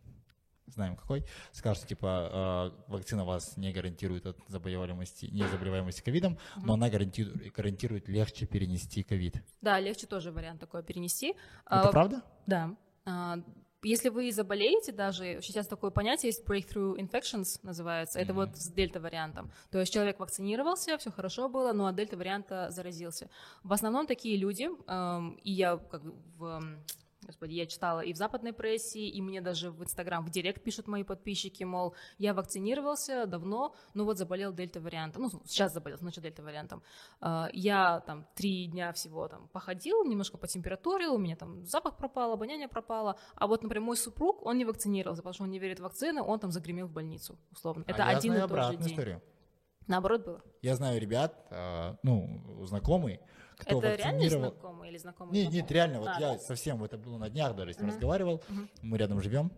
[0.67, 6.37] знаем какой, скажет, что типа э, вакцина вас не гарантирует от заболеваемости, не заболеваемости ковидом,
[6.57, 9.35] но она гарантирует, гарантирует легче перенести ковид.
[9.61, 11.29] Да, легче тоже вариант такой перенести.
[11.65, 12.21] Это А, правда?
[12.47, 12.75] Да.
[13.05, 13.37] А,
[13.83, 19.51] Если вы заболеете даже, сейчас такое понятие есть breakthrough infections называется, это вот с дельта-вариантом.
[19.69, 23.29] То есть человек вакцинировался, все хорошо было, но от дельта-варианта заразился.
[23.63, 26.63] В основном такие люди, эм, и я как бы в...
[27.25, 30.87] Господи, я читала и в западной прессе, и мне даже в Инстаграм, в Директ пишут
[30.87, 36.83] мои подписчики, мол, я вакцинировался давно, но вот заболел дельта-вариантом, ну, сейчас заболел, значит, дельта-вариантом.
[37.21, 42.33] А, Я там три дня всего там походил, немножко потемпературил, у меня там запах пропал,
[42.33, 45.79] обоняние пропало, а вот, например, мой супруг, он не вакцинировался, потому что он не верит
[45.79, 47.83] в вакцины, он там загремел в больницу, условно.
[47.87, 48.87] Это А один и тот же день.
[48.87, 49.21] историю.
[49.87, 50.41] Наоборот было.
[50.61, 53.19] Я знаю ребят, э, ну, знакомые,
[53.57, 54.51] кто это реально вакцинировал.
[54.51, 55.33] знакомый или знакомый?
[55.43, 56.39] Нет, нет, реально, вот А, я да.
[56.39, 57.95] совсем, это было на днях даже с ним Мгм.
[57.95, 58.69] разговаривал, Мгм.
[58.81, 59.51] мы рядом живем.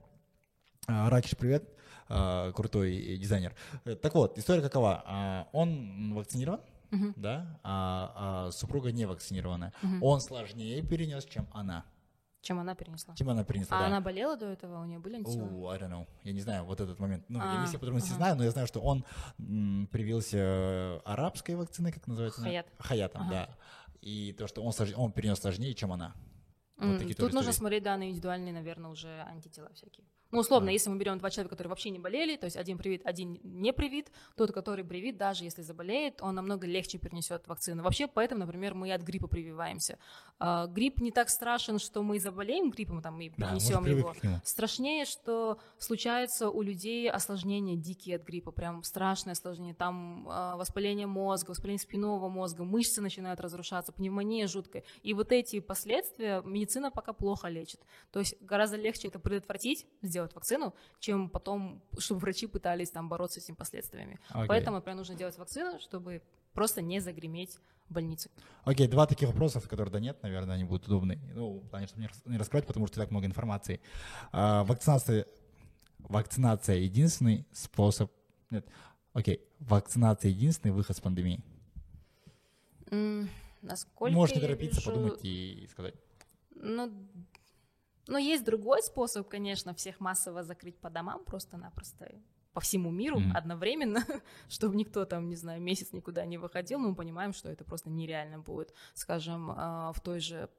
[0.87, 1.69] А, Ракиш, привет,
[2.09, 3.53] А, крутой дизайнер.
[3.83, 5.03] Э, Так вот, история какова?
[5.05, 6.61] А, Он вакцинирован,
[6.91, 7.13] Мгм.
[7.17, 9.73] да, а, а супруга не вакцинированная.
[9.81, 10.01] Мгм.
[10.03, 11.83] Он сложнее перенес, чем она.
[12.41, 13.13] Чем она перенесла?
[13.15, 13.87] Чем она перенесла, А да.
[13.87, 14.81] она болела до этого?
[14.81, 15.47] У нее были антитела?
[15.49, 16.07] Oh, I don't know.
[16.23, 17.25] Я не знаю вот этот момент.
[17.27, 18.17] Ну, я А, не все подробности ага.
[18.17, 19.03] знаю, но я знаю, что он
[19.37, 22.41] м, привился э, арабской вакциной, как называется?
[22.41, 22.67] Хаят.
[22.79, 23.29] Хаятом, Ага.
[23.31, 23.57] да.
[24.07, 26.15] И то, что он, слож- он перенес сложнее, чем она.
[26.77, 27.57] Вот М, такие Тут нужно истории.
[27.57, 30.07] смотреть данные индивидуальные, наверное, уже антитела всякие.
[30.31, 33.05] Ну, условно, если мы берем два человека, которые вообще не болели, то есть один привит,
[33.05, 37.83] один не привит, тот, который привит, даже если заболеет, он намного легче перенесет вакцину.
[37.83, 39.97] Вообще, поэтому, например, мы от гриппа прививаемся.
[40.39, 44.41] А, грипп не так страшен, что мы заболеем гриппом, там, и Да, перенесем привыкли его.
[44.43, 49.75] Страшнее, что случается у людей осложнения дикие от гриппа, прям страшное осложнение.
[49.75, 54.83] Там а, воспаление мозга, воспаление спинного мозга, мышцы начинают разрушаться, пневмония жуткая.
[55.03, 57.79] И вот эти последствия медицина пока плохо лечит.
[58.11, 63.39] То есть гораздо легче это предотвратить, сделать вакцину, чем потом, чтобы врачи пытались там бороться
[63.39, 64.19] с этими последствиями.
[64.29, 64.47] Окей.
[64.47, 66.21] Поэтому, например, нужно делать вакцину, чтобы
[66.53, 67.57] просто не загреметь
[67.89, 68.29] в больнице.
[68.65, 71.19] Окей, два таких вопроса, которые да нет, наверное, они будут удобны.
[71.33, 73.79] Ну, плане, чтобы не рас- не раскрывать, потому что так много информации.
[74.31, 75.25] А, вакцинация,
[75.99, 78.11] вакцинация единственный способ...
[78.49, 78.65] Нет,
[79.13, 81.41] окей, вакцинация единственный выход с пандемии.
[82.91, 83.29] М,
[83.61, 85.95] Насколько я торопиться, вижу- подумать и сказать.
[86.55, 86.91] Ну,
[88.07, 92.11] но есть другой способ, конечно, всех массово закрыть по домам просто-напросто
[92.53, 93.37] по всему миру Мгм.
[93.37, 94.03] одновременно,
[94.49, 97.91] чтобы никто там, не знаю, месяц никуда не выходил, но мы понимаем, что это просто
[97.91, 98.73] нереально будет.
[98.95, 100.49] Скажем, а, в той же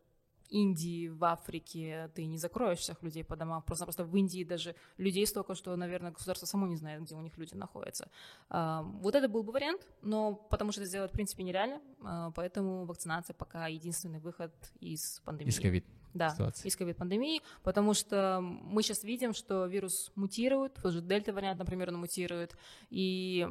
[0.50, 3.62] Индии, в Африке ты не закроешь всех людей по домам.
[3.62, 7.36] Просто-просто в Индии даже людей столько, что, наверное, государство само не знает, где у них
[7.36, 8.08] люди находятся.
[8.48, 12.30] А, Вот это был бы вариант, но потому что это сделать, в принципе, нереально, а,
[12.30, 15.50] поэтому вакцинация пока единственный выход из пандемии.
[15.50, 15.84] Из ковид.
[16.14, 16.68] Да, ситуации.
[16.68, 22.56] из ковид-пандемии, потому что мы сейчас видим, что вирус мутирует, тоже дельта-вариант, например, он мутирует,
[22.90, 23.46] и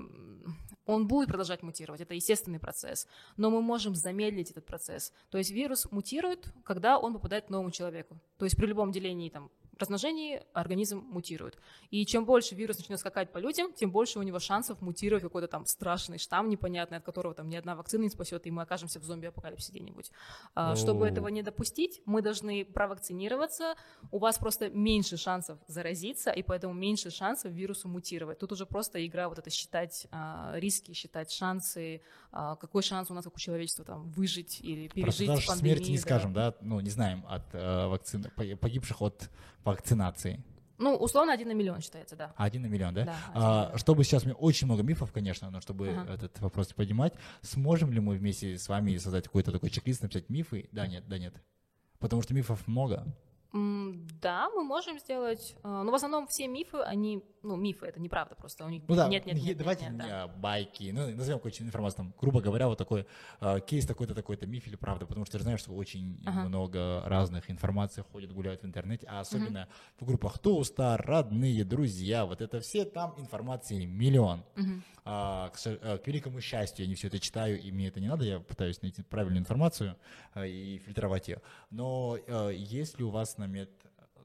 [0.85, 3.07] он будет продолжать мутировать, это естественный процесс,
[3.37, 5.13] но мы можем замедлить этот процесс.
[5.29, 8.19] То есть вирус мутирует, когда он попадает к новому человеку.
[8.37, 9.51] То есть при любом делении там,
[9.81, 11.57] размножении организм мутирует.
[11.91, 15.47] И чем больше вирус начнет скакать по людям, тем больше у него шансов мутировать какой-то
[15.47, 18.99] там страшный штамм непонятный, от которого там ни одна вакцина не спасет, и мы окажемся
[18.99, 20.11] в зомби-апокалипсисе где-нибудь.
[20.55, 21.11] А, Чтобы Оу.
[21.11, 23.75] этого не допустить, мы должны провакцинироваться.
[24.11, 28.39] У вас просто меньше шансов заразиться, и поэтому меньше шансов вирусу мутировать.
[28.39, 32.01] Тут уже просто игра вот это считать а, риски, считать шансы,
[32.31, 35.75] какой шанс у нас, как у человечества, там, выжить или Просто пережить даже пандемию.
[35.77, 36.01] смерти не да.
[36.03, 39.29] скажем, да, ну, не знаем от э, вакцины, погибших от
[39.63, 40.43] вакцинации.
[40.79, 42.33] Ну, условно, один на миллион считается, да.
[42.37, 43.05] Один на миллион, да?
[43.05, 46.13] Да, А, чтобы сейчас мне очень много мифов, конечно, но чтобы Ага.
[46.13, 50.69] этот вопрос поднимать, сможем ли мы вместе с вами создать какой-то такой чек-лист, написать мифы?
[50.71, 51.33] Да, нет, да, нет.
[51.97, 53.05] Потому что мифов много.
[53.53, 55.55] Да, мы можем сделать.
[55.63, 58.65] э, Но в основном все мифы, они, ну, мифы, это неправда просто.
[58.65, 60.27] У них Ну да, нет, нет, нет, давайте нет, нет, да.
[60.27, 63.07] байки, ну, назовем какую-то информацию, там, грубо говоря, вот такой
[63.39, 66.47] э, кейс такой-то, такой-то миф или правда, потому что ты же знаешь, что очень Ага.
[66.47, 69.67] много разных информаций ходит, гуляют в интернете, а особенно
[69.99, 74.43] в группах Тоустар, родные, друзья, вот это все, там информации миллион.
[74.55, 74.83] Мгм.
[75.05, 78.09] А, к, э, к великому счастью, я не все это читаю, и мне это не
[78.09, 79.95] надо, я пытаюсь найти правильную информацию
[80.35, 81.41] э, и фильтровать ее.
[81.71, 82.17] Но
[82.51, 83.69] есть ли у вас на мед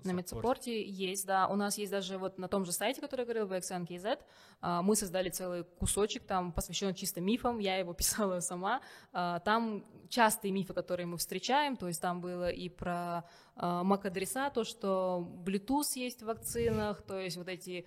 [0.04, 1.46] На медсаппорте есть, да.
[1.48, 4.18] У нас есть даже вот на том же сайте, который я говорил, VXN.KZ,
[4.60, 8.80] а, мы создали целый кусочек, там посвящен чисто мифам, я его писала сама.
[9.12, 13.24] А, Там частые мифы, которые мы встречаем, то есть там было и про
[13.56, 17.86] а, MAC-адреса, то, что Bluetooth есть в вакцинах, то есть вот эти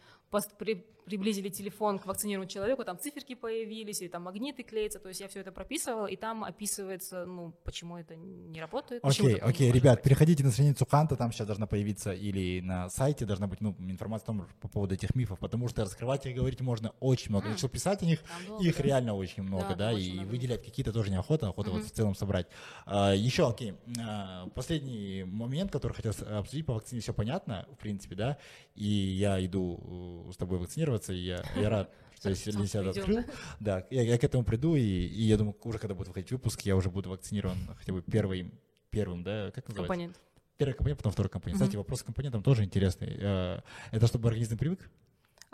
[1.06, 5.28] приблизили телефон к вакцинированному человеку, там циферки появились, или там магниты клеятся, то есть я
[5.28, 9.04] все это прописывала, и там описывается, ну, почему это не работает.
[9.06, 10.04] Окей, не окей, может ребят, быть.
[10.04, 14.26] переходите на страницу Ханта, там сейчас должна появиться или на сайте должна быть ну, информация
[14.26, 17.46] о том, по поводу этих мифов, потому что раскрывать их, говорить можно очень много.
[17.46, 17.52] М.
[17.52, 18.84] Начал писать о них, Там долго, их да.
[18.84, 21.88] реально очень много, Да, да, очень и много выделять какие-то тоже неохота, охота вот Мгм.
[21.88, 22.48] в целом собрать.
[22.86, 28.16] А, еще, окей, а, последний момент, который хотел обсудить, по вакцине все понятно, в принципе,
[28.16, 28.38] да,
[28.74, 30.58] и я иду э, с тобой
[30.96, 33.24] вакцинироваться, и я, я рад, что я для себя открыл.
[33.60, 36.62] Да, я, я к этому приду, и, и я думаю, уже когда будет выходить выпуск,
[36.62, 38.52] я уже буду вакцинирован хотя бы первым,
[38.90, 39.94] первым, да, как называется?
[39.94, 40.20] Компонент.
[40.58, 41.62] Первый компонент, потом второй компонент.
[41.62, 43.18] Кстати, вопрос с компонентом тоже интересный.
[43.20, 43.60] Э,
[43.92, 44.90] Это чтобы организм привык?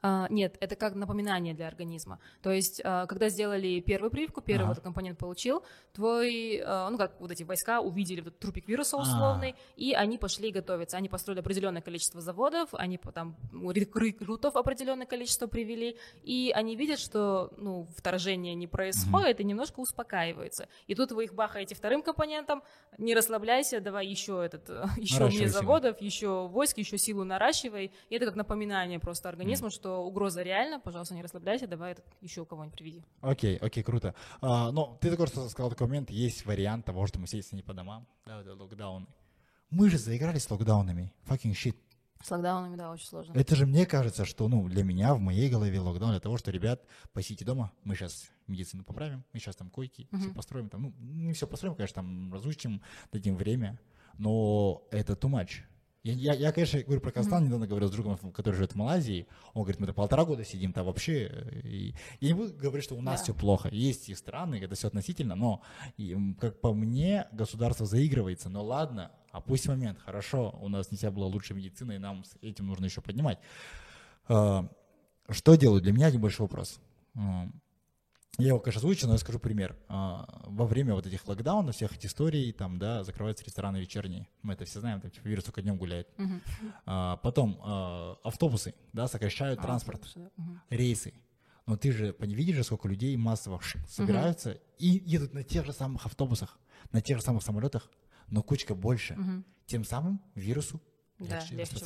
[0.02, 2.20] А, нет, это как напоминание для организма.
[2.42, 4.74] То есть, а, когда сделали первую прививку, первый Ага.
[4.76, 5.64] вот компонент получил,
[5.94, 10.52] твой, а, ну как вот эти войска увидели вот трупик вируса условный, и они пошли
[10.52, 10.98] готовиться.
[10.98, 17.52] Они построили определенное количество заводов, они там рекрутов определенное количество привели, и они видят, что
[17.58, 20.68] ну, вторжение не происходит, и немножко успокаиваются.
[20.88, 22.64] И тут вы их бахаете вторым компонентом,
[22.98, 27.92] не расслабляйся, давай еще этот, еще мне заводов, еще войск, еще силу наращивай.
[28.10, 32.76] И это как напоминание просто организму, что угроза реальна, пожалуйста, не расслабляйся, давай еще кого-нибудь
[32.78, 33.04] приведи.
[33.22, 34.14] Окей, окей, круто.
[34.42, 37.64] А, но ты только что сказал такой момент, есть вариант того, что мы сидим не
[37.64, 39.08] по домам, да, это локдауны.
[39.70, 41.14] Мы же заигрались с локдаунами.
[41.26, 41.76] Fucking shit.
[42.22, 43.34] С локдаунами, да, очень сложно.
[43.34, 46.52] Это же мне кажется, что, ну, для меня, в моей голове локдаун для того, что,
[46.52, 50.34] ребят, посидите дома, мы сейчас медицину поправим, мы сейчас там койки, все Мгм.
[50.36, 52.82] построим, там, ну, не все построим, конечно, там разучим,
[53.12, 53.80] дадим время,
[54.18, 55.62] но это too much.
[56.04, 59.28] Я, я, я, конечно, говорю про Казахстан, недавно говорил с другом, который живет в Малайзии,
[59.54, 62.84] он говорит, мы там полтора года сидим там вообще, э, и я не буду говорить,
[62.84, 63.24] что у нас Да.
[63.26, 65.62] все плохо, есть и страны, это все относительно, но,
[65.98, 71.12] и, как по мне, государство заигрывается, но ладно, опусть момент, хорошо, у нас не вся
[71.12, 73.38] была лучшая медицина, и нам с этим нужно еще поднимать.
[74.28, 74.68] А,
[75.30, 75.84] Что делают?
[75.84, 76.80] Для меня один большой вопрос.
[78.38, 79.76] Я его, конечно, озвучу, но я скажу пример.
[79.88, 84.28] А, Во время вот этих локдаунов, всех этих историй, там, да, закрываются рестораны вечерние.
[84.42, 86.08] Мы это все знаем, там, типа, вирус только днем гуляет.
[86.86, 90.02] А, Потом а, автобусы, да, сокращают А, транспорт.
[90.38, 90.62] Мгм.
[90.70, 91.14] рейсы.
[91.68, 96.06] Но ты же видишь же, сколько людей массово собираются и едут на тех же самых
[96.06, 96.58] автобусах,
[96.92, 97.90] на тех же самых самолетах,
[98.28, 99.18] но кучка больше.
[99.68, 100.82] Тем самым вирусу
[101.30, 101.86] Да, легче легче.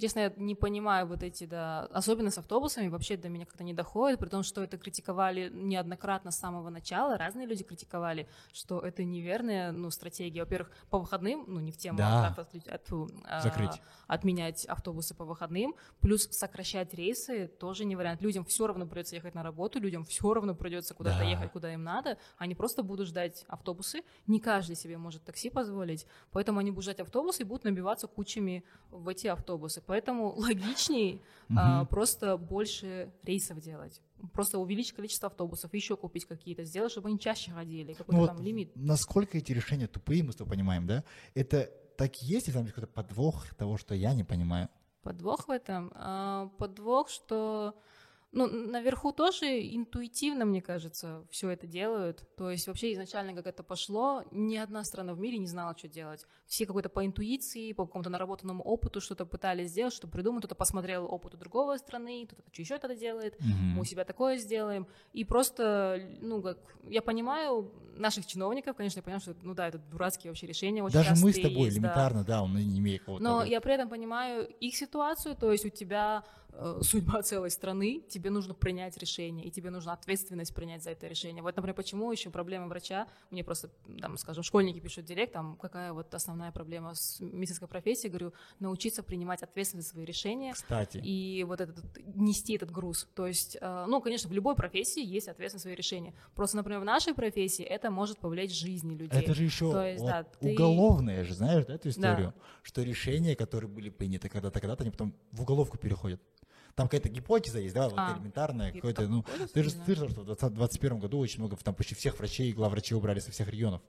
[0.00, 3.74] Честно, я не понимаю вот эти, да, особенно с автобусами, вообще до меня как-то не
[3.74, 9.04] доходит, при том, что это критиковали неоднократно с самого начала, разные люди критиковали, что это
[9.04, 10.40] неверная, ну, стратегия.
[10.42, 12.34] Во-первых, по выходным, ну, не в тему, Да.
[12.36, 13.80] а отключ- от- фу, а, Закрыть.
[14.06, 18.22] отменять автобусы по выходным, плюс сокращать рейсы тоже не вариант.
[18.22, 21.24] Людям все равно придется ехать на работу, людям все равно придется куда-то Да.
[21.24, 26.06] ехать, куда им надо, они просто будут ждать автобусы, не каждый себе может такси позволить,
[26.30, 29.82] поэтому они будут ждать автобусы и будут набиваться кучами в эти автобусы.
[29.84, 31.20] Поэтому логичнее
[31.54, 31.88] а, Мгм.
[31.88, 34.00] просто больше рейсов делать.
[34.32, 38.36] Просто увеличить количество автобусов, еще купить какие-то, сделать, чтобы они чаще ходили, какой-то Ну вот
[38.36, 38.72] там лимит.
[38.74, 41.04] Насколько эти решения тупые, мы с тобой понимаем, да?
[41.34, 44.68] Это так и есть, или там есть какой-то подвох того, что я не понимаю?
[45.02, 45.92] Подвох в этом?
[45.94, 47.74] А, подвох, что
[48.36, 52.22] ну, наверху тоже интуитивно, мне кажется, все это делают.
[52.36, 55.88] То есть вообще изначально, как это пошло, ни одна страна в мире не знала, что
[55.88, 56.26] делать.
[56.44, 60.42] Все какой-то по интуиции, по какому-то наработанному опыту что-то пытались сделать, что придумать.
[60.42, 63.36] Кто-то посмотрел опыт у другой страны, кто-то еще это делает.
[63.40, 64.86] мы у себя такое сделаем.
[65.14, 66.58] И просто, ну, как,
[66.90, 70.92] я понимаю наших чиновников, конечно, я понимаю, что, ну да, это дурацкие вообще решения очень
[70.94, 71.80] Даже мы с тобой есть, да.
[71.80, 73.24] элементарно, да, он не имеет какого-то...
[73.24, 76.22] Но я при этом понимаю их ситуацию, то есть у тебя
[76.82, 81.42] судьба целой страны, тебе нужно принять решение, и тебе нужно ответственность принять за это решение.
[81.42, 83.70] Вот, например, почему еще проблема врача, мне просто,
[84.00, 89.02] там, скажем, школьники пишут директ, там, какая вот основная проблема с медицинской профессией, говорю, научиться
[89.02, 90.52] принимать ответственность за свои решения.
[90.52, 90.98] Кстати.
[90.98, 91.84] И вот этот,
[92.14, 93.08] нести этот груз.
[93.14, 96.14] То есть, э, ну, конечно, в любой профессии есть ответственность за свои решения.
[96.34, 99.20] Просто, например, в нашей профессии это может повлиять жизни людей.
[99.20, 102.34] Это же еще То есть, вот да, ты- уголовное же, знаешь, да, эту историю?
[102.36, 102.42] Да.
[102.62, 106.20] Что решения, которые были приняты когда-то, когда-то, они потом в уголовку переходят.
[106.76, 109.24] Там какая-то гипотеза есть, да, вот А, элементарная, какой-то, ну,
[109.54, 113.18] ты же слышал, что в 2021 году очень много, там почти всех врачей главврачей убрали
[113.18, 113.80] со всех регионов.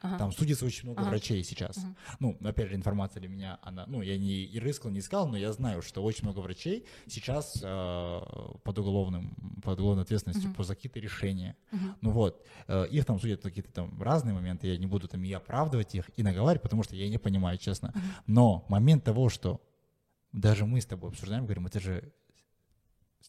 [0.00, 0.18] Ага.
[0.18, 1.10] Там судится очень много Ага.
[1.10, 1.78] врачей сейчас.
[1.78, 1.96] Мгм.
[2.20, 5.38] Ну, опять же, информация для меня, она, ну, я не и рыскал, не искал, но
[5.38, 8.20] я знаю, что очень много врачей сейчас э,
[8.62, 9.34] под уголовным,
[9.64, 10.54] под уголовной ответственностью Мгм.
[10.54, 11.56] по за какие-то решения.
[11.72, 11.96] Мгм.
[12.02, 15.32] Ну вот, э, их там судят какие-то там разные моменты, я не буду там и
[15.32, 17.92] оправдывать их, и наговаривать, потому что я не понимаю, честно.
[17.94, 18.04] Мгм.
[18.26, 19.60] Но момент того, что
[20.32, 22.12] даже мы с тобой обсуждаем, говорим, это же,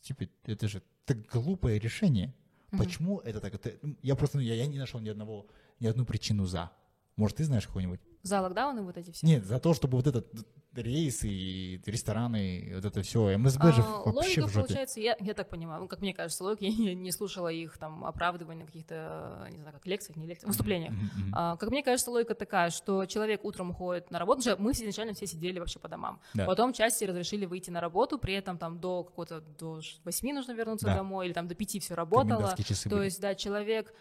[0.01, 2.33] типа, это же так глупое решение.
[2.71, 2.83] Мгм.
[2.83, 3.53] Почему это так?
[3.55, 5.47] Это- я просто, ну, я, я не нашел ни одного,
[5.79, 6.71] ни одну причину за.
[7.15, 7.99] Может, ты знаешь какую-нибудь?
[8.21, 9.25] За локдауны вот эти все.
[9.25, 10.27] Нет, за то, чтобы вот этот
[10.75, 14.67] рейс и рестораны, и вот это все, МСБ же А, вообще логика, в жопе.
[14.67, 17.77] получается, я, я так понимаю, ну, как мне кажется, логика, я не, не слушала их
[17.77, 20.93] там оправдывания каких-то, не знаю, как лекциях, не лекциях, выступлениях.
[20.93, 21.33] Мгм.
[21.33, 24.83] А, как мне кажется, логика такая, что человек утром уходит на работу, же мы все
[24.83, 26.19] изначально все сидели вообще по домам.
[26.33, 26.45] Да.
[26.45, 30.85] Потом части разрешили выйти на работу, при этом там до какого-то, до 8 нужно вернуться
[30.85, 30.95] Да.
[30.97, 32.55] домой, или там до 5 все работало.
[32.55, 33.05] То были.
[33.05, 33.93] есть, да, человек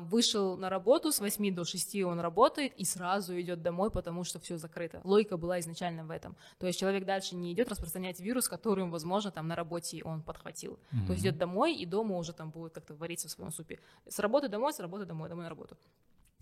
[0.00, 4.38] вышел на работу, с 8 до 6 он работает и сразу идет домой, потому что
[4.38, 5.00] все закрыто.
[5.04, 6.36] Логика была изначально в этом.
[6.58, 10.78] То есть человек дальше не идет распространять вирус, которым, возможно, там на работе он подхватил.
[11.06, 13.78] То есть идет домой, и дома уже там будет как-то вариться в своем супе.
[14.08, 15.76] С работы домой, с работы домой, домой на работу.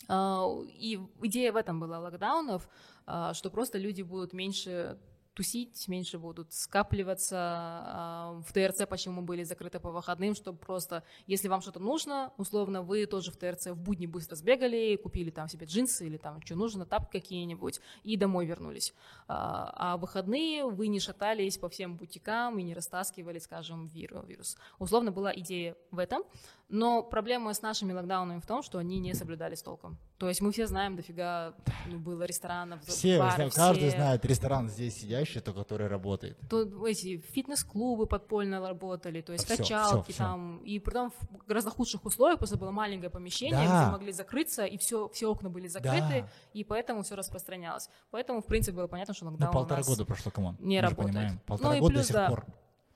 [0.08, 0.46] А,
[0.78, 2.68] И идея в этом была локдаунов,
[3.06, 4.98] а, что просто люди будут меньше
[5.36, 7.36] тусить, меньше будут скапливаться.
[7.38, 12.82] а, В ТРЦ почему были закрыты по выходным, чтобы просто, если вам что-то нужно, условно,
[12.82, 16.56] вы тоже в ТРЦ в будни быстро сбегали, купили там себе джинсы или там что
[16.56, 18.94] нужно, тапки какие-нибудь, и домой вернулись.
[19.28, 24.56] А а выходные вы не шатались по всем бутикам и не растаскивали, скажем, виру- вирус.
[24.78, 26.22] Условно была идея в этом,
[26.68, 29.98] но проблема с нашими локдаунами в том, что они не соблюдались толком.
[30.18, 31.54] То есть мы все знаем, дофига
[31.86, 33.96] ну, было ресторанов, Все, бары, каждый все.
[33.96, 36.38] знает ресторан здесь сидящий, то который работает.
[36.48, 40.22] Тут эти фитнес-клубы подпольно работали, то есть Всё, качалки всё, всё.
[40.24, 43.82] там, и притом в гораздо худших условиях, просто было маленькое помещение, Да.
[43.82, 46.28] где могли закрыться, и все, все окна были закрыты, Да.
[46.54, 47.90] и поэтому все распространялось.
[48.10, 50.56] Поэтому, в принципе, было понятно, что Ну, локдаун у полтора года прошло, come on.
[50.60, 51.08] не работает.
[51.08, 51.32] понимаем.
[51.34, 52.28] Ну Полтора и года плюс, до сих да.
[52.28, 52.46] пор.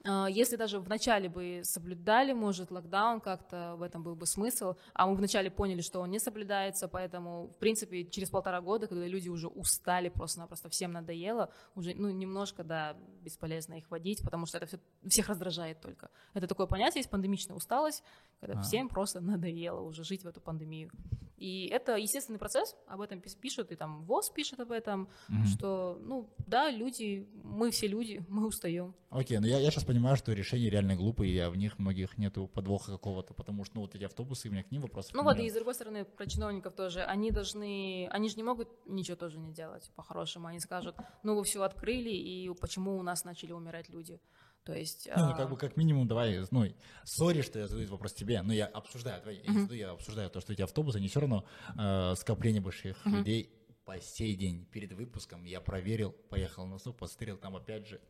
[0.05, 5.07] А, Если даже вначале бы соблюдали, может, локдаун как-то в этом был бы смысл, а
[5.07, 9.29] мы вначале поняли, что он не соблюдается, поэтому, в принципе, через полтора года, когда люди
[9.29, 14.67] уже устали, просто-напросто всем надоело, уже, ну, немножко, да, бесполезно их водить, потому что это
[14.67, 16.11] все, всех раздражает только.
[16.33, 18.03] Это такое понятие, есть пандемичная усталость,
[18.41, 18.63] когда А.
[18.63, 20.91] всем просто надоело уже жить в эту пандемию.
[21.37, 25.47] И это естественный процесс, об этом пишут, и там ВОЗ пишет об этом, Мгм.
[25.47, 28.95] что, ну, да, люди, мы все люди, мы устаем.
[29.11, 32.47] Окей, но я, я сейчас понимаю, что решения реально глупые, а в них многих нету
[32.47, 35.25] подвоха какого-то, потому что, ну, вот эти автобусы, у меня к ним вопросов Ну не
[35.25, 39.17] вот, и с другой стороны, про чиновников тоже, они должны, они же не могут ничего
[39.17, 40.47] тоже не делать по-хорошему.
[40.47, 40.95] Они скажут,
[41.25, 44.21] ну вы все открыли, и почему у нас начали умирать люди?
[44.63, 45.07] То есть...
[45.07, 46.67] Не, ну, а, как бы, как минимум, давай, ну,
[47.03, 49.91] сори, что я задаю этот вопрос тебе, но я обсуждаю, давай, я, не задаю, я
[49.91, 51.45] обсуждаю то, что эти автобусы, они все равно
[51.77, 53.17] э, скопление больших Мгм.
[53.17, 53.51] людей
[53.85, 54.67] по сей день.
[54.67, 58.01] Перед выпуском я проверил, поехал на суп, посмотрел, там опять же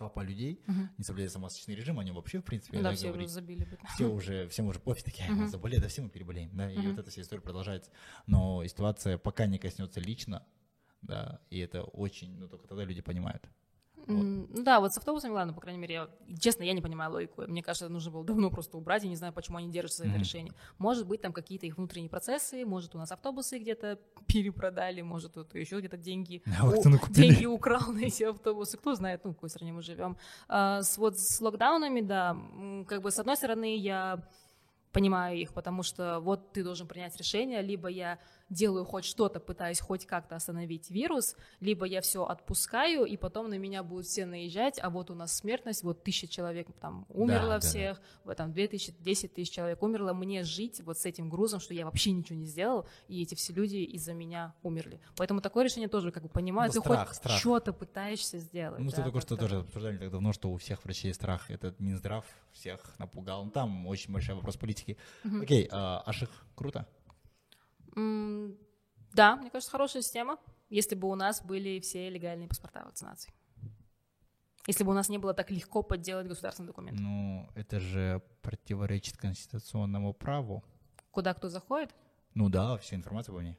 [0.00, 0.90] толпа людей, Мгм.
[0.98, 3.30] не соблюдает самоочистный режим, они вообще, в принципе, да, все говорить.
[3.30, 3.64] забили.
[3.64, 3.78] бы.
[3.94, 5.42] все уже, всем уже пофиг, такие, «Ай, Мгм.
[5.42, 6.88] мы заболели, да все мы переболеем, да, и Мгм.
[6.88, 7.90] вот эта вся история продолжается.
[8.26, 10.44] Но ситуация пока не коснется лично,
[11.02, 13.48] да, и это очень, ну, только тогда люди понимают.
[14.08, 16.08] М, Ну да, вот с автобусами, ладно, по крайней мере, я,
[16.38, 17.42] честно, я не понимаю логику.
[17.46, 20.04] Мне кажется, это нужно было давно просто убрать, я не знаю, почему они держатся за
[20.04, 20.20] это Мгм.
[20.20, 20.52] решение.
[20.78, 25.54] Может быть, там какие-то их внутренние процессы, может, у нас автобусы где-то перепродали, может, тут
[25.54, 29.34] еще где-то деньги, А вот у- деньги украл на эти автобусы, кто знает, ну, в
[29.34, 30.16] какой стране мы живем.
[30.48, 32.36] А, с, вот с локдаунами, да,
[32.88, 34.22] как бы с одной стороны я
[34.92, 38.18] понимаю их, потому что вот ты должен принять решение, либо я
[38.50, 43.58] делаю хоть что-то, пытаюсь хоть как-то остановить вирус, либо я все отпускаю, и потом на
[43.58, 47.60] меня будут все наезжать, а вот у нас смертность, вот тысяча человек там умерло да,
[47.60, 47.60] да.
[47.60, 51.60] всех, в этом две тысячи, десять тысяч человек умерло, мне жить вот с этим грузом,
[51.60, 55.00] что я вообще ничего не сделал, и эти все люди из-за меня умерли.
[55.16, 57.38] Поэтому такое решение тоже как бы понимаю, Ну, ты страх, хоть страх.
[57.38, 58.80] что-то пытаешься сделать.
[58.80, 61.50] Мы с да, только что тоже обсуждали так давно, что у всех врачей страх.
[61.50, 63.44] Этот Минздрав всех напугал.
[63.44, 64.96] Ну, Там очень большой вопрос политики.
[65.24, 66.86] Окей, а, Аших, круто.
[67.94, 70.38] Да, мне кажется, хорошая система,
[70.68, 73.32] если бы у нас были все легальные паспорта вакцинации.
[74.66, 76.98] Если бы у нас не было так легко подделать государственный документ.
[77.00, 80.62] Ну, это же противоречит конституционному праву.
[81.10, 81.94] Куда кто заходит?
[82.34, 83.58] Ну да, вся информация по ней.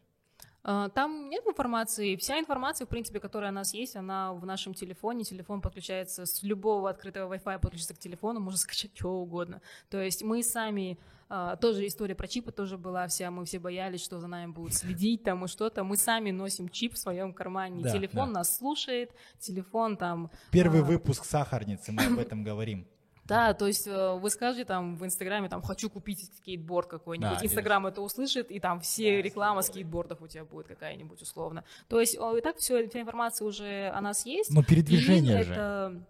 [0.64, 2.16] А, Там нет информации.
[2.16, 5.24] Вся информация, в принципе, которая у нас есть, она в нашем телефоне.
[5.24, 9.62] Телефон подключается с любого открытого Wi-Fi, подключится к телефону, можно скачать что угодно.
[9.90, 11.00] То есть мы сами
[11.34, 14.74] а, тоже история про чипы тоже была вся, мы все боялись, что за нами будут
[14.74, 15.84] следить там и что-то.
[15.84, 17.84] Мы сами носим чип в своем кармане.
[17.84, 18.40] Да, телефон да.
[18.40, 20.30] нас слушает, телефон там...
[20.52, 22.86] Первый а, выпуск сахарницы, мы об этом говорим.
[23.32, 27.46] Да, то есть э, вы скажете там в Инстаграме, там, хочу купить скейтборд какой-нибудь, Да,
[27.46, 31.64] Инстаграм это услышит, и там все реклама скейтбордов у тебя будет какая-нибудь условно.
[31.88, 34.52] То есть и так все, вся информация уже о нас есть.
[34.52, 35.54] Но передвижение же.
[35.54, 36.06] это,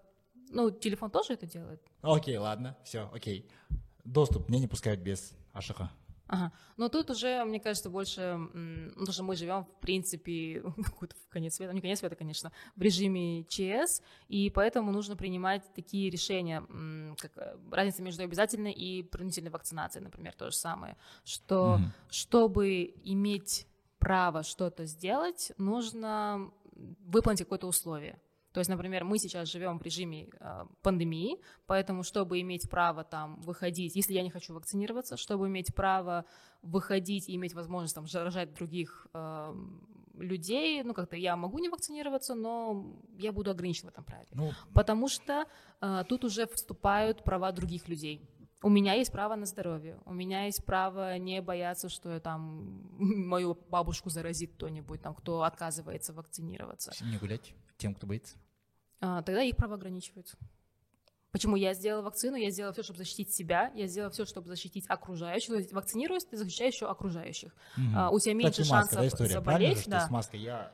[0.50, 1.80] ну, телефон тоже это делает.
[2.02, 3.48] Окей, ладно, все, окей.
[4.04, 5.82] Доступ мне не пускают без АШХ.
[6.32, 6.52] Ага.
[6.78, 11.56] Но тут уже, мне кажется, больше, ну, что мы живем, в принципе, какой-то в конец
[11.56, 16.64] света, не конец света, конечно, в режиме ЧС, и поэтому нужно принимать такие решения,
[17.18, 20.96] как э, разница между обязательной и принудительной вакцинацией, например, то же самое,
[21.26, 21.94] что Мгм.
[22.10, 23.68] чтобы иметь
[24.00, 26.50] право что-то сделать, нужно
[27.06, 28.18] выполнить какое-то условие.
[28.54, 31.38] То есть, например, мы сейчас живем в режиме э, пандемии,
[31.68, 36.26] поэтому, чтобы иметь право там выходить, если я не хочу вакцинироваться, чтобы иметь право
[36.62, 39.54] выходить и иметь возможность там заражать других э,
[40.16, 42.86] людей, ну как-то я могу не вакцинироваться, но
[43.18, 44.28] я буду ограничен в этом праве.
[44.34, 45.46] Ну, Потому что
[45.82, 48.30] э, тут уже вступают права других людей.
[48.64, 52.86] У меня есть право на здоровье, у меня есть право не бояться, что я там
[53.00, 56.92] мою бабушку заразит кто-нибудь, там, кто отказывается вакцинироваться.
[57.06, 58.36] не гулять тем, кто боится.
[59.02, 60.38] А, тогда их право ограничиваются.
[61.32, 62.36] Почему я сделала вакцину?
[62.36, 65.72] Я сделала все, чтобы защитить себя, я сделала все, чтобы защитить окружающих.
[65.72, 67.56] Вакцинируясь, ты защищаешь еще окружающих.
[67.78, 67.98] Мгм.
[67.98, 69.42] А, у тебя меньше Кстати, маска, шансов да, история?
[69.42, 69.82] Правильно заболеть.
[69.82, 70.08] что Да.
[70.08, 70.72] с маской я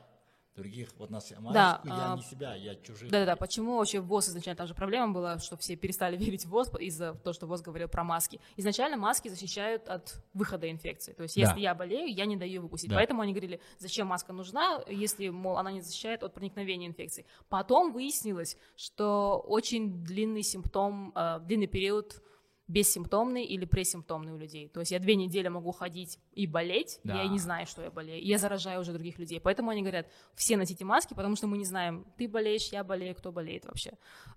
[0.58, 3.10] других, вот нас маску, Да, я а, не себя, я чужих.
[3.10, 6.70] Да-да-да, почему вообще ВОЗ изначально, там же проблема была, что все перестали верить в ВОЗ
[6.80, 8.40] из-за того, что ВОЗ говорил про маски.
[8.56, 11.12] Изначально маски защищают от выхода инфекции.
[11.12, 11.42] То есть Да.
[11.42, 12.90] если я болею, я не даю ее выпустить.
[12.90, 12.96] Да.
[12.96, 17.24] Поэтому они говорили, зачем маска нужна, если, мол, она не защищает от проникновения инфекции.
[17.48, 22.22] Потом выяснилось, что очень длинный симптом, э, длинный период
[22.68, 24.68] бессимптомный или пресимптомный у людей.
[24.68, 27.14] То есть я две недели могу ходить и болеть, Да.
[27.16, 28.20] я и не знаю, что я болею.
[28.20, 29.40] И я заражаю уже других людей.
[29.40, 33.14] Поэтому они говорят, все носите маски, потому что мы не знаем, ты болеешь, я болею,
[33.14, 33.92] кто болеет вообще.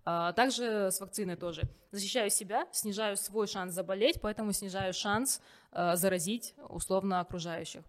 [0.05, 1.63] А, также с вакциной тоже.
[1.91, 5.41] Защищаю себя, снижаю свой шанс заболеть, поэтому снижаю шанс
[5.71, 7.83] а, заразить условно окружающих.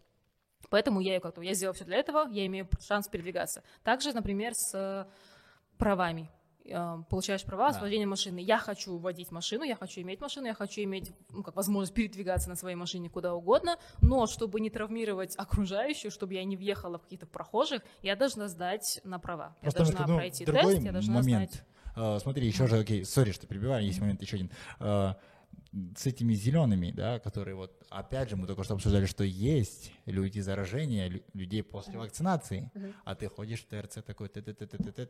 [0.71, 3.63] Поэтому я, её как-то, я сделала все для этого, я имею шанс передвигаться.
[3.85, 5.07] Также, например, с
[5.79, 6.31] правами.
[6.65, 7.81] Э, Получаешь права Да.
[7.81, 8.39] вождением машины.
[8.41, 12.49] Я хочу водить машину, я хочу иметь машину, я хочу иметь ну, как возможность передвигаться
[12.49, 17.03] на своей машине куда угодно, но чтобы не травмировать окружающих, чтобы я не въехала в
[17.03, 19.57] каких-то прохожих, я должна сдать на права.
[19.61, 21.53] Просто я должна ну, пройти тест, я должна момент.
[21.53, 21.65] знать.
[21.95, 24.51] А, смотри, еще же, окей, сори, что перебиваю, есть момент еще один.
[24.79, 25.17] А,
[25.97, 30.39] с этими зелеными, да, которые вот, опять же, мы только что обсуждали, что есть люди
[30.41, 32.71] заражения, лю- людей после вакцинации,
[33.05, 35.09] а ты ходишь в ТРЦ такой, т т т т т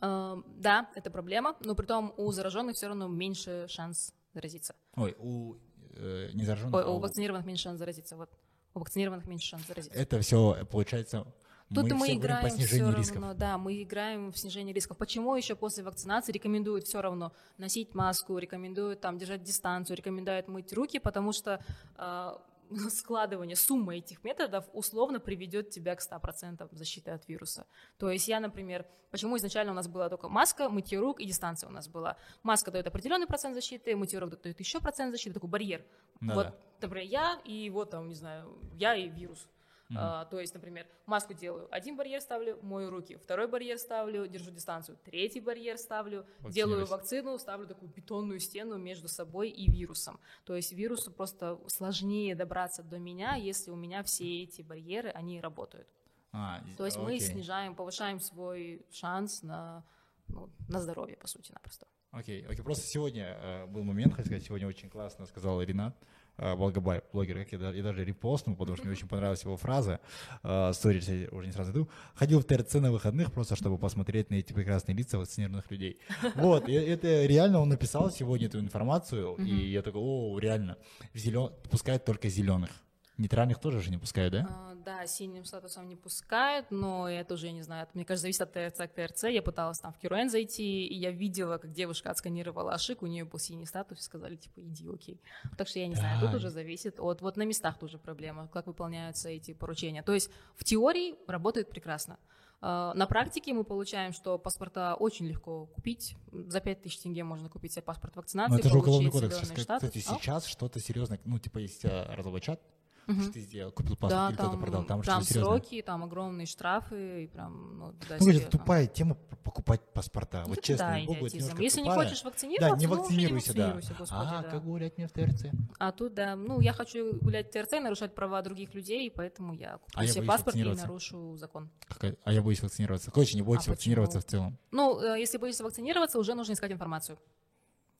[0.00, 4.74] Да, это проблема, но при том у зараженных все равно меньше шанс заразиться.
[4.96, 5.56] Ой, у
[5.94, 8.16] э, незараженных, Ой, а у у- вакцинированных меньше шанс заразиться.
[8.16, 8.30] Вот.
[8.74, 9.98] У вакцинированных меньше шанс заразиться.
[9.98, 11.26] это все, получается,
[11.74, 13.16] Тут мы, мы, играем по снижению все рисков.
[13.22, 14.96] равно, да, мы играем в снижение рисков.
[14.96, 20.72] Почему еще после вакцинации рекомендуют все равно носить маску, рекомендуют там держать дистанцию, рекомендуют мыть
[20.72, 21.62] руки, потому что
[21.96, 22.30] э,
[22.90, 27.66] складывание, сумма этих методов условно приведет тебя к 100% защиты от вируса.
[27.98, 31.68] То есть я, например, почему изначально у нас была только маска, мытье рук и дистанция
[31.68, 32.16] у нас была.
[32.42, 35.84] Маска дает определенный процент защиты, мытье рук дает еще процент защиты, такой барьер.
[36.20, 36.54] Ну вот, да.
[36.80, 39.48] например, я и вот там, не знаю, я и вирус.
[39.96, 44.50] А, то есть, например, маску делаю, один барьер ставлю, мою руки, второй барьер ставлю, держу
[44.50, 46.88] дистанцию, третий барьер ставлю, делаю Вакцинируюсь.
[46.90, 50.20] вакцину, ставлю такую бетонную стену между собой и вирусом.
[50.44, 55.40] То есть вирусу просто сложнее добраться до меня, если у меня все эти барьеры, они
[55.40, 55.88] работают.
[56.32, 57.20] А, То есть мы окей.
[57.20, 59.84] снижаем, повышаем свой шанс на,
[60.26, 61.86] ну, на здоровье, по сути, напросто.
[62.10, 62.62] Окей, окей.
[62.62, 65.96] Просто сегодня э, был момент, хочу сказать, сегодня очень классно сказал Ренат
[66.38, 70.00] блогер, как я, я даже репостнул, потому что мне очень понравилась его фраза.
[70.42, 71.88] Э, Сторис я уже не сразу иду.
[72.14, 75.98] Ходил в ТРЦ на выходных просто, чтобы посмотреть на эти прекрасные лица вакцинированных людей.
[76.34, 80.76] Вот, это реально он написал сегодня эту информацию, и я такой, о, реально,
[81.14, 81.50] зелен...
[81.70, 82.70] пускают только зеленых.
[83.18, 84.46] Нейтральных тоже же не пускают, да?
[84.48, 88.52] А, Да, синим статусом не пускают, но это уже, не знаю, мне кажется, зависит от
[88.52, 89.24] ТРЦ к ТРЦ.
[89.24, 93.24] Я пыталась там в Кируэн зайти, и я видела, как девушка отсканировала ошибку, у нее
[93.24, 95.20] был синий статус, и сказали, типа, иди, окей.
[95.58, 96.36] Так что я не знаю, тут Да.
[96.36, 97.20] уже зависит от...
[97.20, 100.02] Вот на местах тоже проблема, как выполняются эти поручения.
[100.02, 102.18] То есть в теории работает прекрасно.
[102.60, 106.16] А, На практике мы получаем, что паспорта очень легко купить.
[106.32, 109.34] За 5000 тенге можно купить себе паспорт вакцинации, Ну, это же уголовный кодекс.
[109.36, 110.00] зелёный Сейчас, кстати, А?
[110.00, 112.60] сейчас что-то серьезное, ну, типа, есть а, разоблачат,
[113.08, 113.22] Мгм.
[113.22, 117.24] что ты сделал, купил паспорт Да, или кто-то продал, там, там сроки, там огромные штрафы,
[117.24, 120.42] и прям, ну, да, Ну, это тупая тема покупать паспорта.
[120.46, 121.24] Ну, вот честно, да, немножко
[121.62, 122.04] Если не тупая.
[122.06, 123.62] хочешь Да, вакцинироваться, не ну, уже вакцинируйся, да.
[123.62, 124.50] вакцинируйся, господи, а, да.
[124.50, 125.44] как гулять мне в ТРЦ?
[125.78, 129.54] А тут, да, ну, я хочу гулять в ТРЦ, нарушать права других людей, и поэтому
[129.54, 131.70] я куплю А я себе боюсь паспорт и нарушу закон.
[131.88, 133.10] Какая- А я боюсь вакцинироваться.
[133.10, 134.28] Короче, не бойтесь А вакцинироваться почему?
[134.28, 134.58] в целом.
[134.70, 137.18] Ну, э, если боишься вакцинироваться, уже нужно искать информацию.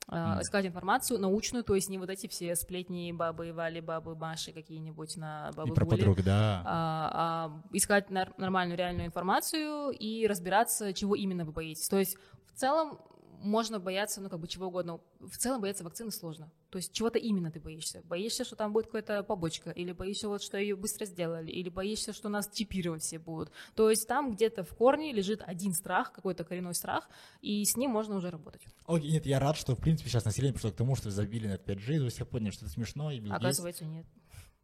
[0.08, 0.40] Мгм.
[0.40, 5.16] Искать информацию научную, то есть не вот эти все сплетни бабы Вали, бабы Маши какие-нибудь
[5.18, 5.96] на бабы И про Гули.
[5.98, 6.62] подруг, да.
[6.64, 11.88] а, а, искать нормальную реальную информацию и разбираться, чего именно вы боитесь.
[11.88, 12.16] То есть
[12.54, 12.98] в целом
[13.40, 15.00] можно бояться, ну, как бы чего угодно.
[15.20, 16.50] В целом бояться вакцины сложно.
[16.70, 18.02] То есть чего-то именно ты боишься.
[18.04, 22.12] Боишься, что там будет какая-то побочка, или боишься, вот, что ее быстро сделали, или боишься,
[22.12, 23.50] что нас чипировать все будут.
[23.74, 27.08] То есть там где-то в корне лежит один страх, какой-то коренной страх,
[27.40, 28.62] и с ним можно уже работать.
[28.86, 31.56] Окей, нет, я рад, что, в принципе, сейчас население пришло к тому, что забили на
[31.56, 34.06] 5G, то есть я понял, что это смешно, и Оказывается, нет.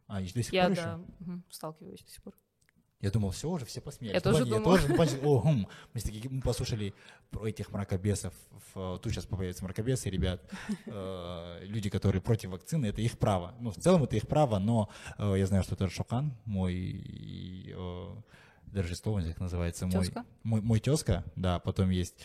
[0.07, 1.05] А, и до сих Я, пор да, еще?
[1.19, 2.33] мгм, сталкиваюсь до сих пор.
[3.01, 4.21] Я думал, все уже, все посмеялись.
[4.23, 4.79] Я Ну, тоже ладно, думала.
[4.79, 5.67] тоже, ну, о, хм.
[5.93, 6.93] Мы, такие, мы послушали
[7.29, 8.33] про этих мракобесов.
[8.73, 10.41] В, тут сейчас появятся мракобесы, ребят.
[10.87, 13.53] Э, люди, которые против вакцины, это их право.
[13.59, 18.15] Ну, в целом это их право, но э, я знаю, что это Шокан, мой э,
[18.67, 20.25] даже слово как называется, мой, Тёзка?
[20.43, 22.15] мой, мой тезка, да, потом есть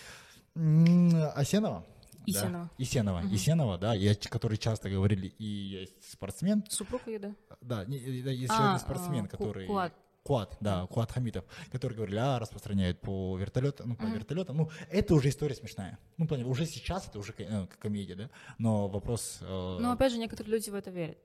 [0.55, 1.85] м, Осенова.
[2.13, 2.71] да, Исенова.
[2.79, 3.35] Исенова, Мгм.
[3.35, 7.35] Исенова, да, я, которые часто говорили, и есть спортсмен, Супруг ее, да?
[7.61, 9.67] да, не- есть А, еще один спортсмен, а, который...
[9.67, 9.93] Куат.
[10.23, 14.15] Куат, да, Куат Хамитов, который говорили, а, распространяют по вертолетам, ну, по Мгм.
[14.15, 14.57] вертолетам.
[14.57, 15.99] Ну, это уже история смешная.
[16.19, 18.31] Ну, понял, уже сейчас это уже э, комедия, да?
[18.59, 19.39] Но вопрос...
[19.41, 21.19] э, Но опять же, некоторые люди в это верят.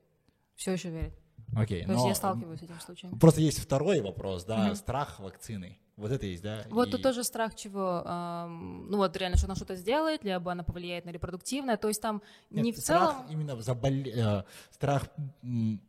[0.54, 1.12] Все еще верят.
[1.54, 3.18] окей, То есть я сталкиваюсь с этим случаем.
[3.18, 4.74] Просто есть второй вопрос, да, Мгм.
[4.76, 5.78] страх вакцины.
[5.96, 6.62] Вот это есть, да?
[6.68, 10.52] Вот и- тут тоже страх чего, ам, ну вот реально, что она что-то сделает, либо
[10.52, 12.20] она повлияет на репродуктивное, то есть там
[12.50, 13.26] Нет, не в страх целом...
[13.30, 14.12] именно заболе...
[14.14, 14.42] э,
[14.72, 15.08] страх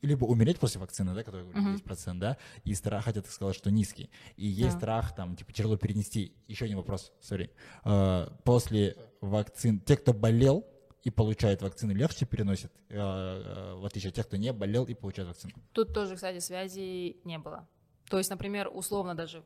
[0.02, 1.76] либо умереть после вакцины, да, который Мгм.
[1.76, 4.10] 10%, да, и страх, хотя ты сказал, что низкий.
[4.38, 4.78] И есть Да.
[4.80, 6.34] страх, там, типа, тяжело перенести.
[6.48, 7.52] Еще один вопрос, сори.
[7.84, 10.66] Э, После вакцин, те, кто болел
[11.04, 14.94] и получает вакцину, легче переносят, э, э, в отличие от тех, кто не болел и
[14.94, 15.54] получает вакцину.
[15.74, 17.68] Тут тоже, кстати, связи не было.
[18.10, 19.44] То есть, например, условно даже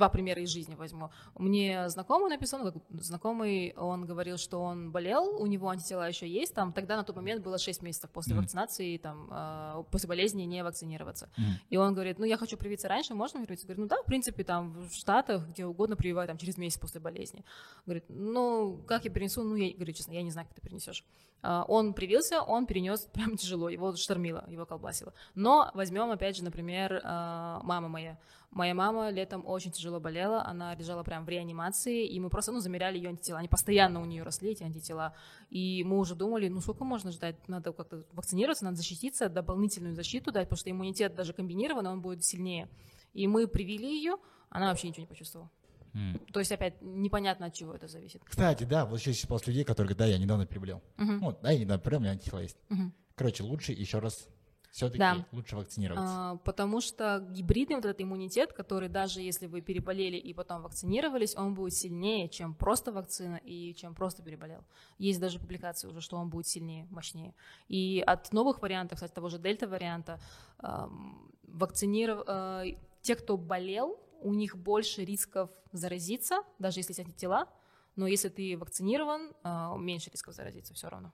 [0.00, 1.10] два примера из жизни возьму.
[1.36, 6.26] Мне знакомый написал, ну, как знакомый, он говорил, что он болел, у него антитела еще
[6.26, 8.42] есть, там тогда на тот момент было 6 месяцев после Мгм.
[8.42, 11.28] вакцинации, там, э, после болезни не вакцинироваться.
[11.36, 11.52] Мгм.
[11.68, 13.66] И он говорит, ну, я хочу привиться раньше, можно привиться?
[13.66, 17.00] Говорю, ну да, в принципе, там, в Штатах, где угодно прививают, там, через месяц после
[17.00, 17.44] болезни.
[17.84, 19.42] Говорит, ну, как я перенесу?
[19.42, 21.04] Ну, я говорю, честно, я не знаю, как ты перенесешь.
[21.42, 25.12] А, Он привился, он перенес прям тяжело, его штормило, его колбасило.
[25.34, 28.18] Но возьмем, опять же, например, а, мама моя.
[28.50, 32.58] Моя мама летом очень тяжело болела, она лежала прям в реанимации, и мы просто, ну,
[32.58, 33.38] замеряли ее антитела.
[33.38, 35.14] Они постоянно у нее росли, эти антитела.
[35.50, 37.36] И мы уже думали, ну, сколько можно ждать?
[37.48, 42.24] Надо как-то вакцинироваться, надо защититься, дополнительную защиту дать, потому что иммунитет даже комбинированный, он будет
[42.24, 42.68] сильнее.
[43.12, 44.16] И мы привили ее,
[44.48, 45.48] она вообще ничего не почувствовала.
[45.94, 46.20] М.
[46.32, 48.22] То есть, опять, непонятно, от чего это зависит.
[48.24, 50.82] Кстати, да, вот еще спрос людей, которые говорят, да, я недавно переболел.
[50.96, 52.56] Мгм, Вот, да, я недавно переболел, у меня антитела есть.
[52.68, 52.92] мгм.
[53.16, 54.28] Короче, лучше еще раз,
[54.70, 55.26] все-таки Да.
[55.32, 56.06] лучше вакцинироваться.
[56.08, 61.34] А, потому что гибридный вот этот иммунитет, который даже если вы переболели и потом вакцинировались,
[61.36, 64.62] он будет сильнее, чем просто вакцина и чем просто переболел.
[64.96, 67.34] Есть даже публикации уже, что он будет сильнее, мощнее.
[67.66, 70.20] И от новых вариантов, кстати, того же дельта-варианта,
[70.58, 72.22] ам, вакциниров...
[72.28, 72.62] а,
[73.02, 77.48] те, кто болел, у них больше рисков заразиться, даже если есть антитела,
[77.96, 81.12] но если ты вакцинирован, а, меньше рисков заразиться все равно.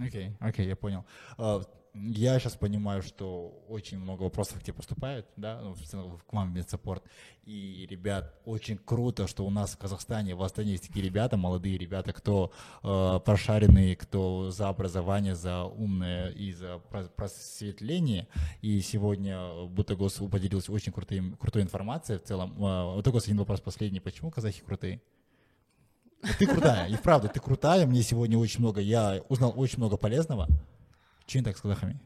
[0.00, 1.04] Окей, окей, я понял.
[1.38, 1.62] А,
[1.98, 6.54] Я сейчас понимаю, что очень много вопросов к тебе поступает, да, ну, к вам в
[6.54, 7.02] медсаппорт.
[7.44, 11.78] И, ребят, очень круто, что у нас в Казахстане, в Астане есть такие ребята, молодые
[11.78, 12.52] ребята, кто
[12.82, 18.28] э, прошаренные, кто за образование, за умное и за про- просветление.
[18.60, 22.54] И сегодня Бутагос поделился очень крутым, крутой информацией в целом.
[22.62, 24.00] А, Бутагос, один вопрос последний.
[24.00, 25.00] Почему казахи крутые?
[26.38, 27.86] Ты крутая, и вправду, ты крутая.
[27.86, 30.46] Мне сегодня очень много, я узнал очень много полезного.
[31.26, 32.00] Чем так с казахами?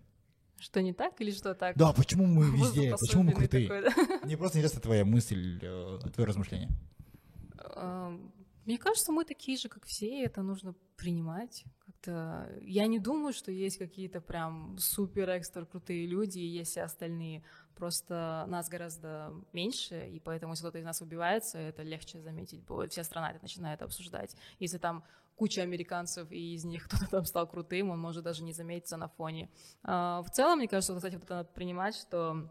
[0.58, 1.76] Что не так или что так?
[1.76, 3.68] Да, почему мы везде, почему мы крутые?
[3.68, 4.20] такой, да?
[4.26, 6.68] Мне просто интересна твоя мысль, э, твое размышление.
[7.76, 8.32] Эм,
[8.66, 11.64] Мне кажется, мы такие же, как все, и это нужно принимать.
[11.86, 16.82] Как-то я не думаю, что есть какие-то прям супер экстра крутые люди, и есть все
[16.82, 17.42] остальные.
[17.80, 22.92] Просто нас гораздо меньше, и поэтому, если кто-то из нас убивается, это легче заметить будет.
[22.92, 24.36] Вся страна это начинает обсуждать.
[24.58, 25.02] Если там
[25.34, 29.08] куча американцев, и из них кто-то там стал крутым, он может даже не заметиться на
[29.08, 29.48] фоне.
[29.82, 32.50] А, В целом, мне кажется, кстати, вот это надо принимать, что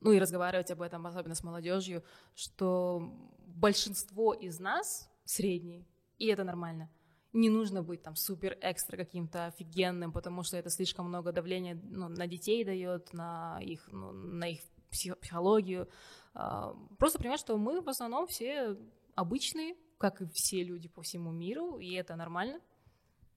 [0.00, 2.04] ну и разговаривать об этом, особенно с молодежью,
[2.36, 3.12] что
[3.46, 5.84] большинство из нас средний,
[6.18, 6.88] и это нормально.
[7.34, 12.08] Не нужно быть там супер экстра каким-то офигенным, потому что это слишком много давления ну,
[12.08, 15.88] на детей дает, на их, ну, на их психологию.
[16.32, 18.76] А, просто понимать, что мы в основном все
[19.16, 22.60] обычные, как и все люди по всему миру, и это нормально,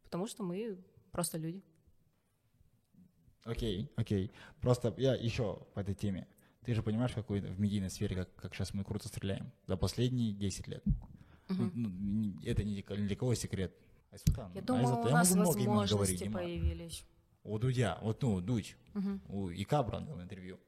[0.03, 0.77] потому что мы
[1.11, 1.63] просто люди.
[3.45, 4.31] Окей, окей.
[4.61, 6.27] Просто я еще по этой теме.
[6.65, 10.33] Ты же понимаешь, какой в медийной сфере, как, как сейчас мы круто стреляем за последние
[10.33, 10.83] 10 лет.
[11.47, 11.71] Uh-huh.
[11.73, 13.73] Ну, это не для кого секрет.
[14.11, 17.05] Айсултан, я думаю, Айзат, у нас возможности говорить, появились.
[17.43, 19.19] У Дудя, вот, ну, Дудь, uh-huh.
[19.29, 20.59] у Икабра дал интервью.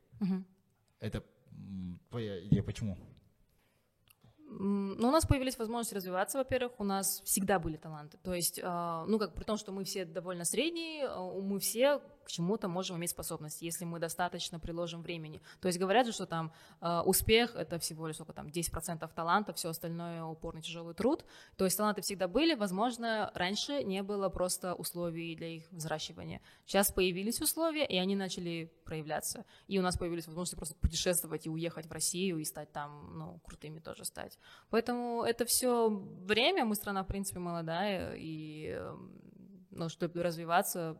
[1.00, 1.24] Это
[2.10, 2.98] твоя идея почему?
[4.52, 8.18] Ну, у нас появились возможности развиваться, во-первых, у нас всегда были таланты.
[8.24, 12.02] То есть, а, ну, как при том, что мы все довольно средние, а, мы все
[12.30, 15.42] к чему-то можем иметь способность, если мы достаточно приложим времени.
[15.62, 19.52] То есть говорят же, что там э, успех— это всего лишь сколько там, 10% таланта,
[19.54, 21.26] все остальное— упорный тяжелый труд.
[21.58, 26.40] То есть таланты всегда были, возможно, раньше не было просто условий для их взращивания.
[26.68, 29.44] Сейчас появились условия, и они начали проявляться.
[29.68, 33.40] И у нас появились возможности просто путешествовать и уехать в Россию и стать там, ну,
[33.40, 34.38] крутыми тоже стать.
[34.70, 38.80] Поэтому это все время, мы страна, в принципе, молодая, и
[39.72, 40.98] ну, чтобы развиваться,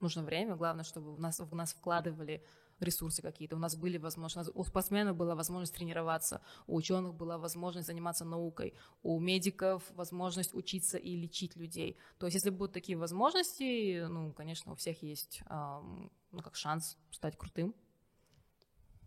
[0.00, 2.42] нужно время, главное, чтобы в нас, в нас вкладывали
[2.80, 3.56] ресурсы какие-то.
[3.56, 8.74] У нас были возможности, у спортсменов была возможность тренироваться, у ученых была возможность заниматься наукой,
[9.02, 11.98] у медиков возможность учиться и лечить людей.
[12.18, 17.36] То есть, если будут такие возможности, ну, конечно, у всех есть, ну, как шанс стать
[17.36, 17.74] крутым.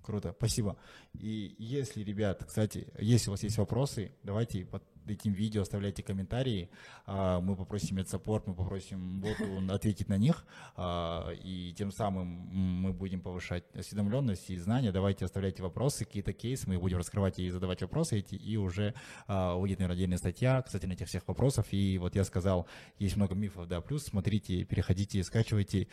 [0.03, 0.77] Круто, спасибо.
[1.13, 6.69] И если, ребят, кстати, если у вас есть вопросы, давайте под этим видео оставляйте комментарии.
[7.05, 10.45] А, мы попросим медсаппорт, мы попросим боту ответить на них.
[10.75, 14.91] А, и тем самым мы будем повышать осведомленность и знания.
[14.91, 18.93] Давайте оставляйте вопросы, какие-то кейсы, мы будем раскрывать и задавать вопросы эти, и уже
[19.27, 21.67] а, выйдет, наверное, отдельная статья, кстати, на этих всех вопросов.
[21.71, 22.67] И вот я сказал,
[22.99, 25.87] есть много мифов, да, плюс смотрите, переходите, скачивайте.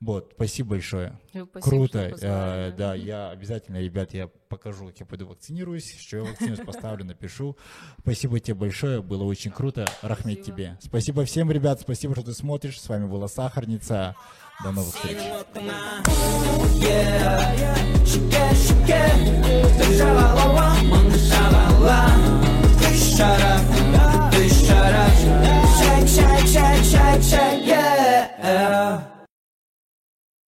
[0.00, 1.18] Вот, спасибо большое.
[1.30, 1.98] Спасибо, Круто.
[2.20, 7.04] Э, да, я обязательно, ребят, я покажу, как я пойду вакцинируюсь, что я вакцину поставлю,
[7.06, 7.56] напишу.
[8.00, 9.86] Спасибо тебе большое, было очень круто.
[10.02, 10.76] Рахмет тебе.
[10.80, 12.80] Спасибо всем, ребят, спасибо, что ты смотришь.
[12.80, 14.16] С вами была Сахарница.
[14.62, 15.18] До новых встреч.
[25.76, 29.15] Shake, shake, shake, shake, shake, yeah.